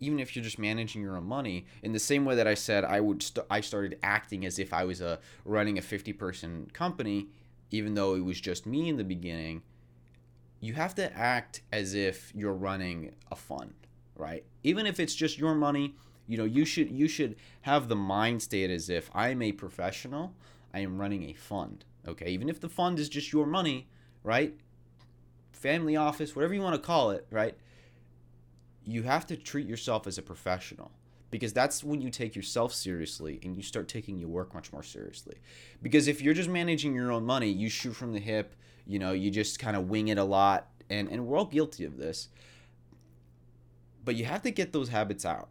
even 0.00 0.18
if 0.18 0.36
you're 0.36 0.44
just 0.44 0.58
managing 0.58 1.02
your 1.02 1.16
own 1.16 1.24
money 1.24 1.66
in 1.82 1.92
the 1.92 1.98
same 1.98 2.24
way 2.24 2.34
that 2.34 2.46
I 2.46 2.54
said 2.54 2.84
I 2.84 3.00
would 3.00 3.22
st- 3.22 3.46
I 3.50 3.60
started 3.60 3.98
acting 4.02 4.44
as 4.44 4.58
if 4.58 4.72
I 4.72 4.84
was 4.84 5.00
a 5.00 5.20
running 5.44 5.78
a 5.78 5.82
50 5.82 6.12
person 6.12 6.68
company 6.72 7.28
even 7.70 7.94
though 7.94 8.14
it 8.14 8.24
was 8.24 8.40
just 8.40 8.66
me 8.66 8.88
in 8.88 8.96
the 8.96 9.04
beginning 9.04 9.62
you 10.60 10.74
have 10.74 10.94
to 10.96 11.16
act 11.16 11.62
as 11.72 11.94
if 11.94 12.32
you're 12.34 12.52
running 12.52 13.14
a 13.30 13.36
fund 13.36 13.74
right 14.16 14.44
even 14.62 14.86
if 14.86 14.98
it's 14.98 15.14
just 15.14 15.38
your 15.38 15.54
money 15.54 15.94
you 16.26 16.36
know 16.36 16.44
you 16.44 16.64
should 16.64 16.90
you 16.90 17.08
should 17.08 17.36
have 17.62 17.88
the 17.88 17.96
mind 17.96 18.42
state 18.42 18.70
as 18.70 18.90
if 18.90 19.10
I'm 19.14 19.40
a 19.42 19.52
professional 19.52 20.34
I 20.74 20.80
am 20.80 20.98
running 20.98 21.24
a 21.24 21.32
fund 21.32 21.84
okay? 22.06 22.30
Even 22.30 22.48
if 22.48 22.60
the 22.60 22.68
fund 22.68 22.98
is 22.98 23.08
just 23.08 23.32
your 23.32 23.46
money, 23.46 23.88
right? 24.22 24.54
Family 25.52 25.96
office, 25.96 26.34
whatever 26.34 26.54
you 26.54 26.62
want 26.62 26.74
to 26.74 26.86
call 26.86 27.10
it, 27.10 27.26
right? 27.30 27.56
You 28.84 29.02
have 29.02 29.26
to 29.26 29.36
treat 29.36 29.66
yourself 29.66 30.06
as 30.06 30.18
a 30.18 30.22
professional 30.22 30.92
because 31.30 31.52
that's 31.52 31.82
when 31.82 32.00
you 32.00 32.10
take 32.10 32.36
yourself 32.36 32.72
seriously 32.72 33.40
and 33.42 33.56
you 33.56 33.62
start 33.62 33.88
taking 33.88 34.18
your 34.18 34.28
work 34.28 34.54
much 34.54 34.72
more 34.72 34.82
seriously. 34.82 35.36
Because 35.82 36.08
if 36.08 36.22
you're 36.22 36.34
just 36.34 36.48
managing 36.48 36.94
your 36.94 37.10
own 37.10 37.24
money, 37.24 37.48
you 37.48 37.68
shoot 37.68 37.94
from 37.94 38.12
the 38.12 38.20
hip, 38.20 38.54
you 38.86 38.98
know, 38.98 39.12
you 39.12 39.30
just 39.30 39.58
kind 39.58 39.76
of 39.76 39.88
wing 39.88 40.08
it 40.08 40.18
a 40.18 40.24
lot, 40.24 40.68
and, 40.88 41.08
and 41.08 41.26
we're 41.26 41.36
all 41.36 41.44
guilty 41.44 41.84
of 41.84 41.96
this. 41.96 42.28
But 44.04 44.14
you 44.14 44.24
have 44.24 44.42
to 44.42 44.52
get 44.52 44.72
those 44.72 44.90
habits 44.90 45.24
out 45.24 45.48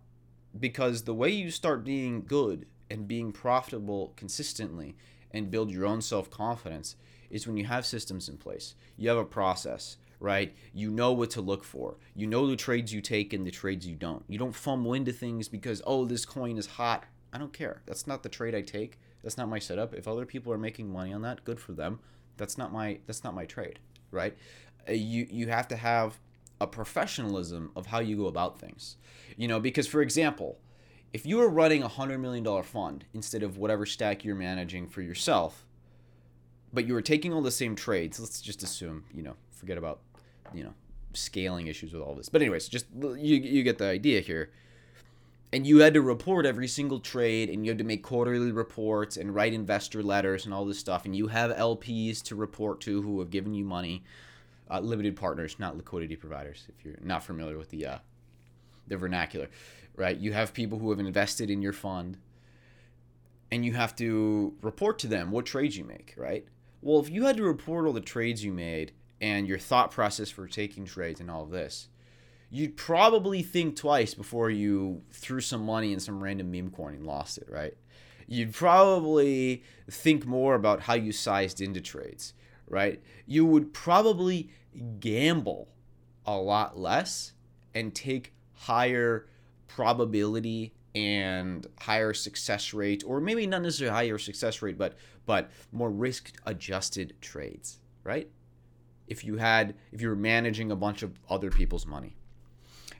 because 0.57 1.03
the 1.03 1.13
way 1.13 1.29
you 1.29 1.51
start 1.51 1.83
being 1.83 2.23
good 2.23 2.65
and 2.89 3.07
being 3.07 3.31
profitable 3.31 4.13
consistently 4.15 4.95
and 5.31 5.51
build 5.51 5.71
your 5.71 5.85
own 5.85 6.01
self 6.01 6.29
confidence 6.29 6.95
is 7.29 7.47
when 7.47 7.57
you 7.57 7.65
have 7.65 7.85
systems 7.85 8.29
in 8.29 8.37
place. 8.37 8.75
You 8.97 9.09
have 9.09 9.17
a 9.17 9.25
process, 9.25 9.97
right? 10.19 10.55
You 10.73 10.91
know 10.91 11.11
what 11.11 11.31
to 11.31 11.41
look 11.41 11.63
for. 11.63 11.97
You 12.15 12.27
know 12.27 12.47
the 12.47 12.55
trades 12.55 12.93
you 12.93 13.01
take 13.01 13.33
and 13.33 13.45
the 13.45 13.51
trades 13.51 13.85
you 13.85 13.95
don't. 13.95 14.23
You 14.27 14.37
don't 14.37 14.55
fumble 14.55 14.93
into 14.93 15.11
things 15.11 15.47
because, 15.47 15.81
oh, 15.85 16.05
this 16.05 16.25
coin 16.25 16.57
is 16.57 16.67
hot. 16.67 17.05
I 17.33 17.37
don't 17.37 17.53
care. 17.53 17.81
That's 17.85 18.07
not 18.07 18.23
the 18.23 18.29
trade 18.29 18.55
I 18.55 18.61
take. 18.61 18.99
That's 19.21 19.37
not 19.37 19.49
my 19.49 19.59
setup. 19.59 19.93
If 19.93 20.07
other 20.07 20.25
people 20.25 20.53
are 20.53 20.57
making 20.57 20.91
money 20.91 21.11
on 21.11 21.21
that, 21.23 21.43
good 21.43 21.59
for 21.59 21.73
them. 21.73 21.99
That's 22.37 22.57
not 22.57 22.71
my 22.71 22.99
that's 23.07 23.23
not 23.23 23.33
my 23.33 23.45
trade, 23.45 23.79
right? 24.11 24.37
Uh, 24.87 24.93
you 24.93 25.27
you 25.29 25.47
have 25.47 25.67
to 25.69 25.75
have 25.75 26.19
a 26.61 26.67
professionalism 26.67 27.71
of 27.75 27.87
how 27.87 27.99
you 27.99 28.15
go 28.15 28.27
about 28.27 28.59
things. 28.59 28.97
You 29.35 29.47
know, 29.47 29.59
because 29.59 29.87
for 29.87 30.01
example, 30.01 30.59
if 31.15 31.25
you 31.25 31.37
were 31.37 31.47
running 31.47 31.81
a 31.81 31.87
$100 31.87 32.19
million 32.19 32.61
fund 32.61 33.05
instead 33.13 33.41
of 33.41 33.57
whatever 33.57 33.85
stack 33.85 34.25
you're 34.25 34.35
managing 34.35 34.85
for 34.85 35.01
yourself, 35.01 35.65
but 36.73 36.85
you 36.85 36.93
were 36.93 37.01
taking 37.01 37.31
all 37.31 37.41
the 37.41 37.51
same 37.51 37.73
trades, 37.73 38.19
let's 38.19 38.41
just 38.41 38.61
assume, 38.63 39.05
you 39.13 39.23
know, 39.23 39.37
forget 39.49 39.77
about, 39.77 40.01
you 40.53 40.61
know, 40.61 40.73
scaling 41.13 41.67
issues 41.67 41.93
with 41.93 42.01
all 42.01 42.15
this. 42.15 42.27
But 42.27 42.41
anyways, 42.41 42.67
just 42.67 42.87
you 42.93 43.37
you 43.37 43.63
get 43.63 43.77
the 43.77 43.85
idea 43.85 44.19
here. 44.19 44.51
And 45.53 45.65
you 45.65 45.79
had 45.79 45.93
to 45.93 46.01
report 46.01 46.45
every 46.45 46.67
single 46.67 46.99
trade 46.99 47.49
and 47.49 47.65
you 47.65 47.71
had 47.71 47.77
to 47.77 47.85
make 47.85 48.03
quarterly 48.03 48.51
reports 48.51 49.15
and 49.15 49.33
write 49.33 49.53
investor 49.53 50.03
letters 50.03 50.43
and 50.43 50.53
all 50.53 50.65
this 50.65 50.79
stuff 50.79 51.05
and 51.05 51.15
you 51.15 51.27
have 51.27 51.49
LPs 51.49 52.21
to 52.23 52.35
report 52.35 52.81
to 52.81 53.01
who 53.01 53.19
have 53.21 53.29
given 53.29 53.53
you 53.53 53.63
money, 53.63 54.03
uh, 54.69 54.81
limited 54.81 55.15
partners, 55.15 55.55
not 55.59 55.77
liquidity 55.77 56.17
providers 56.17 56.65
if 56.67 56.83
you're 56.83 56.97
not 57.01 57.23
familiar 57.23 57.57
with 57.57 57.69
the 57.69 57.85
uh, 57.85 57.97
the 58.87 58.97
vernacular 58.97 59.47
right? 59.95 60.17
You 60.17 60.33
have 60.33 60.53
people 60.53 60.79
who 60.79 60.89
have 60.89 60.99
invested 60.99 61.49
in 61.49 61.61
your 61.61 61.73
fund 61.73 62.17
and 63.51 63.65
you 63.65 63.73
have 63.73 63.95
to 63.97 64.53
report 64.61 64.99
to 64.99 65.07
them 65.07 65.31
what 65.31 65.45
trades 65.45 65.77
you 65.77 65.83
make, 65.83 66.13
right? 66.17 66.45
Well, 66.81 66.99
if 66.99 67.09
you 67.09 67.25
had 67.25 67.37
to 67.37 67.43
report 67.43 67.85
all 67.85 67.93
the 67.93 68.01
trades 68.01 68.43
you 68.43 68.51
made 68.51 68.91
and 69.21 69.47
your 69.47 69.57
thought 69.59 69.91
process 69.91 70.29
for 70.29 70.47
taking 70.47 70.85
trades 70.85 71.19
and 71.19 71.31
all 71.31 71.43
of 71.43 71.51
this, 71.51 71.87
you'd 72.49 72.77
probably 72.77 73.41
think 73.41 73.75
twice 73.75 74.13
before 74.13 74.49
you 74.49 75.01
threw 75.11 75.41
some 75.41 75.65
money 75.65 75.93
in 75.93 75.99
some 75.99 76.23
random 76.23 76.51
meme 76.51 76.69
coin 76.69 76.93
and 76.93 77.05
lost 77.05 77.37
it, 77.37 77.47
right? 77.49 77.75
You'd 78.27 78.53
probably 78.53 79.63
think 79.89 80.25
more 80.25 80.55
about 80.55 80.81
how 80.81 80.95
you 80.95 81.11
sized 81.11 81.61
into 81.61 81.81
trades, 81.81 82.33
right? 82.67 83.01
You 83.25 83.45
would 83.45 83.73
probably 83.73 84.49
gamble 84.99 85.69
a 86.25 86.37
lot 86.37 86.77
less 86.77 87.33
and 87.73 87.93
take 87.93 88.33
higher 88.53 89.27
probability 89.67 90.73
and 90.93 91.67
higher 91.79 92.13
success 92.13 92.73
rate 92.73 93.03
or 93.05 93.19
maybe 93.19 93.45
not 93.45 93.61
necessarily 93.61 93.93
higher 93.93 94.17
success 94.17 94.61
rate 94.61 94.77
but 94.77 94.95
but 95.25 95.51
more 95.71 95.91
risk 95.91 96.33
adjusted 96.45 97.13
trades 97.21 97.79
right? 98.05 98.29
If 99.07 99.25
you 99.25 99.37
had 99.37 99.75
if 99.91 100.01
you 100.01 100.09
were 100.09 100.15
managing 100.15 100.71
a 100.71 100.75
bunch 100.75 101.03
of 101.03 101.19
other 101.29 101.51
people's 101.51 101.85
money 101.85 102.15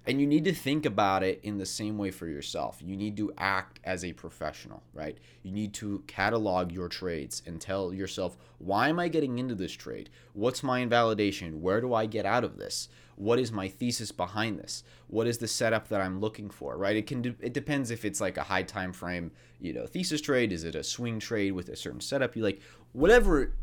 And 0.08 0.22
you 0.22 0.28
need 0.28 0.46
to 0.46 0.54
think 0.54 0.86
about 0.86 1.24
it 1.24 1.39
in 1.41 1.58
the 1.58 1.65
same 1.65 1.98
way 1.98 2.12
for 2.12 2.28
yourself. 2.28 2.80
You 2.80 2.96
need 2.96 3.18
to 3.18 3.34
act 3.39 3.80
as 3.84 4.06
a 4.06 4.13
professional, 4.13 4.84
right? 4.94 5.18
You 5.41 5.52
need 5.52 5.74
to 5.76 6.04
catalog 6.06 6.72
your 6.72 6.89
trades 6.89 7.41
and 7.46 7.60
tell 7.60 7.91
yourself, 7.91 8.38
why 8.60 8.89
am 8.89 9.00
I 9.00 9.08
getting 9.08 9.39
into 9.39 9.56
this 9.56 9.72
trade? 9.72 10.12
What's 10.34 10.62
my 10.62 10.80
invalidation? 10.80 11.62
Where 11.62 11.82
do 11.82 11.94
I 11.94 12.06
get 12.06 12.26
out 12.26 12.44
of 12.44 12.58
this? 12.58 12.88
What 13.15 13.39
is 13.39 13.52
my 13.52 13.68
thesis 13.68 14.12
behind 14.12 14.60
this? 14.60 14.84
What 15.08 15.26
is 15.26 15.39
the 15.39 15.48
setup 15.48 15.88
that 15.88 16.02
I'm 16.02 16.20
looking 16.20 16.50
for, 16.50 16.78
right? 16.78 16.96
It 16.98 17.08
can 17.08 17.22
de- 17.22 17.36
it 17.39 17.54
depends 17.54 17.89
if 17.89 18.06
it's 18.06 18.22
like 18.22 18.38
a 18.38 18.44
high 18.44 18.63
time 18.63 18.94
frame, 18.94 19.32
you 19.60 19.74
know, 19.74 19.88
thesis 19.88 20.22
trade, 20.22 20.52
is 20.52 20.65
it 20.65 20.76
a 20.76 20.84
swing 20.84 21.20
trade 21.20 21.54
with 21.54 21.70
a 21.70 21.76
certain 21.76 22.02
setup 22.02 22.36
you 22.36 22.44
like? 22.44 22.62
Whatever 22.91 23.54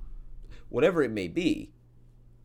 whatever 0.70 1.02
it 1.02 1.10
may 1.10 1.28
be, 1.28 1.70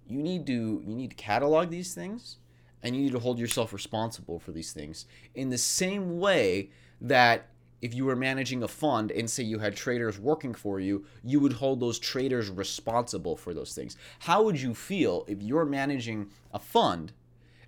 you 0.05 0.21
need 0.21 0.45
to 0.47 0.83
you 0.85 0.95
need 0.95 1.11
to 1.11 1.15
catalog 1.15 1.69
these 1.69 1.93
things 1.93 2.37
and 2.83 2.95
you 2.95 3.03
need 3.03 3.11
to 3.11 3.19
hold 3.19 3.39
yourself 3.39 3.73
responsible 3.73 4.39
for 4.39 4.51
these 4.51 4.71
things 4.71 5.05
in 5.35 5.49
the 5.49 5.57
same 5.57 6.19
way 6.19 6.69
that 7.01 7.47
if 7.81 7.93
you 7.93 8.05
were 8.05 8.15
managing 8.15 8.63
a 8.63 8.67
fund 8.67 9.11
and 9.11 9.29
say 9.29 9.43
you 9.43 9.59
had 9.59 9.75
traders 9.75 10.19
working 10.19 10.53
for 10.53 10.79
you, 10.79 11.05
you 11.23 11.39
would 11.39 11.53
hold 11.53 11.79
those 11.79 11.99
traders 11.99 12.49
responsible 12.49 13.35
for 13.35 13.53
those 13.53 13.73
things. 13.73 13.95
How 14.19 14.41
would 14.43 14.59
you 14.59 14.73
feel 14.73 15.25
if 15.27 15.41
you're 15.41 15.65
managing 15.65 16.31
a 16.51 16.59
fund 16.59 17.13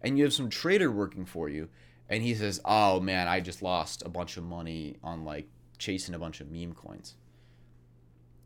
and 0.02 0.18
you 0.18 0.24
have 0.24 0.34
some 0.34 0.50
trader 0.50 0.92
working 0.92 1.26
for 1.26 1.48
you 1.48 1.70
and 2.08 2.24
he 2.24 2.34
says, 2.34 2.60
"Oh 2.66 3.00
man, 3.00 3.28
I 3.28 3.40
just 3.40 3.62
lost 3.62 4.02
a 4.04 4.10
bunch 4.10 4.38
of 4.38 4.44
money 4.44 4.98
on 5.04 5.24
like 5.26 5.48
chasing 5.78 6.16
a 6.16 6.20
bunch 6.20 6.42
of 6.42 6.50
meme 6.50 6.74
coins." 6.74 7.16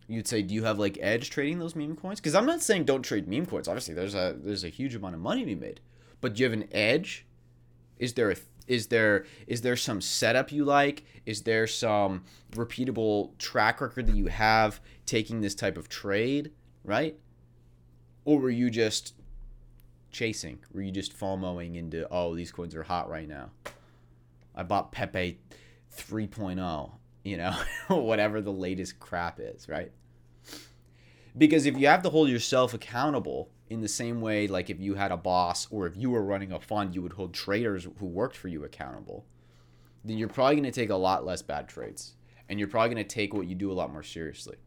You'd 0.08 0.28
say, 0.28 0.42
"Do 0.42 0.54
you 0.54 0.66
have 0.66 0.80
like 0.80 0.98
edge 1.00 1.30
trading 1.30 1.60
those 1.60 1.76
meme 1.76 1.96
coins?" 1.96 2.20
Cuz 2.20 2.36
I'm 2.36 2.46
not 2.46 2.62
saying 2.62 2.84
don't 2.84 3.04
trade 3.04 3.28
meme 3.28 3.46
coins. 3.46 3.70
Obviously, 3.70 3.94
there's 3.94 4.16
a 4.16 4.36
there's 4.38 4.66
a 4.66 4.70
huge 4.70 4.96
amount 4.96 5.16
of 5.16 5.22
money 5.22 5.42
to 5.42 5.46
be 5.46 5.56
made. 5.56 5.80
But 6.24 6.36
do 6.36 6.40
you 6.40 6.50
have 6.50 6.54
an 6.58 6.70
edge? 6.72 7.26
Is 8.00 8.14
there 8.14 8.32
a 8.32 8.38
is 8.66 8.88
there 8.88 9.26
is 9.46 9.60
there 9.60 9.76
some 9.76 10.00
setup 10.00 10.54
you 10.54 10.64
like? 10.64 11.04
Is 11.26 11.42
there 11.42 11.68
some 11.68 12.24
repeatable 12.52 13.38
track 13.40 13.82
record 13.82 14.08
that 14.08 14.16
you 14.16 14.28
have 14.28 14.80
taking 15.06 15.42
this 15.42 15.54
type 15.54 15.78
of 15.78 15.90
trade 15.90 16.54
right? 16.86 17.20
Or 18.24 18.40
were 18.40 18.50
you 18.50 18.70
just 18.70 19.16
chasing? 20.12 20.60
Were 20.74 20.82
you 20.82 20.92
just 20.92 21.14
fomoing 21.14 21.76
into 21.76 22.08
oh 22.10 22.36
these 22.36 22.54
coins 22.54 22.74
are 22.74 22.84
hot 22.84 23.10
right 23.10 23.28
now? 23.28 23.50
I 24.56 24.64
bought 24.64 24.94
pepe 24.94 25.42
3.0 25.94 26.92
you 27.26 27.36
know 27.36 27.54
whatever 27.90 28.40
the 28.40 28.54
latest 28.54 28.98
crap 28.98 29.42
is 29.42 29.68
right? 29.68 29.92
Because 31.38 31.66
if 31.66 31.78
you 31.78 31.88
have 31.88 32.04
to 32.04 32.10
hold 32.10 32.30
yourself 32.30 32.74
accountable 32.74 33.50
in 33.74 33.82
the 33.82 33.88
same 33.88 34.22
way 34.22 34.48
like 34.48 34.70
if 34.70 34.80
you 34.80 34.96
had 34.96 35.12
a 35.12 35.18
boss 35.18 35.68
or 35.72 35.88
if 35.88 35.98
you 35.98 36.10
were 36.10 36.24
running 36.24 36.52
a 36.52 36.60
fund 36.60 36.94
you 36.96 37.02
would 37.02 37.14
hold 37.14 37.34
traders 37.34 37.88
who 38.00 38.06
worked 38.06 38.36
for 38.36 38.48
you 38.48 38.64
accountable 38.64 39.26
then 40.06 40.18
you're 40.18 40.28
probably 40.28 40.56
going 40.56 40.64
to 40.64 40.72
take 40.72 40.90
a 40.90 40.96
lot 40.96 41.26
less 41.26 41.42
bad 41.42 41.68
trades 41.68 42.14
and 42.50 42.60
you're 42.60 42.68
probably 42.68 42.94
going 42.94 43.06
to 43.06 43.16
take 43.16 43.34
what 43.34 43.48
you 43.48 43.56
do 43.56 43.72
a 43.72 43.74
lot 43.74 43.92
more 43.92 44.04
seriously. 44.04 44.58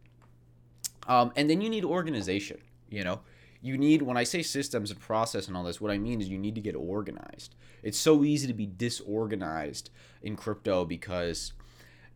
Um, 1.06 1.30
and 1.36 1.48
then 1.48 1.60
you 1.60 1.68
need 1.68 1.84
organization 1.84 2.58
you 2.88 3.02
know? 3.02 3.20
You 3.62 3.76
need 3.78 4.02
when 4.02 4.16
i 4.16 4.22
say 4.22 4.42
systems 4.42 4.90
and 4.90 5.00
process 5.00 5.48
and 5.48 5.56
all 5.56 5.64
this 5.64 5.80
what 5.80 5.90
i 5.90 5.98
mean 5.98 6.20
is 6.20 6.28
you 6.28 6.38
need 6.38 6.54
to 6.54 6.60
get 6.60 6.76
organized. 6.76 7.54
It's 7.82 7.98
so 7.98 8.22
easy 8.22 8.46
to 8.46 8.54
be 8.54 8.66
disorganized 8.66 9.90
in 10.22 10.36
crypto 10.36 10.84
because 10.84 11.52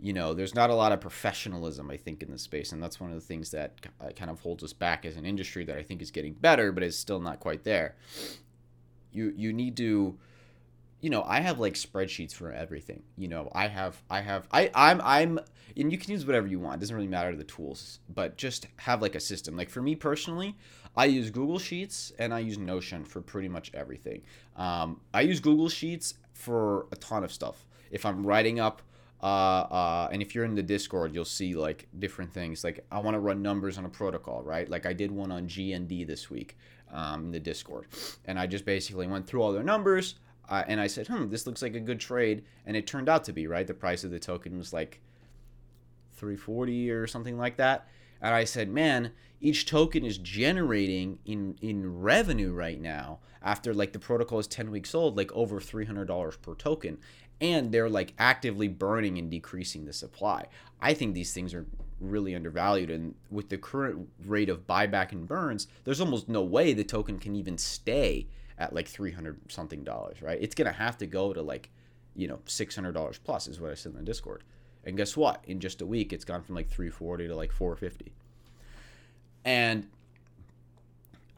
you 0.03 0.13
know, 0.13 0.33
there's 0.33 0.55
not 0.55 0.71
a 0.71 0.75
lot 0.75 0.93
of 0.93 1.01
professionalism, 1.01 1.91
I 1.91 1.97
think, 1.97 2.23
in 2.23 2.31
this 2.31 2.43
space, 2.43 2.73
and 2.73 2.83
that's 2.83 2.99
one 2.99 3.11
of 3.11 3.17
the 3.17 3.27
things 3.27 3.51
that 3.51 3.87
uh, 4.01 4.11
kind 4.11 4.31
of 4.31 4.41
holds 4.41 4.65
us 4.65 4.73
back 4.73 5.05
as 5.05 5.17
an 5.17 5.27
industry 5.27 5.65
that 5.65 5.77
I 5.77 5.83
think 5.83 6.01
is 6.01 6.11
getting 6.11 6.33
better, 6.33 6.73
but 6.73 6.83
is 6.83 6.99
still 6.99 7.21
not 7.21 7.41
quite 7.41 7.65
there. 7.65 7.97
You 9.13 9.33
you 9.37 9.53
need 9.53 9.77
to, 9.77 10.17
you 11.01 11.11
know, 11.11 11.23
I 11.25 11.41
have 11.41 11.59
like 11.59 11.75
spreadsheets 11.75 12.33
for 12.33 12.53
everything. 12.53 13.03
You 13.17 13.29
know, 13.29 13.51
I 13.55 13.67
have 13.67 14.03
I 14.09 14.21
have 14.21 14.49
I 14.53 14.71
I'm 14.75 15.01
I'm 15.03 15.41
and 15.77 15.93
you 15.93 15.99
can 15.99 16.13
use 16.13 16.25
whatever 16.25 16.47
you 16.47 16.61
want. 16.61 16.77
It 16.77 16.81
doesn't 16.81 16.97
really 16.97 17.09
matter 17.09 17.35
the 17.37 17.45
tools, 17.45 18.01
but 18.09 18.37
just 18.37 18.69
have 18.77 19.03
like 19.03 19.15
a 19.15 19.21
system. 19.21 19.57
Like 19.57 19.69
for 19.69 19.83
me 19.83 19.97
personally, 19.97 20.57
I 20.97 21.07
use 21.07 21.31
Google 21.31 21.59
Sheets 21.59 22.13
and 22.19 22.33
I 22.33 22.39
use 22.39 22.57
Notion 22.57 23.05
for 23.05 23.21
pretty 23.21 23.49
much 23.49 23.71
everything. 23.75 24.23
Um, 24.57 25.01
I 25.13 25.23
use 25.23 25.41
Google 25.41 25.69
Sheets 25.69 26.15
for 26.33 26.87
a 26.91 26.97
ton 26.97 27.23
of 27.23 27.33
stuff. 27.33 27.67
If 27.91 28.07
I'm 28.07 28.27
writing 28.27 28.61
up 28.61 28.83
uh, 29.23 29.27
uh, 29.27 30.09
and 30.11 30.23
if 30.23 30.35
you're 30.35 30.45
in 30.45 30.55
the 30.55 30.63
Discord, 30.63 31.15
you'll 31.15 31.25
see 31.25 31.55
like 31.55 31.89
different 31.99 32.33
things. 32.33 32.65
Like 32.65 32.85
I 32.91 32.99
want 33.01 33.15
to 33.15 33.21
run 33.21 33.43
numbers 33.43 33.77
on 33.77 33.85
a 33.85 33.89
protocol, 33.89 34.43
right? 34.43 34.69
Like 34.69 34.87
I 34.87 34.93
did 34.93 35.11
one 35.11 35.31
on 35.31 35.47
GND 35.47 36.07
this 36.07 36.31
week 36.31 36.57
um, 36.91 37.27
in 37.27 37.31
the 37.31 37.41
Discord, 37.41 37.87
and 38.25 38.39
I 38.39 38.47
just 38.47 38.65
basically 38.65 39.07
went 39.07 39.27
through 39.27 39.43
all 39.43 39.53
their 39.53 39.63
numbers, 39.63 40.15
uh, 40.49 40.65
and 40.67 40.81
I 40.81 40.87
said, 40.87 41.07
"Hmm, 41.07 41.29
this 41.29 41.47
looks 41.47 41.61
like 41.61 41.75
a 41.75 41.81
good 41.81 42.01
trade," 42.01 42.45
and 42.65 42.77
it 42.77 42.87
turned 42.87 43.09
out 43.09 43.25
to 43.25 43.33
be 43.33 43.47
right. 43.47 43.67
The 43.67 43.75
price 43.75 44.05
of 44.05 44.11
the 44.11 44.19
token 44.19 44.57
was 44.57 44.73
like 44.73 45.01
340 46.17 46.91
or 46.91 47.07
something 47.07 47.37
like 47.37 47.59
that, 47.59 47.89
and 48.23 48.35
I 48.35 48.45
said, 48.45 48.71
"Man, 48.71 49.13
each 49.43 49.67
token 49.67 50.03
is 50.03 50.17
generating 50.17 51.19
in 51.27 51.59
in 51.61 52.01
revenue 52.01 52.53
right 52.55 52.81
now 52.81 53.19
after 53.43 53.75
like 53.75 53.93
the 53.93 53.99
protocol 53.99 54.39
is 54.39 54.47
10 54.47 54.71
weeks 54.71 54.95
old, 54.95 55.17
like 55.17 55.31
over 55.33 55.61
$300 55.61 56.41
per 56.41 56.55
token." 56.55 56.97
And 57.41 57.73
they're 57.73 57.89
like 57.89 58.13
actively 58.19 58.69
burning 58.69 59.19
and 59.19 59.31
decreasing 59.31 59.85
the 59.85 59.93
supply. 59.93 60.47
I 60.81 60.95
think 60.95 61.15
these 61.15 61.33
things 61.33 61.55
are 61.55 61.67
really 62.01 62.35
undervalued 62.35 62.91
and 62.91 63.15
with 63.31 63.49
the 63.49 63.59
current 63.59 64.09
rate 64.25 64.49
of 64.49 64.67
buyback 64.67 65.13
and 65.13 65.27
burns, 65.27 65.67
there's 65.85 66.01
almost 66.01 66.29
no 66.29 66.43
way 66.43 66.73
the 66.73 66.85
token 66.85 67.19
can 67.19 67.37
even 67.37 67.59
stay 67.59 68.27
at 68.59 68.75
like 68.75 68.89
300 68.89 69.51
something 69.51 69.85
dollars, 69.85 70.21
right? 70.23 70.39
It's 70.41 70.55
going 70.55 70.67
to 70.67 70.77
have 70.77 70.99
to 70.99 71.07
go 71.07 71.33
to 71.33 71.43
like, 71.43 71.71
you 72.15 72.29
know, 72.29 72.41
$600 72.47 73.19
plus 73.25 73.49
is 73.49 73.61
what 73.61 73.71
I 73.71 73.75
said 73.75 73.93
in 73.93 73.99
the 73.99 74.05
Discord. 74.05 74.45
And 74.85 74.97
guess 74.97 75.17
what? 75.17 75.45
In 75.47 75.61
just 75.61 75.83
a 75.83 75.87
week 75.87 76.13
it's 76.13 76.25
gone 76.25 76.43
from 76.43 76.55
like 76.55 76.69
340 76.69 77.29
to 77.29 77.35
like 77.35 77.53
450. 77.53 78.13
And 79.45 79.89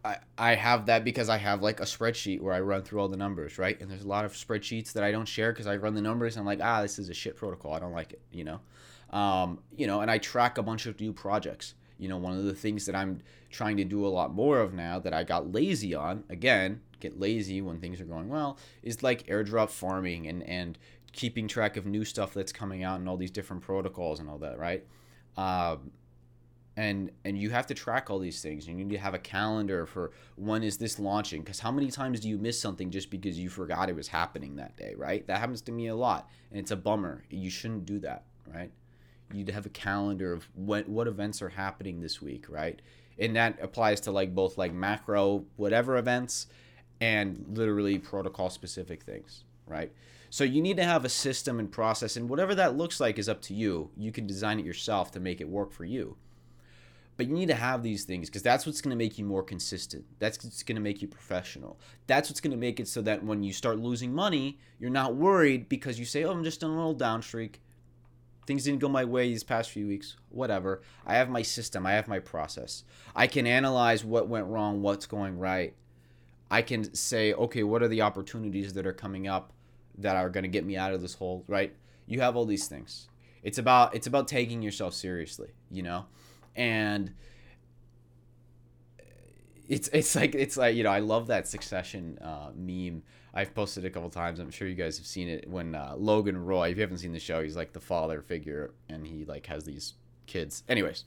I, 0.04 0.18
I 0.36 0.54
have 0.54 0.86
that 0.86 1.04
because 1.04 1.28
I 1.28 1.36
have 1.36 1.62
like 1.62 1.80
a 1.80 1.84
spreadsheet 1.84 2.40
where 2.40 2.52
I 2.52 2.60
run 2.60 2.82
through 2.82 3.00
all 3.00 3.08
the 3.08 3.16
numbers, 3.16 3.58
right? 3.58 3.80
And 3.80 3.90
there's 3.90 4.02
a 4.02 4.08
lot 4.08 4.24
of 4.24 4.32
spreadsheets 4.32 4.92
that 4.94 5.04
I 5.04 5.12
don't 5.12 5.26
share 5.26 5.52
because 5.52 5.66
I 5.66 5.76
run 5.76 5.94
the 5.94 6.02
numbers 6.02 6.36
and 6.36 6.40
I'm 6.40 6.46
like, 6.46 6.60
ah, 6.60 6.82
this 6.82 6.98
is 6.98 7.08
a 7.08 7.14
shit 7.14 7.36
protocol. 7.36 7.72
I 7.72 7.78
don't 7.78 7.92
like 7.92 8.12
it, 8.12 8.20
you 8.32 8.44
know? 8.44 8.60
Um, 9.16 9.60
you 9.76 9.86
know, 9.86 10.00
and 10.00 10.10
I 10.10 10.18
track 10.18 10.58
a 10.58 10.62
bunch 10.62 10.86
of 10.86 10.98
new 11.00 11.12
projects. 11.12 11.74
You 11.98 12.08
know, 12.08 12.16
one 12.16 12.36
of 12.36 12.44
the 12.44 12.54
things 12.54 12.86
that 12.86 12.96
I'm 12.96 13.20
trying 13.50 13.76
to 13.76 13.84
do 13.84 14.04
a 14.04 14.08
lot 14.08 14.34
more 14.34 14.58
of 14.58 14.74
now 14.74 14.98
that 14.98 15.12
I 15.12 15.22
got 15.22 15.52
lazy 15.52 15.94
on, 15.94 16.24
again, 16.28 16.80
get 16.98 17.20
lazy 17.20 17.60
when 17.60 17.78
things 17.78 18.00
are 18.00 18.04
going 18.04 18.28
well, 18.28 18.58
is 18.82 19.04
like 19.04 19.26
airdrop 19.28 19.70
farming 19.70 20.26
and, 20.26 20.42
and 20.44 20.78
keeping 21.12 21.46
track 21.46 21.76
of 21.76 21.86
new 21.86 22.04
stuff 22.04 22.34
that's 22.34 22.52
coming 22.52 22.82
out 22.82 22.98
and 22.98 23.08
all 23.08 23.16
these 23.16 23.30
different 23.30 23.62
protocols 23.62 24.18
and 24.18 24.28
all 24.28 24.38
that, 24.38 24.58
right? 24.58 24.84
Um, 25.36 25.92
and 26.76 27.10
and 27.24 27.38
you 27.38 27.50
have 27.50 27.66
to 27.66 27.74
track 27.74 28.08
all 28.08 28.18
these 28.18 28.40
things 28.40 28.66
you 28.66 28.74
need 28.74 28.88
to 28.88 28.96
have 28.96 29.12
a 29.12 29.18
calendar 29.18 29.84
for 29.84 30.12
when 30.36 30.62
is 30.62 30.78
this 30.78 30.98
launching 30.98 31.42
because 31.42 31.60
how 31.60 31.70
many 31.70 31.90
times 31.90 32.20
do 32.20 32.28
you 32.28 32.38
miss 32.38 32.58
something 32.58 32.90
just 32.90 33.10
because 33.10 33.38
you 33.38 33.50
forgot 33.50 33.90
it 33.90 33.96
was 33.96 34.08
happening 34.08 34.56
that 34.56 34.76
day 34.76 34.94
right? 34.96 35.26
That 35.26 35.38
happens 35.38 35.60
to 35.62 35.72
me 35.72 35.88
a 35.88 35.94
lot 35.94 36.28
and 36.50 36.58
it's 36.58 36.70
a 36.70 36.76
bummer. 36.76 37.24
You 37.30 37.50
shouldn't 37.50 37.86
do 37.86 37.98
that 38.00 38.24
right? 38.52 38.70
You 39.30 39.38
need 39.38 39.46
to 39.46 39.52
have 39.52 39.66
a 39.66 39.70
calendar 39.70 40.32
of 40.32 40.48
what 40.54 40.88
what 40.88 41.06
events 41.06 41.42
are 41.42 41.50
happening 41.50 42.00
this 42.00 42.22
week 42.22 42.46
right? 42.48 42.80
And 43.18 43.36
that 43.36 43.58
applies 43.60 44.00
to 44.02 44.10
like 44.10 44.34
both 44.34 44.56
like 44.56 44.72
macro 44.72 45.44
whatever 45.56 45.98
events 45.98 46.46
and 47.00 47.44
literally 47.48 47.98
protocol 47.98 48.48
specific 48.48 49.02
things 49.02 49.44
right? 49.66 49.92
So 50.30 50.44
you 50.44 50.62
need 50.62 50.78
to 50.78 50.84
have 50.84 51.04
a 51.04 51.10
system 51.10 51.58
and 51.58 51.70
process 51.70 52.16
and 52.16 52.30
whatever 52.30 52.54
that 52.54 52.78
looks 52.78 52.98
like 52.98 53.18
is 53.18 53.28
up 53.28 53.42
to 53.42 53.54
you. 53.54 53.90
You 53.98 54.10
can 54.10 54.26
design 54.26 54.58
it 54.58 54.64
yourself 54.64 55.10
to 55.10 55.20
make 55.20 55.42
it 55.42 55.48
work 55.48 55.72
for 55.72 55.84
you 55.84 56.16
but 57.16 57.26
you 57.26 57.34
need 57.34 57.48
to 57.48 57.54
have 57.54 57.82
these 57.82 58.04
things 58.04 58.28
because 58.28 58.42
that's 58.42 58.66
what's 58.66 58.80
going 58.80 58.90
to 58.90 58.96
make 58.96 59.18
you 59.18 59.24
more 59.24 59.42
consistent. 59.42 60.04
That's 60.18 60.42
what's 60.42 60.62
going 60.62 60.76
to 60.76 60.82
make 60.82 61.02
you 61.02 61.08
professional. 61.08 61.78
That's 62.06 62.30
what's 62.30 62.40
going 62.40 62.52
to 62.52 62.56
make 62.56 62.80
it 62.80 62.88
so 62.88 63.02
that 63.02 63.22
when 63.24 63.42
you 63.42 63.52
start 63.52 63.78
losing 63.78 64.14
money, 64.14 64.58
you're 64.78 64.90
not 64.90 65.14
worried 65.14 65.68
because 65.68 65.98
you 65.98 66.04
say, 66.04 66.24
"Oh, 66.24 66.32
I'm 66.32 66.44
just 66.44 66.64
on 66.64 66.70
a 66.70 66.76
little 66.76 66.94
down 66.94 67.22
streak. 67.22 67.60
Things 68.46 68.64
didn't 68.64 68.80
go 68.80 68.88
my 68.88 69.04
way 69.04 69.28
these 69.28 69.44
past 69.44 69.70
few 69.70 69.86
weeks. 69.86 70.16
Whatever. 70.30 70.82
I 71.06 71.14
have 71.14 71.28
my 71.28 71.42
system. 71.42 71.86
I 71.86 71.92
have 71.92 72.08
my 72.08 72.18
process. 72.18 72.82
I 73.14 73.26
can 73.26 73.46
analyze 73.46 74.04
what 74.04 74.28
went 74.28 74.46
wrong, 74.46 74.82
what's 74.82 75.06
going 75.06 75.38
right. 75.38 75.74
I 76.50 76.62
can 76.62 76.92
say, 76.92 77.32
okay, 77.32 77.62
what 77.62 77.82
are 77.82 77.88
the 77.88 78.02
opportunities 78.02 78.72
that 78.72 78.86
are 78.86 78.92
coming 78.92 79.28
up 79.28 79.52
that 79.98 80.16
are 80.16 80.28
going 80.28 80.42
to 80.42 80.48
get 80.48 80.64
me 80.64 80.76
out 80.76 80.92
of 80.92 81.00
this 81.00 81.14
hole, 81.14 81.44
right? 81.46 81.74
You 82.06 82.20
have 82.20 82.36
all 82.36 82.44
these 82.44 82.66
things. 82.66 83.08
It's 83.42 83.58
about 83.58 83.94
it's 83.94 84.06
about 84.06 84.28
taking 84.28 84.62
yourself 84.62 84.94
seriously, 84.94 85.50
you 85.70 85.82
know? 85.82 86.06
And 86.56 87.12
it's 89.68 89.88
it's 89.88 90.14
like 90.14 90.34
it's 90.34 90.56
like 90.56 90.76
you 90.76 90.82
know 90.82 90.90
I 90.90 91.00
love 91.00 91.28
that 91.28 91.48
Succession 91.48 92.18
uh, 92.20 92.50
meme. 92.54 93.02
I've 93.34 93.54
posted 93.54 93.86
a 93.86 93.90
couple 93.90 94.10
times. 94.10 94.38
I'm 94.40 94.50
sure 94.50 94.68
you 94.68 94.74
guys 94.74 94.98
have 94.98 95.06
seen 95.06 95.28
it 95.28 95.48
when 95.48 95.74
uh, 95.74 95.94
Logan 95.96 96.44
Roy. 96.44 96.68
If 96.68 96.76
you 96.76 96.82
haven't 96.82 96.98
seen 96.98 97.12
the 97.12 97.18
show, 97.18 97.42
he's 97.42 97.56
like 97.56 97.72
the 97.72 97.80
father 97.80 98.20
figure, 98.20 98.74
and 98.88 99.06
he 99.06 99.24
like 99.24 99.46
has 99.46 99.64
these 99.64 99.94
kids. 100.26 100.62
Anyways, 100.68 101.04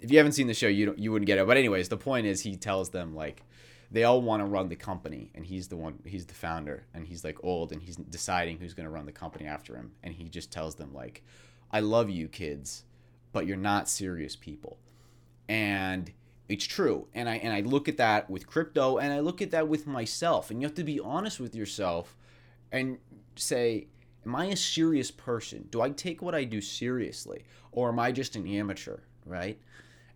if 0.00 0.10
you 0.10 0.18
haven't 0.18 0.32
seen 0.32 0.48
the 0.48 0.54
show, 0.54 0.68
you 0.68 0.86
don't 0.86 0.98
you 0.98 1.12
wouldn't 1.12 1.26
get 1.26 1.38
it. 1.38 1.46
But 1.46 1.56
anyways, 1.56 1.88
the 1.88 1.96
point 1.96 2.26
is 2.26 2.40
he 2.40 2.56
tells 2.56 2.90
them 2.90 3.14
like, 3.14 3.42
they 3.90 4.04
all 4.04 4.20
want 4.20 4.40
to 4.40 4.46
run 4.46 4.68
the 4.68 4.76
company 4.76 5.30
and 5.34 5.46
he's 5.46 5.68
the 5.68 5.76
one 5.76 5.98
he's 6.04 6.26
the 6.26 6.34
founder 6.34 6.84
and 6.94 7.06
he's 7.06 7.24
like 7.24 7.38
old 7.42 7.72
and 7.72 7.82
he's 7.82 7.96
deciding 7.96 8.58
who's 8.58 8.74
going 8.74 8.84
to 8.84 8.90
run 8.90 9.06
the 9.06 9.12
company 9.12 9.46
after 9.46 9.76
him 9.76 9.92
and 10.02 10.14
he 10.14 10.28
just 10.28 10.50
tells 10.50 10.74
them 10.74 10.92
like 10.92 11.22
i 11.70 11.80
love 11.80 12.10
you 12.10 12.28
kids 12.28 12.84
but 13.36 13.46
you're 13.46 13.58
not 13.58 13.86
serious 13.86 14.34
people. 14.34 14.78
And 15.46 16.10
it's 16.48 16.64
true. 16.64 17.06
And 17.12 17.28
i 17.28 17.36
and 17.36 17.52
i 17.52 17.60
look 17.60 17.86
at 17.86 17.98
that 17.98 18.30
with 18.30 18.46
crypto 18.46 18.96
and 18.96 19.12
i 19.12 19.20
look 19.20 19.42
at 19.42 19.50
that 19.50 19.68
with 19.68 19.86
myself. 19.86 20.50
And 20.50 20.62
you 20.62 20.66
have 20.66 20.74
to 20.76 20.84
be 20.84 20.98
honest 20.98 21.38
with 21.38 21.54
yourself 21.54 22.16
and 22.72 22.96
say 23.34 23.88
am 24.24 24.34
i 24.34 24.46
a 24.46 24.56
serious 24.56 25.10
person? 25.10 25.68
Do 25.70 25.82
i 25.82 25.90
take 25.90 26.22
what 26.22 26.34
i 26.34 26.44
do 26.44 26.62
seriously 26.62 27.44
or 27.72 27.90
am 27.90 27.98
i 27.98 28.10
just 28.10 28.36
an 28.36 28.46
amateur 28.46 29.00
right? 29.26 29.60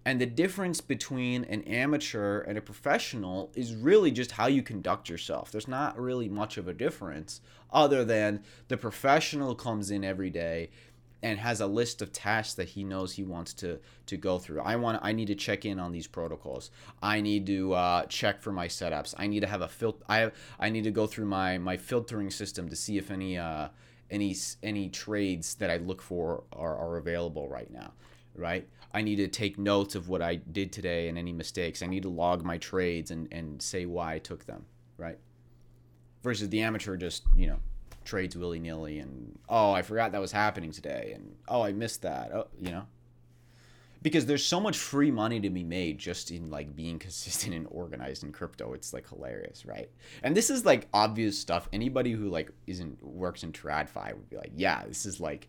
And 0.04 0.18
the 0.18 0.26
difference 0.26 0.80
between 0.80 1.44
an 1.44 1.62
amateur 1.64 2.40
and 2.40 2.56
a 2.56 2.62
professional 2.62 3.52
is 3.54 3.74
really 3.74 4.10
just 4.10 4.32
how 4.32 4.46
you 4.46 4.62
conduct 4.62 5.10
yourself. 5.10 5.52
There's 5.52 5.68
not 5.68 6.00
really 6.00 6.28
much 6.28 6.56
of 6.56 6.68
a 6.68 6.72
difference 6.72 7.42
other 7.70 8.02
than 8.02 8.42
the 8.68 8.78
professional 8.78 9.54
comes 9.54 9.90
in 9.90 10.02
every 10.02 10.30
day 10.30 10.70
and 11.22 11.38
has 11.38 11.60
a 11.60 11.66
list 11.66 12.02
of 12.02 12.12
tasks 12.12 12.54
that 12.54 12.70
he 12.70 12.84
knows 12.84 13.12
he 13.12 13.22
wants 13.22 13.52
to 13.54 13.78
to 14.06 14.16
go 14.16 14.38
through. 14.38 14.60
I 14.60 14.76
want 14.76 15.00
I 15.02 15.12
need 15.12 15.26
to 15.26 15.34
check 15.34 15.64
in 15.64 15.78
on 15.78 15.92
these 15.92 16.06
protocols. 16.06 16.70
I 17.02 17.20
need 17.20 17.46
to 17.46 17.74
uh, 17.74 18.06
check 18.06 18.40
for 18.40 18.52
my 18.52 18.68
setups. 18.68 19.14
I 19.18 19.26
need 19.26 19.40
to 19.40 19.46
have 19.46 19.60
a 19.60 19.68
filter. 19.68 20.04
I 20.08 20.18
have, 20.18 20.34
I 20.58 20.70
need 20.70 20.84
to 20.84 20.90
go 20.90 21.06
through 21.06 21.26
my 21.26 21.58
my 21.58 21.76
filtering 21.76 22.30
system 22.30 22.68
to 22.68 22.76
see 22.76 22.98
if 22.98 23.10
any 23.10 23.38
uh, 23.38 23.68
any 24.10 24.36
any 24.62 24.88
trades 24.88 25.54
that 25.56 25.70
I 25.70 25.76
look 25.76 26.02
for 26.02 26.44
are, 26.52 26.76
are 26.76 26.96
available 26.96 27.48
right 27.48 27.70
now. 27.70 27.92
Right. 28.34 28.68
I 28.92 29.02
need 29.02 29.16
to 29.16 29.28
take 29.28 29.58
notes 29.58 29.94
of 29.94 30.08
what 30.08 30.22
I 30.22 30.36
did 30.36 30.72
today 30.72 31.08
and 31.08 31.16
any 31.16 31.32
mistakes. 31.32 31.82
I 31.82 31.86
need 31.86 32.02
to 32.02 32.08
log 32.08 32.44
my 32.44 32.58
trades 32.58 33.10
and, 33.10 33.28
and 33.32 33.62
say 33.62 33.86
why 33.86 34.14
I 34.14 34.18
took 34.18 34.46
them, 34.46 34.66
right? 34.96 35.18
Versus 36.22 36.48
the 36.48 36.60
amateur 36.60 36.96
just, 36.96 37.22
you 37.36 37.46
know, 37.46 37.58
trades 38.10 38.36
willy 38.36 38.58
nilly 38.58 38.98
and, 38.98 39.38
oh, 39.48 39.70
I 39.70 39.82
forgot 39.82 40.12
that 40.12 40.20
was 40.20 40.32
happening 40.32 40.72
today. 40.72 41.12
And, 41.14 41.36
oh, 41.48 41.62
I 41.62 41.72
missed 41.72 42.02
that. 42.02 42.32
Oh, 42.32 42.48
you 42.60 42.72
know? 42.72 42.86
Because 44.02 44.26
there's 44.26 44.44
so 44.44 44.58
much 44.58 44.76
free 44.76 45.10
money 45.12 45.38
to 45.40 45.50
be 45.50 45.62
made 45.62 45.98
just 45.98 46.32
in 46.32 46.50
like 46.50 46.74
being 46.74 46.98
consistent 47.06 47.54
and 47.54 47.68
organized 47.70 48.24
in 48.24 48.32
crypto. 48.32 48.72
It's 48.72 48.92
like 48.92 49.08
hilarious, 49.08 49.64
right? 49.64 49.88
And 50.24 50.36
this 50.36 50.50
is 50.50 50.64
like 50.64 50.88
obvious 50.92 51.38
stuff. 51.38 51.68
Anybody 51.72 52.10
who 52.12 52.28
like 52.28 52.50
isn't 52.66 53.00
works 53.02 53.44
in 53.44 53.52
TradFi 53.52 54.14
would 54.14 54.28
be 54.28 54.36
like, 54.36 54.52
yeah, 54.56 54.84
this 54.86 55.06
is 55.06 55.20
like 55.20 55.48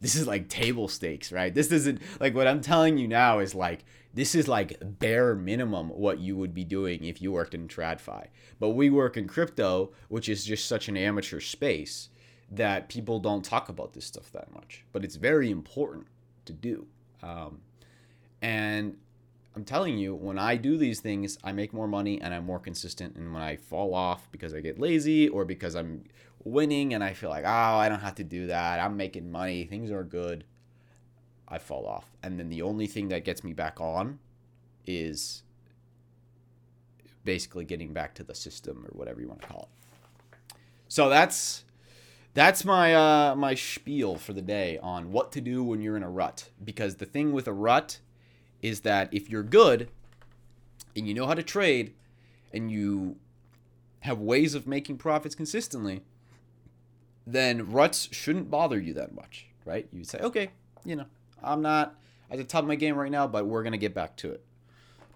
this 0.00 0.14
is 0.14 0.26
like 0.26 0.48
table 0.48 0.88
stakes, 0.88 1.32
right? 1.32 1.54
This 1.54 1.72
isn't 1.72 2.00
like 2.20 2.34
what 2.34 2.46
I'm 2.46 2.60
telling 2.60 2.98
you 2.98 3.08
now 3.08 3.38
is 3.38 3.54
like 3.54 3.84
this 4.12 4.34
is 4.34 4.46
like 4.46 4.78
bare 4.80 5.34
minimum 5.34 5.88
what 5.88 6.18
you 6.20 6.36
would 6.36 6.54
be 6.54 6.64
doing 6.64 7.04
if 7.04 7.20
you 7.20 7.32
worked 7.32 7.54
in 7.54 7.66
TradFi. 7.68 8.26
But 8.60 8.70
we 8.70 8.90
work 8.90 9.16
in 9.16 9.26
crypto, 9.26 9.92
which 10.08 10.28
is 10.28 10.44
just 10.44 10.66
such 10.66 10.88
an 10.88 10.96
amateur 10.96 11.40
space 11.40 12.10
that 12.50 12.88
people 12.88 13.18
don't 13.18 13.44
talk 13.44 13.68
about 13.68 13.92
this 13.92 14.04
stuff 14.04 14.30
that 14.32 14.52
much. 14.54 14.84
But 14.92 15.04
it's 15.04 15.16
very 15.16 15.50
important 15.50 16.06
to 16.44 16.52
do. 16.52 16.86
Um, 17.22 17.60
and 18.40 18.96
I'm 19.56 19.64
telling 19.64 19.98
you, 19.98 20.14
when 20.14 20.38
I 20.38 20.56
do 20.56 20.76
these 20.76 21.00
things, 21.00 21.38
I 21.42 21.52
make 21.52 21.72
more 21.72 21.88
money 21.88 22.20
and 22.20 22.34
I'm 22.34 22.44
more 22.44 22.58
consistent. 22.58 23.16
And 23.16 23.32
when 23.32 23.42
I 23.42 23.56
fall 23.56 23.94
off 23.94 24.30
because 24.30 24.54
I 24.54 24.60
get 24.60 24.78
lazy 24.78 25.28
or 25.28 25.44
because 25.44 25.74
I'm 25.74 26.04
winning 26.44 26.94
and 26.94 27.02
I 27.02 27.14
feel 27.14 27.30
like, 27.30 27.44
oh, 27.44 27.48
I 27.76 27.88
don't 27.88 28.00
have 28.00 28.16
to 28.16 28.24
do 28.24 28.46
that. 28.48 28.78
I'm 28.78 28.96
making 28.96 29.30
money. 29.30 29.64
Things 29.64 29.90
are 29.90 30.04
good. 30.04 30.44
I 31.48 31.58
fall 31.58 31.86
off. 31.86 32.06
And 32.22 32.38
then 32.38 32.48
the 32.48 32.62
only 32.62 32.86
thing 32.86 33.08
that 33.08 33.24
gets 33.24 33.42
me 33.42 33.52
back 33.52 33.80
on 33.80 34.18
is 34.86 35.42
basically 37.24 37.64
getting 37.64 37.92
back 37.92 38.14
to 38.14 38.24
the 38.24 38.34
system 38.34 38.84
or 38.86 38.90
whatever 38.90 39.20
you 39.20 39.28
want 39.28 39.42
to 39.42 39.48
call 39.48 39.68
it. 39.72 40.56
So 40.88 41.08
that's 41.08 41.64
that's 42.34 42.64
my 42.64 42.94
uh, 42.94 43.34
my 43.36 43.54
spiel 43.54 44.16
for 44.16 44.32
the 44.32 44.42
day 44.42 44.78
on 44.82 45.12
what 45.12 45.32
to 45.32 45.40
do 45.40 45.62
when 45.64 45.80
you're 45.80 45.96
in 45.96 46.02
a 46.02 46.10
rut. 46.10 46.50
Because 46.62 46.96
the 46.96 47.06
thing 47.06 47.32
with 47.32 47.48
a 47.48 47.52
rut 47.52 48.00
is 48.62 48.80
that 48.80 49.12
if 49.12 49.30
you're 49.30 49.42
good 49.42 49.88
and 50.96 51.08
you 51.08 51.14
know 51.14 51.26
how 51.26 51.34
to 51.34 51.42
trade 51.42 51.94
and 52.52 52.70
you 52.70 53.16
have 54.00 54.18
ways 54.18 54.54
of 54.54 54.66
making 54.66 54.98
profits 54.98 55.34
consistently, 55.34 56.02
then 57.26 57.70
ruts 57.70 58.08
shouldn't 58.12 58.50
bother 58.50 58.78
you 58.78 58.94
that 58.94 59.14
much, 59.14 59.46
right? 59.64 59.88
You 59.92 60.04
say, 60.04 60.18
okay, 60.18 60.50
you 60.84 60.96
know, 60.96 61.06
I'm 61.42 61.62
not 61.62 61.98
at 62.30 62.38
the 62.38 62.44
top 62.44 62.62
of 62.62 62.68
my 62.68 62.74
game 62.74 62.96
right 62.96 63.10
now, 63.10 63.26
but 63.26 63.46
we're 63.46 63.62
going 63.62 63.72
to 63.72 63.78
get 63.78 63.94
back 63.94 64.16
to 64.18 64.30
it. 64.30 64.44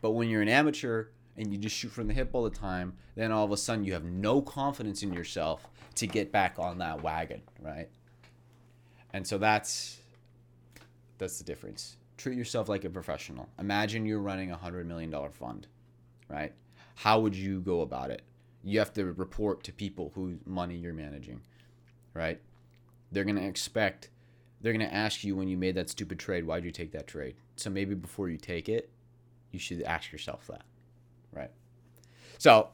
But 0.00 0.12
when 0.12 0.28
you're 0.28 0.42
an 0.42 0.48
amateur 0.48 1.06
and 1.36 1.52
you 1.52 1.58
just 1.58 1.76
shoot 1.76 1.90
from 1.90 2.08
the 2.08 2.14
hip 2.14 2.30
all 2.32 2.44
the 2.44 2.50
time, 2.50 2.94
then 3.14 3.32
all 3.32 3.44
of 3.44 3.52
a 3.52 3.56
sudden 3.56 3.84
you 3.84 3.92
have 3.92 4.04
no 4.04 4.40
confidence 4.40 5.02
in 5.02 5.12
yourself 5.12 5.68
to 5.96 6.06
get 6.06 6.32
back 6.32 6.58
on 6.58 6.78
that 6.78 7.02
wagon, 7.02 7.42
right? 7.60 7.88
And 9.12 9.26
so 9.26 9.38
that's 9.38 10.00
that's 11.18 11.38
the 11.38 11.44
difference. 11.44 11.96
Treat 12.16 12.36
yourself 12.36 12.68
like 12.68 12.84
a 12.84 12.90
professional. 12.90 13.48
Imagine 13.58 14.06
you're 14.06 14.20
running 14.20 14.50
a 14.50 14.56
hundred 14.56 14.86
million 14.86 15.10
dollar 15.10 15.30
fund, 15.30 15.66
right? 16.28 16.52
How 16.94 17.20
would 17.20 17.34
you 17.34 17.60
go 17.60 17.80
about 17.80 18.10
it? 18.10 18.22
You 18.62 18.78
have 18.78 18.92
to 18.94 19.12
report 19.12 19.62
to 19.64 19.72
people 19.72 20.12
whose 20.14 20.38
money 20.44 20.76
you're 20.76 20.92
managing 20.92 21.40
right? 22.18 22.40
They're 23.12 23.24
going 23.24 23.36
to 23.36 23.46
expect, 23.46 24.10
they're 24.60 24.72
going 24.72 24.86
to 24.86 24.94
ask 24.94 25.22
you 25.22 25.36
when 25.36 25.48
you 25.48 25.56
made 25.56 25.76
that 25.76 25.88
stupid 25.88 26.18
trade, 26.18 26.44
why'd 26.44 26.64
you 26.64 26.72
take 26.72 26.90
that 26.92 27.06
trade? 27.06 27.36
So 27.56 27.70
maybe 27.70 27.94
before 27.94 28.28
you 28.28 28.36
take 28.36 28.68
it, 28.68 28.90
you 29.52 29.58
should 29.58 29.82
ask 29.82 30.10
yourself 30.12 30.46
that, 30.48 30.64
right? 31.32 31.50
So 32.36 32.68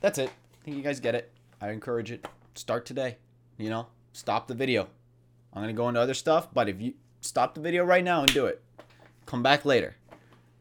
that's 0.00 0.18
it. 0.18 0.28
I 0.28 0.64
think 0.64 0.76
you 0.76 0.82
guys 0.82 1.00
get 1.00 1.14
it. 1.14 1.32
I 1.60 1.70
encourage 1.70 2.12
it. 2.12 2.28
Start 2.54 2.84
today. 2.84 3.16
You 3.56 3.70
know, 3.70 3.86
stop 4.12 4.46
the 4.46 4.54
video. 4.54 4.88
I'm 5.52 5.62
going 5.62 5.74
to 5.74 5.76
go 5.76 5.88
into 5.88 6.00
other 6.00 6.14
stuff, 6.14 6.48
but 6.52 6.68
if 6.68 6.80
you 6.80 6.94
stop 7.20 7.54
the 7.54 7.60
video 7.60 7.84
right 7.84 8.04
now 8.04 8.20
and 8.20 8.32
do 8.32 8.46
it, 8.46 8.62
come 9.26 9.42
back 9.42 9.64
later, 9.64 9.96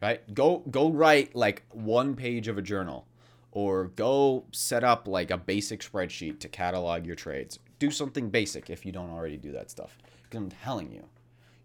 right? 0.02 0.34
Go 0.34 0.64
go 0.72 0.90
write 0.90 1.36
like 1.36 1.64
one 1.72 2.16
page 2.16 2.48
of 2.48 2.58
a 2.58 2.62
journal 2.62 3.06
or 3.52 3.86
go 3.86 4.46
set 4.52 4.84
up 4.84 5.08
like 5.08 5.32
a 5.32 5.38
basic 5.38 5.82
spreadsheet 5.82 6.40
to 6.40 6.48
catalog 6.48 7.06
your 7.06 7.16
trades 7.16 7.60
do 7.80 7.92
something 7.92 8.30
basic 8.30 8.70
if 8.70 8.86
you 8.86 8.92
don't 8.92 9.10
already 9.10 9.38
do 9.38 9.52
that 9.54 9.72
stuff. 9.72 9.98
Because 10.24 10.38
I'm 10.38 10.52
telling 10.52 10.92
you, 10.92 11.04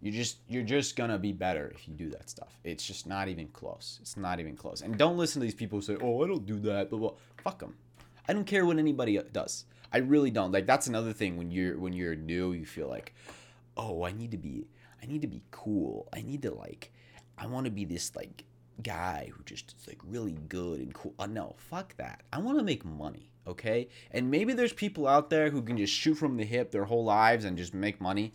you 0.01 0.11
just 0.11 0.37
you're 0.47 0.63
just 0.63 0.95
gonna 0.95 1.17
be 1.17 1.31
better 1.31 1.71
if 1.75 1.87
you 1.87 1.93
do 1.93 2.09
that 2.09 2.29
stuff. 2.29 2.59
It's 2.63 2.85
just 2.85 3.07
not 3.07 3.27
even 3.27 3.47
close. 3.49 3.99
It's 4.01 4.17
not 4.17 4.39
even 4.39 4.55
close. 4.55 4.81
And 4.81 4.97
don't 4.97 5.17
listen 5.17 5.41
to 5.41 5.45
these 5.45 5.55
people 5.55 5.79
who 5.79 5.81
say, 5.81 5.97
"Oh, 6.01 6.23
I 6.23 6.27
don't 6.27 6.45
do 6.45 6.59
that." 6.59 6.89
But 6.89 6.97
well, 6.97 7.17
fuck 7.43 7.59
them. 7.59 7.75
I 8.27 8.33
don't 8.33 8.45
care 8.45 8.65
what 8.65 8.77
anybody 8.77 9.19
does. 9.31 9.65
I 9.91 9.99
really 9.99 10.31
don't. 10.31 10.51
Like 10.51 10.65
that's 10.65 10.87
another 10.87 11.13
thing 11.13 11.37
when 11.37 11.51
you're 11.51 11.77
when 11.77 11.93
you're 11.93 12.15
new, 12.15 12.53
you 12.53 12.65
feel 12.65 12.87
like, 12.87 13.13
"Oh, 13.77 14.03
I 14.03 14.11
need 14.11 14.31
to 14.31 14.37
be 14.37 14.67
I 15.05 15.07
need 15.07 15.21
to 15.21 15.27
be 15.27 15.43
cool. 15.51 16.07
I 16.13 16.21
need 16.21 16.41
to 16.43 16.51
like 16.51 16.91
I 17.37 17.47
want 17.47 17.65
to 17.65 17.71
be 17.71 17.85
this 17.85 18.15
like 18.15 18.43
guy 18.83 19.31
who 19.33 19.43
just 19.43 19.75
is 19.79 19.87
like 19.87 19.99
really 20.03 20.37
good 20.47 20.79
and 20.79 20.93
cool." 20.93 21.13
Uh, 21.17 21.27
no, 21.27 21.55
fuck 21.57 21.95
that. 21.97 22.23
I 22.31 22.39
want 22.39 22.57
to 22.57 22.63
make 22.63 22.85
money 22.85 23.31
okay? 23.47 23.87
And 24.11 24.31
maybe 24.31 24.53
there's 24.53 24.73
people 24.73 25.07
out 25.07 25.29
there 25.29 25.49
who 25.49 25.61
can 25.61 25.77
just 25.77 25.93
shoot 25.93 26.15
from 26.15 26.37
the 26.37 26.45
hip 26.45 26.71
their 26.71 26.85
whole 26.85 27.03
lives 27.03 27.45
and 27.45 27.57
just 27.57 27.73
make 27.73 28.01
money. 28.01 28.33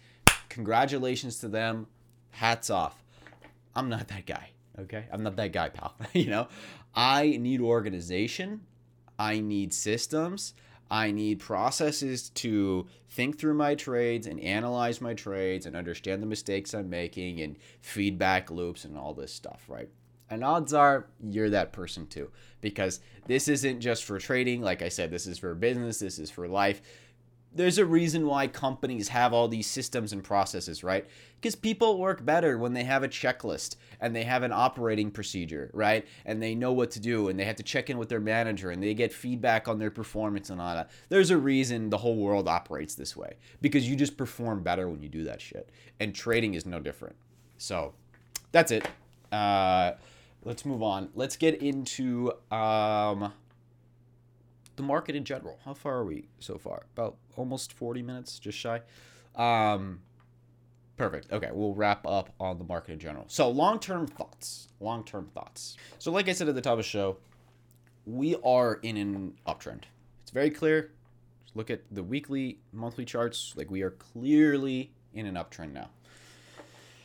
Congratulations 0.48 1.38
to 1.40 1.48
them. 1.48 1.86
Hats 2.30 2.70
off. 2.70 3.02
I'm 3.74 3.88
not 3.88 4.08
that 4.08 4.26
guy, 4.26 4.50
okay? 4.78 5.06
I'm 5.12 5.22
not 5.22 5.36
that 5.36 5.52
guy, 5.52 5.68
pal. 5.68 5.94
you 6.12 6.26
know, 6.26 6.48
I 6.94 7.36
need 7.40 7.60
organization. 7.60 8.62
I 9.18 9.40
need 9.40 9.72
systems. 9.72 10.54
I 10.90 11.12
need 11.12 11.38
processes 11.38 12.30
to 12.30 12.88
think 13.08 13.38
through 13.38 13.54
my 13.54 13.76
trades 13.76 14.26
and 14.26 14.40
analyze 14.40 15.00
my 15.00 15.14
trades 15.14 15.66
and 15.66 15.76
understand 15.76 16.20
the 16.20 16.26
mistakes 16.26 16.74
I'm 16.74 16.90
making 16.90 17.40
and 17.40 17.56
feedback 17.80 18.50
loops 18.50 18.84
and 18.84 18.98
all 18.98 19.14
this 19.14 19.32
stuff, 19.32 19.62
right? 19.68 19.88
And 20.30 20.44
odds 20.44 20.72
are 20.72 21.06
you're 21.22 21.50
that 21.50 21.72
person 21.72 22.06
too. 22.06 22.30
Because 22.60 23.00
this 23.26 23.48
isn't 23.48 23.80
just 23.80 24.04
for 24.04 24.18
trading. 24.18 24.62
Like 24.62 24.82
I 24.82 24.88
said, 24.88 25.10
this 25.10 25.26
is 25.26 25.38
for 25.38 25.54
business, 25.54 25.98
this 25.98 26.18
is 26.18 26.30
for 26.30 26.46
life. 26.48 26.80
There's 27.52 27.78
a 27.78 27.84
reason 27.84 28.28
why 28.28 28.46
companies 28.46 29.08
have 29.08 29.32
all 29.32 29.48
these 29.48 29.66
systems 29.66 30.12
and 30.12 30.22
processes, 30.22 30.84
right? 30.84 31.04
Because 31.40 31.56
people 31.56 31.98
work 31.98 32.24
better 32.24 32.56
when 32.58 32.74
they 32.74 32.84
have 32.84 33.02
a 33.02 33.08
checklist 33.08 33.74
and 34.00 34.14
they 34.14 34.22
have 34.22 34.44
an 34.44 34.52
operating 34.52 35.10
procedure, 35.10 35.68
right? 35.74 36.06
And 36.24 36.40
they 36.40 36.54
know 36.54 36.72
what 36.72 36.92
to 36.92 37.00
do 37.00 37.28
and 37.28 37.36
they 37.36 37.44
have 37.44 37.56
to 37.56 37.64
check 37.64 37.90
in 37.90 37.98
with 37.98 38.08
their 38.08 38.20
manager 38.20 38.70
and 38.70 38.80
they 38.80 38.94
get 38.94 39.12
feedback 39.12 39.66
on 39.66 39.80
their 39.80 39.90
performance 39.90 40.50
and 40.50 40.60
all 40.60 40.76
that. 40.76 40.90
There's 41.08 41.30
a 41.30 41.38
reason 41.38 41.90
the 41.90 41.98
whole 41.98 42.16
world 42.16 42.46
operates 42.46 42.94
this 42.94 43.16
way 43.16 43.34
because 43.60 43.88
you 43.88 43.96
just 43.96 44.16
perform 44.16 44.62
better 44.62 44.88
when 44.88 45.02
you 45.02 45.08
do 45.08 45.24
that 45.24 45.40
shit. 45.40 45.70
And 45.98 46.14
trading 46.14 46.54
is 46.54 46.64
no 46.66 46.78
different. 46.78 47.16
So 47.58 47.94
that's 48.52 48.70
it. 48.70 48.86
Uh, 49.32 49.92
let's 50.44 50.64
move 50.64 50.82
on. 50.82 51.10
Let's 51.14 51.36
get 51.36 51.62
into 51.62 52.32
um, 52.50 53.32
the 54.76 54.82
market 54.82 55.16
in 55.16 55.24
general. 55.24 55.58
How 55.64 55.74
far 55.74 55.96
are 55.96 56.04
we 56.04 56.28
so 56.38 56.58
far? 56.58 56.86
About 56.96 57.16
almost 57.36 57.72
40 57.72 58.02
minutes, 58.02 58.38
just 58.38 58.58
shy. 58.58 58.80
Um, 59.36 60.00
perfect. 60.96 61.32
Okay, 61.32 61.50
we'll 61.52 61.74
wrap 61.74 62.06
up 62.06 62.30
on 62.40 62.58
the 62.58 62.64
market 62.64 62.92
in 62.92 62.98
general. 62.98 63.24
So, 63.28 63.48
long 63.48 63.78
term 63.78 64.06
thoughts. 64.06 64.68
Long 64.80 65.04
term 65.04 65.30
thoughts. 65.34 65.76
So, 65.98 66.10
like 66.10 66.28
I 66.28 66.32
said 66.32 66.48
at 66.48 66.54
the 66.54 66.60
top 66.60 66.72
of 66.72 66.78
the 66.78 66.82
show, 66.84 67.18
we 68.06 68.36
are 68.44 68.74
in 68.82 68.96
an 68.96 69.34
uptrend. 69.46 69.82
It's 70.22 70.30
very 70.30 70.50
clear. 70.50 70.92
Just 71.42 71.56
look 71.56 71.70
at 71.70 71.82
the 71.90 72.02
weekly, 72.02 72.58
monthly 72.72 73.04
charts. 73.04 73.54
Like 73.56 73.70
we 73.70 73.82
are 73.82 73.90
clearly 73.90 74.92
in 75.12 75.26
an 75.26 75.34
uptrend 75.34 75.72
now. 75.72 75.90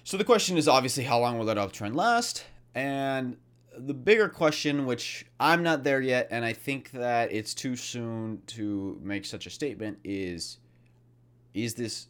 So 0.03 0.17
the 0.17 0.23
question 0.23 0.57
is 0.57 0.67
obviously 0.67 1.03
how 1.03 1.19
long 1.19 1.39
will 1.39 1.45
that 1.45 1.57
uptrend 1.57 1.95
last? 1.95 2.45
And 2.75 3.37
the 3.77 3.93
bigger 3.93 4.29
question, 4.29 4.85
which 4.85 5.25
I'm 5.39 5.63
not 5.63 5.83
there 5.83 6.01
yet, 6.01 6.27
and 6.29 6.45
I 6.45 6.53
think 6.53 6.91
that 6.91 7.31
it's 7.31 7.53
too 7.53 7.75
soon 7.75 8.41
to 8.47 8.99
make 9.01 9.25
such 9.25 9.47
a 9.47 9.49
statement, 9.49 9.97
is 10.03 10.59
is 11.53 11.73
this, 11.73 12.07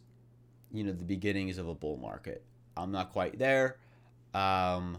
you 0.72 0.82
know, 0.82 0.92
the 0.92 1.04
beginnings 1.04 1.56
of 1.56 1.68
a 1.68 1.74
bull 1.74 1.96
market? 1.96 2.44
I'm 2.76 2.90
not 2.90 3.12
quite 3.12 3.38
there. 3.38 3.76
Um, 4.34 4.98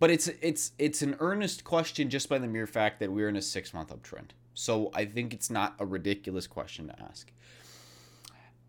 but 0.00 0.10
it's 0.10 0.28
it's 0.42 0.72
it's 0.78 1.02
an 1.02 1.16
earnest 1.20 1.64
question 1.64 2.10
just 2.10 2.28
by 2.28 2.38
the 2.38 2.48
mere 2.48 2.66
fact 2.66 3.00
that 3.00 3.10
we're 3.10 3.28
in 3.28 3.36
a 3.36 3.42
six 3.42 3.72
month 3.72 3.90
uptrend. 3.90 4.30
So 4.54 4.90
I 4.94 5.04
think 5.04 5.32
it's 5.32 5.50
not 5.50 5.74
a 5.78 5.86
ridiculous 5.86 6.46
question 6.46 6.88
to 6.88 7.02
ask. 7.02 7.32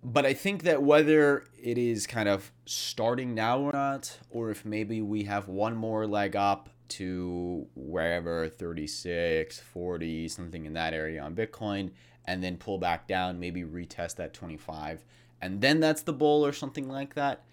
But 0.06 0.24
I 0.24 0.36
think 0.36 0.62
that 0.64 0.84
whether 0.84 1.45
it 1.60 1.80
is 1.80 2.06
kind 2.06 2.30
of 2.30 2.51
starting 2.68 3.34
now 3.34 3.60
or 3.60 3.72
not, 3.72 4.20
or 4.30 4.51
if 4.51 4.64
maybe 4.64 5.01
we 5.01 5.24
have 5.24 5.47
one 5.47 5.76
more 5.76 6.06
leg 6.06 6.36
up 6.36 6.70
to 6.89 7.66
wherever 7.74 8.47
36, 8.47 9.60
40, 9.60 10.28
something 10.28 10.66
in 10.66 10.74
that 10.74 10.93
area 10.93 11.24
on 11.24 11.34
Bitcoin, 11.34 11.89
and 12.24 12.43
then 12.43 12.56
pull 12.58 12.78
back 12.78 13.08
down, 13.08 13.39
maybe 13.39 13.64
retest 13.64 14.18
that 14.18 14.32
25, 14.36 15.03
and 15.41 15.60
then 15.60 15.80
that's 15.80 16.03
the 16.03 16.14
bull 16.14 16.45
or 16.45 16.53
something 16.53 16.88
like 16.88 17.16
that. 17.16 17.43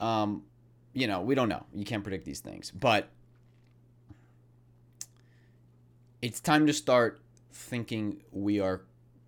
Um, 0.00 0.42
you 0.92 1.06
know, 1.06 1.20
we 1.20 1.36
don't 1.36 1.48
know. 1.48 1.66
You 1.72 1.84
can't 1.84 2.02
predict 2.02 2.24
these 2.24 2.40
things. 2.40 2.72
But 2.72 3.10
it's 6.20 6.40
time 6.40 6.66
to 6.66 6.72
start 6.72 7.20
thinking 7.52 8.22
we 8.32 8.58
are 8.58 8.82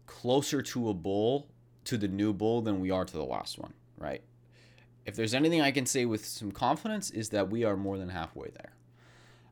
closer 0.07 0.61
to 0.61 0.89
a 0.89 0.95
bull, 0.95 1.47
to 1.91 1.99
the 1.99 2.09
new 2.09 2.33
bull, 2.33 2.63
than 2.63 2.81
we 2.81 2.93
are 2.93 3.05
to 3.05 3.13
the 3.13 3.25
last 3.25 3.59
one, 3.59 3.75
right? 3.99 4.23
If 5.05 5.17
there's 5.17 5.35
anything 5.35 5.61
I 5.61 5.73
can 5.73 5.87
say 5.87 6.05
with 6.05 6.25
some 6.25 6.53
confidence, 6.53 7.11
is 7.11 7.31
that 7.31 7.51
we 7.51 7.65
are 7.65 7.77
more 7.77 7.99
than 7.99 8.09
halfway 8.09 8.51
there. 8.51 8.73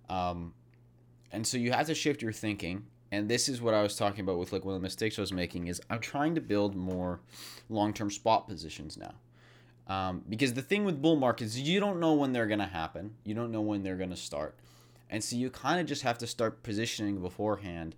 Um, 0.08 0.54
and 1.32 1.44
so 1.44 1.58
you 1.58 1.72
have 1.72 1.86
to 1.86 1.94
shift 1.94 2.22
your 2.22 2.32
thinking. 2.32 2.86
And 3.10 3.28
this 3.28 3.48
is 3.48 3.60
what 3.60 3.74
I 3.74 3.82
was 3.82 3.96
talking 3.96 4.20
about 4.20 4.38
with 4.38 4.52
like 4.52 4.64
one 4.64 4.74
of 4.74 4.80
the 4.80 4.84
mistakes 4.84 5.18
I 5.18 5.22
was 5.22 5.32
making 5.32 5.66
is 5.66 5.80
I'm 5.90 5.98
trying 5.98 6.36
to 6.36 6.40
build 6.40 6.76
more 6.76 7.20
long-term 7.68 8.10
spot 8.12 8.46
positions 8.46 8.96
now. 8.96 9.14
Um, 9.92 10.22
because 10.28 10.52
the 10.52 10.62
thing 10.62 10.84
with 10.84 11.02
bull 11.02 11.16
markets, 11.16 11.56
you 11.56 11.80
don't 11.80 11.98
know 11.98 12.14
when 12.14 12.32
they're 12.32 12.46
going 12.46 12.60
to 12.60 12.66
happen. 12.66 13.16
You 13.24 13.34
don't 13.34 13.50
know 13.50 13.62
when 13.62 13.82
they're 13.82 13.96
going 13.96 14.10
to 14.10 14.16
start. 14.16 14.56
And 15.10 15.24
so 15.24 15.34
you 15.34 15.50
kind 15.50 15.80
of 15.80 15.86
just 15.86 16.02
have 16.02 16.18
to 16.18 16.26
start 16.26 16.62
positioning 16.62 17.20
beforehand 17.20 17.96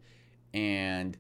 and, 0.55 1.19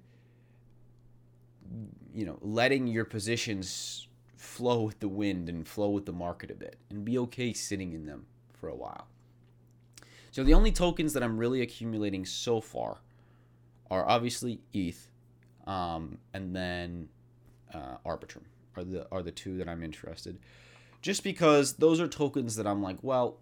you 2.14 2.24
know, 2.24 2.38
letting 2.40 2.86
your 2.86 3.04
positions 3.04 4.06
flow 4.36 4.82
with 4.82 5.00
the 5.00 5.08
wind 5.08 5.48
and 5.48 5.66
flow 5.66 5.90
with 5.90 6.06
the 6.06 6.12
market 6.12 6.50
a 6.50 6.54
bit 6.54 6.76
and 6.90 7.04
be 7.04 7.18
okay 7.18 7.52
sitting 7.52 7.92
in 7.92 8.06
them 8.06 8.26
for 8.52 8.68
a 8.68 8.74
while. 8.74 9.06
So 10.30 10.44
the 10.44 10.54
only 10.54 10.72
tokens 10.72 11.12
that 11.12 11.22
I'm 11.22 11.38
really 11.38 11.60
accumulating 11.60 12.24
so 12.24 12.60
far 12.60 12.98
are 13.90 14.08
obviously 14.08 14.60
ETH 14.72 15.10
um, 15.66 16.18
and 16.32 16.54
then 16.54 17.08
uh, 17.74 17.96
Arbitrum 18.04 18.44
are 18.76 18.84
the 18.84 19.06
are 19.10 19.22
the 19.22 19.30
two 19.30 19.56
that 19.58 19.68
I'm 19.68 19.82
interested. 19.82 20.38
Just 21.02 21.24
because 21.24 21.74
those 21.74 22.00
are 22.00 22.08
tokens 22.08 22.56
that 22.56 22.66
I'm 22.66 22.82
like, 22.82 22.98
well, 23.02 23.38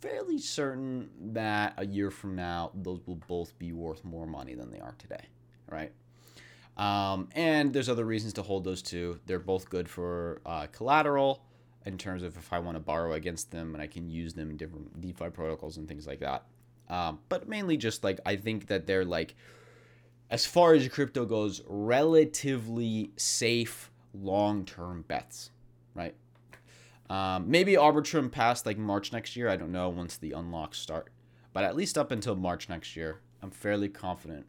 fairly 0.00 0.38
certain 0.38 1.10
that 1.32 1.74
a 1.78 1.86
year 1.86 2.10
from 2.10 2.36
now 2.36 2.70
those 2.74 3.00
will 3.06 3.20
both 3.28 3.58
be 3.58 3.72
worth 3.72 4.04
more 4.04 4.26
money 4.26 4.54
than 4.54 4.70
they 4.70 4.78
are 4.78 4.94
today, 4.98 5.26
right? 5.70 5.92
Um, 6.76 7.28
and 7.34 7.72
there's 7.72 7.88
other 7.88 8.04
reasons 8.04 8.34
to 8.34 8.42
hold 8.42 8.64
those 8.64 8.82
two. 8.82 9.18
They're 9.26 9.38
both 9.38 9.70
good 9.70 9.88
for 9.88 10.40
uh, 10.44 10.66
collateral 10.66 11.42
in 11.86 11.96
terms 11.96 12.22
of 12.22 12.36
if 12.36 12.52
I 12.52 12.58
want 12.58 12.76
to 12.76 12.80
borrow 12.80 13.14
against 13.14 13.50
them 13.50 13.74
and 13.74 13.82
I 13.82 13.86
can 13.86 14.10
use 14.10 14.34
them 14.34 14.50
in 14.50 14.56
different 14.56 15.00
DeFi 15.00 15.30
protocols 15.30 15.76
and 15.78 15.88
things 15.88 16.06
like 16.06 16.20
that. 16.20 16.44
Um, 16.88 17.20
but 17.28 17.48
mainly 17.48 17.76
just 17.76 18.04
like 18.04 18.20
I 18.26 18.36
think 18.36 18.66
that 18.66 18.86
they're 18.86 19.04
like, 19.04 19.34
as 20.30 20.44
far 20.44 20.74
as 20.74 20.86
crypto 20.88 21.24
goes, 21.24 21.62
relatively 21.66 23.12
safe 23.16 23.90
long 24.12 24.64
term 24.64 25.04
bets, 25.08 25.50
right? 25.94 26.14
Um, 27.08 27.48
maybe 27.48 27.74
Arbitrum 27.74 28.30
past 28.30 28.66
like 28.66 28.78
March 28.78 29.12
next 29.12 29.36
year. 29.36 29.48
I 29.48 29.56
don't 29.56 29.72
know 29.72 29.88
once 29.88 30.16
the 30.16 30.32
unlocks 30.32 30.78
start, 30.78 31.10
but 31.52 31.64
at 31.64 31.76
least 31.76 31.96
up 31.96 32.10
until 32.10 32.34
March 32.34 32.68
next 32.68 32.96
year, 32.96 33.20
I'm 33.42 33.50
fairly 33.50 33.88
confident 33.88 34.46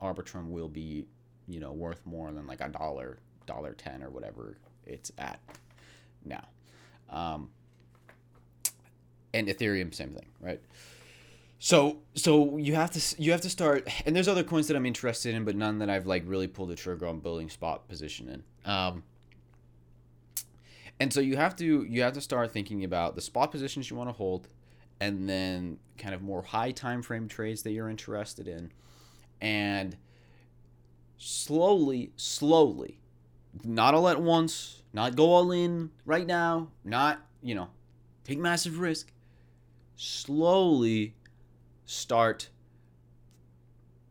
Arbitrum 0.00 0.50
will 0.50 0.68
be, 0.68 1.06
you 1.48 1.60
know, 1.60 1.72
worth 1.72 2.04
more 2.04 2.30
than 2.32 2.46
like 2.46 2.60
a 2.60 2.68
dollar, 2.68 3.18
dollar 3.46 3.72
ten 3.72 4.02
or 4.02 4.10
whatever 4.10 4.58
it's 4.86 5.12
at 5.18 5.40
now. 6.24 6.44
Um, 7.10 7.50
and 9.34 9.48
Ethereum, 9.48 9.94
same 9.94 10.10
thing, 10.10 10.26
right? 10.40 10.60
So 11.58 11.98
so 12.14 12.56
you 12.56 12.74
have 12.74 12.90
to 12.92 13.22
you 13.22 13.32
have 13.32 13.40
to 13.40 13.50
start, 13.50 13.88
and 14.06 14.14
there's 14.14 14.28
other 14.28 14.44
coins 14.44 14.68
that 14.68 14.76
I'm 14.76 14.86
interested 14.86 15.34
in, 15.34 15.44
but 15.44 15.56
none 15.56 15.78
that 15.78 15.90
I've 15.90 16.06
like 16.06 16.22
really 16.26 16.46
pulled 16.46 16.70
the 16.70 16.76
trigger 16.76 17.06
on 17.06 17.18
building 17.18 17.50
spot 17.50 17.88
position 17.88 18.28
in. 18.28 18.70
Um, 18.70 19.02
and 21.00 21.12
so 21.12 21.20
you 21.20 21.36
have 21.36 21.56
to 21.56 21.84
you 21.84 22.02
have 22.02 22.12
to 22.12 22.20
start 22.20 22.52
thinking 22.52 22.84
about 22.84 23.16
the 23.16 23.20
spot 23.20 23.50
positions 23.50 23.90
you 23.90 23.96
want 23.96 24.08
to 24.08 24.12
hold, 24.12 24.48
and 25.00 25.28
then 25.28 25.78
kind 25.96 26.14
of 26.14 26.22
more 26.22 26.42
high 26.42 26.70
time 26.70 27.02
frame 27.02 27.26
trades 27.26 27.62
that 27.62 27.72
you're 27.72 27.88
interested 27.88 28.46
in, 28.46 28.70
and 29.40 29.96
slowly, 31.18 32.12
slowly, 32.16 33.00
not 33.64 33.94
all 33.94 34.08
at 34.08 34.20
once, 34.20 34.82
not 34.92 35.16
go 35.16 35.32
all 35.32 35.52
in 35.52 35.90
right 36.06 36.26
now, 36.26 36.68
not 36.84 37.20
you 37.42 37.54
know, 37.54 37.68
take 38.24 38.38
massive 38.38 38.78
risk. 38.78 39.12
Slowly 39.96 41.14
start 41.84 42.50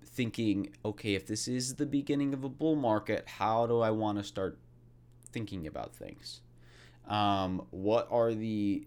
thinking, 0.03 0.73
okay, 0.83 1.15
if 1.15 1.27
this 1.27 1.47
is 1.47 1.75
the 1.75 1.85
beginning 1.85 2.33
of 2.33 2.43
a 2.43 2.49
bull 2.49 2.75
market, 2.75 3.27
how 3.27 3.67
do 3.67 3.79
I 3.79 3.91
want 3.91 4.17
to 4.17 4.23
start 4.23 4.57
thinking 5.31 5.67
about 5.67 5.95
things? 5.95 6.41
Um, 7.07 7.65
what 7.69 8.07
are 8.11 8.33
the 8.33 8.85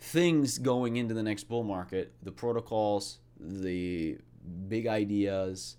things 0.00 0.58
going 0.58 0.96
into 0.96 1.14
the 1.14 1.22
next 1.22 1.44
bull 1.44 1.62
market? 1.62 2.12
The 2.22 2.32
protocols, 2.32 3.20
the 3.38 4.18
big 4.68 4.86
ideas, 4.86 5.76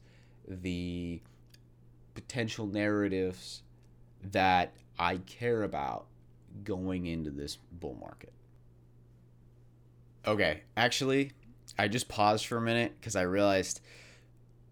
the 0.48 1.22
potential 2.14 2.68
narratives 2.68 3.64
that 4.32 4.74
I 4.98 5.18
care 5.18 5.64
about 5.64 6.06
going 6.64 7.06
into 7.06 7.32
this 7.32 7.58
bull 7.72 7.98
market. 8.00 8.34
Okay, 10.26 10.62
actually, 10.78 11.32
I 11.78 11.88
just 11.88 12.08
paused 12.08 12.46
for 12.46 12.58
a 12.58 12.62
minute 12.62 12.94
because 13.00 13.16
I 13.16 13.24
realized 13.24 13.82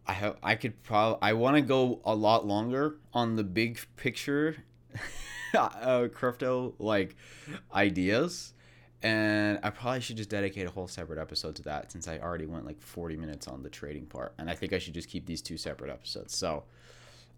I 0.07 0.13
have 0.13 0.37
I 0.41 0.55
could 0.55 0.81
probably 0.83 1.19
I 1.21 1.33
want 1.33 1.55
to 1.57 1.61
go 1.61 2.01
a 2.05 2.15
lot 2.15 2.45
longer 2.45 2.97
on 3.13 3.35
the 3.35 3.43
big 3.43 3.79
picture 3.97 4.57
uh, 5.53 6.07
crypto 6.13 6.73
like 6.79 7.15
ideas 7.73 8.53
and 9.03 9.59
I 9.63 9.69
probably 9.71 10.01
should 10.01 10.17
just 10.17 10.29
dedicate 10.29 10.67
a 10.67 10.71
whole 10.71 10.87
separate 10.87 11.19
episode 11.19 11.55
to 11.55 11.63
that 11.63 11.91
since 11.91 12.07
I 12.07 12.19
already 12.19 12.45
went 12.45 12.65
like 12.65 12.81
40 12.81 13.17
minutes 13.17 13.47
on 13.47 13.63
the 13.63 13.69
trading 13.69 14.05
part 14.05 14.33
and 14.37 14.49
I 14.49 14.55
think 14.55 14.73
I 14.73 14.79
should 14.79 14.93
just 14.93 15.09
keep 15.09 15.25
these 15.25 15.41
two 15.41 15.57
separate 15.57 15.89
episodes. 15.89 16.35
So 16.35 16.63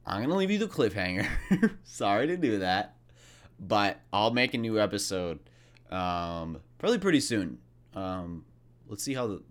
I'm 0.06 0.18
going 0.18 0.30
to 0.30 0.36
leave 0.36 0.52
you 0.52 0.60
the 0.60 0.68
cliffhanger. 0.68 1.28
Sorry 1.84 2.28
to 2.28 2.38
do 2.38 2.60
that, 2.60 2.96
but 3.60 4.00
I'll 4.12 4.32
make 4.32 4.54
a 4.54 4.58
new 4.58 4.80
episode 4.80 5.40
um, 5.90 6.60
probably 6.80 6.98
pretty 6.98 7.22
soon. 7.22 7.60
Um, 7.96 8.44
let's 8.88 9.04
see 9.04 9.14
how 9.14 9.28
the 9.28 9.44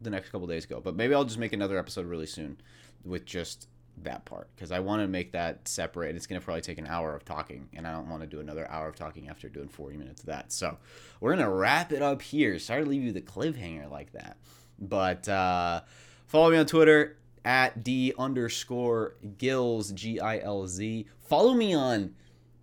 the 0.00 0.10
next 0.10 0.30
couple 0.30 0.46
days 0.46 0.66
go. 0.66 0.80
But 0.80 0.96
maybe 0.96 1.14
I'll 1.14 1.24
just 1.24 1.38
make 1.38 1.52
another 1.52 1.78
episode 1.78 2.06
really 2.06 2.26
soon 2.26 2.58
with 3.04 3.24
just 3.24 3.68
that 4.02 4.24
part 4.24 4.48
because 4.54 4.72
I 4.72 4.80
want 4.80 5.02
to 5.02 5.08
make 5.08 5.32
that 5.32 5.66
separate. 5.68 6.08
And 6.08 6.16
It's 6.16 6.26
going 6.26 6.40
to 6.40 6.44
probably 6.44 6.60
take 6.60 6.78
an 6.78 6.86
hour 6.86 7.14
of 7.14 7.24
talking, 7.24 7.68
and 7.72 7.86
I 7.86 7.92
don't 7.92 8.08
want 8.08 8.22
to 8.22 8.26
do 8.26 8.40
another 8.40 8.70
hour 8.70 8.88
of 8.88 8.96
talking 8.96 9.28
after 9.28 9.48
doing 9.48 9.68
40 9.68 9.96
minutes 9.96 10.20
of 10.20 10.26
that. 10.26 10.52
So 10.52 10.78
we're 11.20 11.34
going 11.34 11.44
to 11.44 11.50
wrap 11.50 11.92
it 11.92 12.02
up 12.02 12.22
here. 12.22 12.58
Sorry 12.58 12.84
to 12.84 12.88
leave 12.88 13.02
you 13.02 13.12
the 13.12 13.20
cliffhanger 13.20 13.90
like 13.90 14.12
that. 14.12 14.36
But 14.78 15.28
uh, 15.28 15.82
follow 16.26 16.50
me 16.50 16.56
on 16.56 16.66
Twitter 16.66 17.16
at 17.44 17.84
D 17.84 18.12
underscore 18.18 19.16
Gilz, 19.38 19.94
G 19.94 20.20
I 20.20 20.38
L 20.38 20.66
Z. 20.66 21.06
Follow 21.20 21.54
me 21.54 21.74
on 21.74 22.14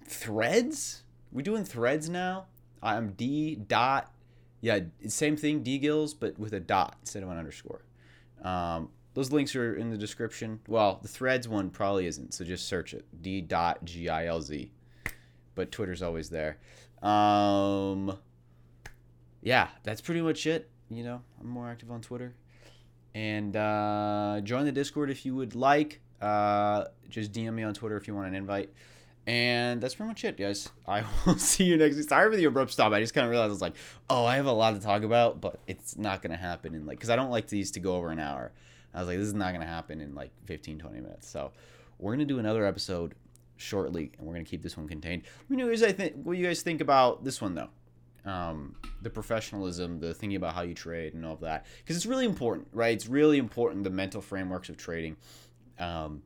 threads. 0.07 1.03
We're 1.31 1.43
doing 1.43 1.63
threads 1.63 2.09
now? 2.09 2.47
I'm 2.83 3.11
D 3.13 3.55
dot 3.55 4.11
yeah, 4.61 4.79
same 5.07 5.35
thing, 5.35 5.63
dgilz, 5.63 6.13
but 6.17 6.37
with 6.39 6.53
a 6.53 6.59
dot 6.59 6.95
instead 7.01 7.23
of 7.23 7.29
an 7.29 7.37
underscore. 7.37 7.81
Um, 8.43 8.89
those 9.13 9.31
links 9.31 9.55
are 9.55 9.75
in 9.75 9.89
the 9.89 9.97
description. 9.97 10.59
Well, 10.67 10.99
the 11.01 11.07
threads 11.07 11.47
one 11.47 11.69
probably 11.69 12.05
isn't, 12.05 12.33
so 12.33 12.45
just 12.45 12.67
search 12.67 12.93
it. 12.93 13.05
D 13.21 13.41
dot 13.41 13.83
G 13.83 14.09
I 14.09 14.27
L 14.27 14.41
Z. 14.41 14.71
But 15.53 15.71
Twitter's 15.71 16.01
always 16.01 16.29
there. 16.29 16.57
Um, 17.01 18.17
yeah, 19.41 19.69
that's 19.83 20.01
pretty 20.01 20.21
much 20.21 20.47
it. 20.47 20.69
You 20.89 21.03
know, 21.03 21.21
I'm 21.39 21.47
more 21.47 21.69
active 21.69 21.91
on 21.91 22.01
Twitter. 22.01 22.33
And 23.13 23.55
uh, 23.55 24.39
join 24.43 24.65
the 24.65 24.71
Discord 24.71 25.09
if 25.09 25.25
you 25.25 25.35
would 25.35 25.55
like. 25.55 25.99
Uh, 26.21 26.85
just 27.09 27.33
DM 27.33 27.53
me 27.53 27.63
on 27.63 27.73
Twitter 27.73 27.97
if 27.97 28.07
you 28.07 28.15
want 28.15 28.27
an 28.27 28.35
invite. 28.35 28.69
And 29.27 29.81
that's 29.81 29.95
pretty 29.95 30.07
much 30.07 30.23
it, 30.23 30.37
guys. 30.37 30.69
I 30.87 31.03
will 31.25 31.37
see 31.37 31.65
you 31.65 31.77
next 31.77 31.97
week. 31.97 32.07
Sorry 32.07 32.29
for 32.29 32.37
the 32.37 32.45
abrupt 32.45 32.71
stop. 32.71 32.93
I 32.93 33.01
just 33.01 33.13
kind 33.13 33.25
of 33.25 33.31
realized 33.31 33.49
I 33.49 33.53
was 33.53 33.61
like, 33.61 33.75
oh, 34.09 34.25
I 34.25 34.37
have 34.37 34.45
a 34.45 34.51
lot 34.51 34.73
to 34.75 34.79
talk 34.79 35.03
about, 35.03 35.41
but 35.41 35.59
it's 35.67 35.97
not 35.97 36.21
going 36.21 36.31
to 36.31 36.37
happen 36.37 36.73
in 36.73 36.85
like, 36.85 36.97
because 36.97 37.09
I 37.09 37.15
don't 37.15 37.29
like 37.29 37.47
these 37.47 37.71
to 37.71 37.79
go 37.79 37.95
over 37.95 38.09
an 38.09 38.19
hour. 38.19 38.51
I 38.93 38.99
was 38.99 39.07
like, 39.07 39.17
this 39.17 39.27
is 39.27 39.33
not 39.33 39.49
going 39.49 39.61
to 39.61 39.67
happen 39.67 40.01
in 40.01 40.15
like 40.15 40.31
15, 40.45 40.79
20 40.79 40.99
minutes. 40.99 41.29
So 41.29 41.51
we're 41.99 42.11
going 42.11 42.27
to 42.27 42.33
do 42.33 42.39
another 42.39 42.65
episode 42.65 43.15
shortly, 43.57 44.11
and 44.17 44.27
we're 44.27 44.33
going 44.33 44.45
to 44.45 44.49
keep 44.49 44.63
this 44.63 44.75
one 44.77 44.87
contained. 44.87 45.23
Let 45.41 45.49
me 45.49 45.57
know 45.57 45.65
what 45.65 45.77
you 45.77 45.85
guys 45.85 45.95
think, 45.95 46.15
what 46.23 46.37
you 46.37 46.45
guys 46.45 46.61
think 46.61 46.81
about 46.81 47.23
this 47.23 47.41
one, 47.41 47.55
though. 47.55 47.69
Um, 48.23 48.75
the 49.01 49.09
professionalism, 49.09 49.99
the 49.99 50.13
thinking 50.13 50.35
about 50.35 50.53
how 50.53 50.61
you 50.61 50.73
trade, 50.73 51.13
and 51.13 51.25
all 51.25 51.33
of 51.33 51.39
that, 51.41 51.65
because 51.79 51.95
it's 51.95 52.05
really 52.05 52.25
important, 52.25 52.67
right? 52.71 52.93
It's 52.93 53.07
really 53.07 53.37
important 53.37 53.83
the 53.83 53.89
mental 53.89 54.21
frameworks 54.21 54.69
of 54.69 54.77
trading. 54.77 55.15
Um, 55.79 56.21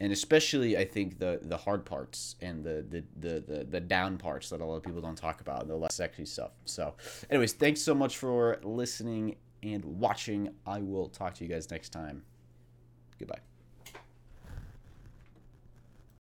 and 0.00 0.12
especially 0.12 0.76
I 0.76 0.84
think 0.84 1.18
the 1.18 1.38
the 1.42 1.56
hard 1.56 1.84
parts 1.84 2.36
and 2.40 2.64
the 2.64 2.84
the, 2.88 3.04
the 3.20 3.40
the 3.40 3.64
the 3.64 3.80
down 3.80 4.18
parts 4.18 4.50
that 4.50 4.60
a 4.60 4.64
lot 4.64 4.76
of 4.76 4.82
people 4.82 5.00
don't 5.00 5.16
talk 5.16 5.40
about, 5.40 5.68
the 5.68 5.76
less 5.76 5.94
sexy 5.94 6.26
stuff. 6.26 6.50
So, 6.64 6.94
anyways, 7.30 7.52
thanks 7.52 7.80
so 7.80 7.94
much 7.94 8.18
for 8.18 8.58
listening 8.62 9.36
and 9.64 9.84
watching. 9.84 10.50
I 10.66 10.80
will 10.80 11.08
talk 11.08 11.34
to 11.34 11.44
you 11.44 11.50
guys 11.50 11.70
next 11.70 11.90
time. 11.90 12.22
Goodbye. 13.18 13.40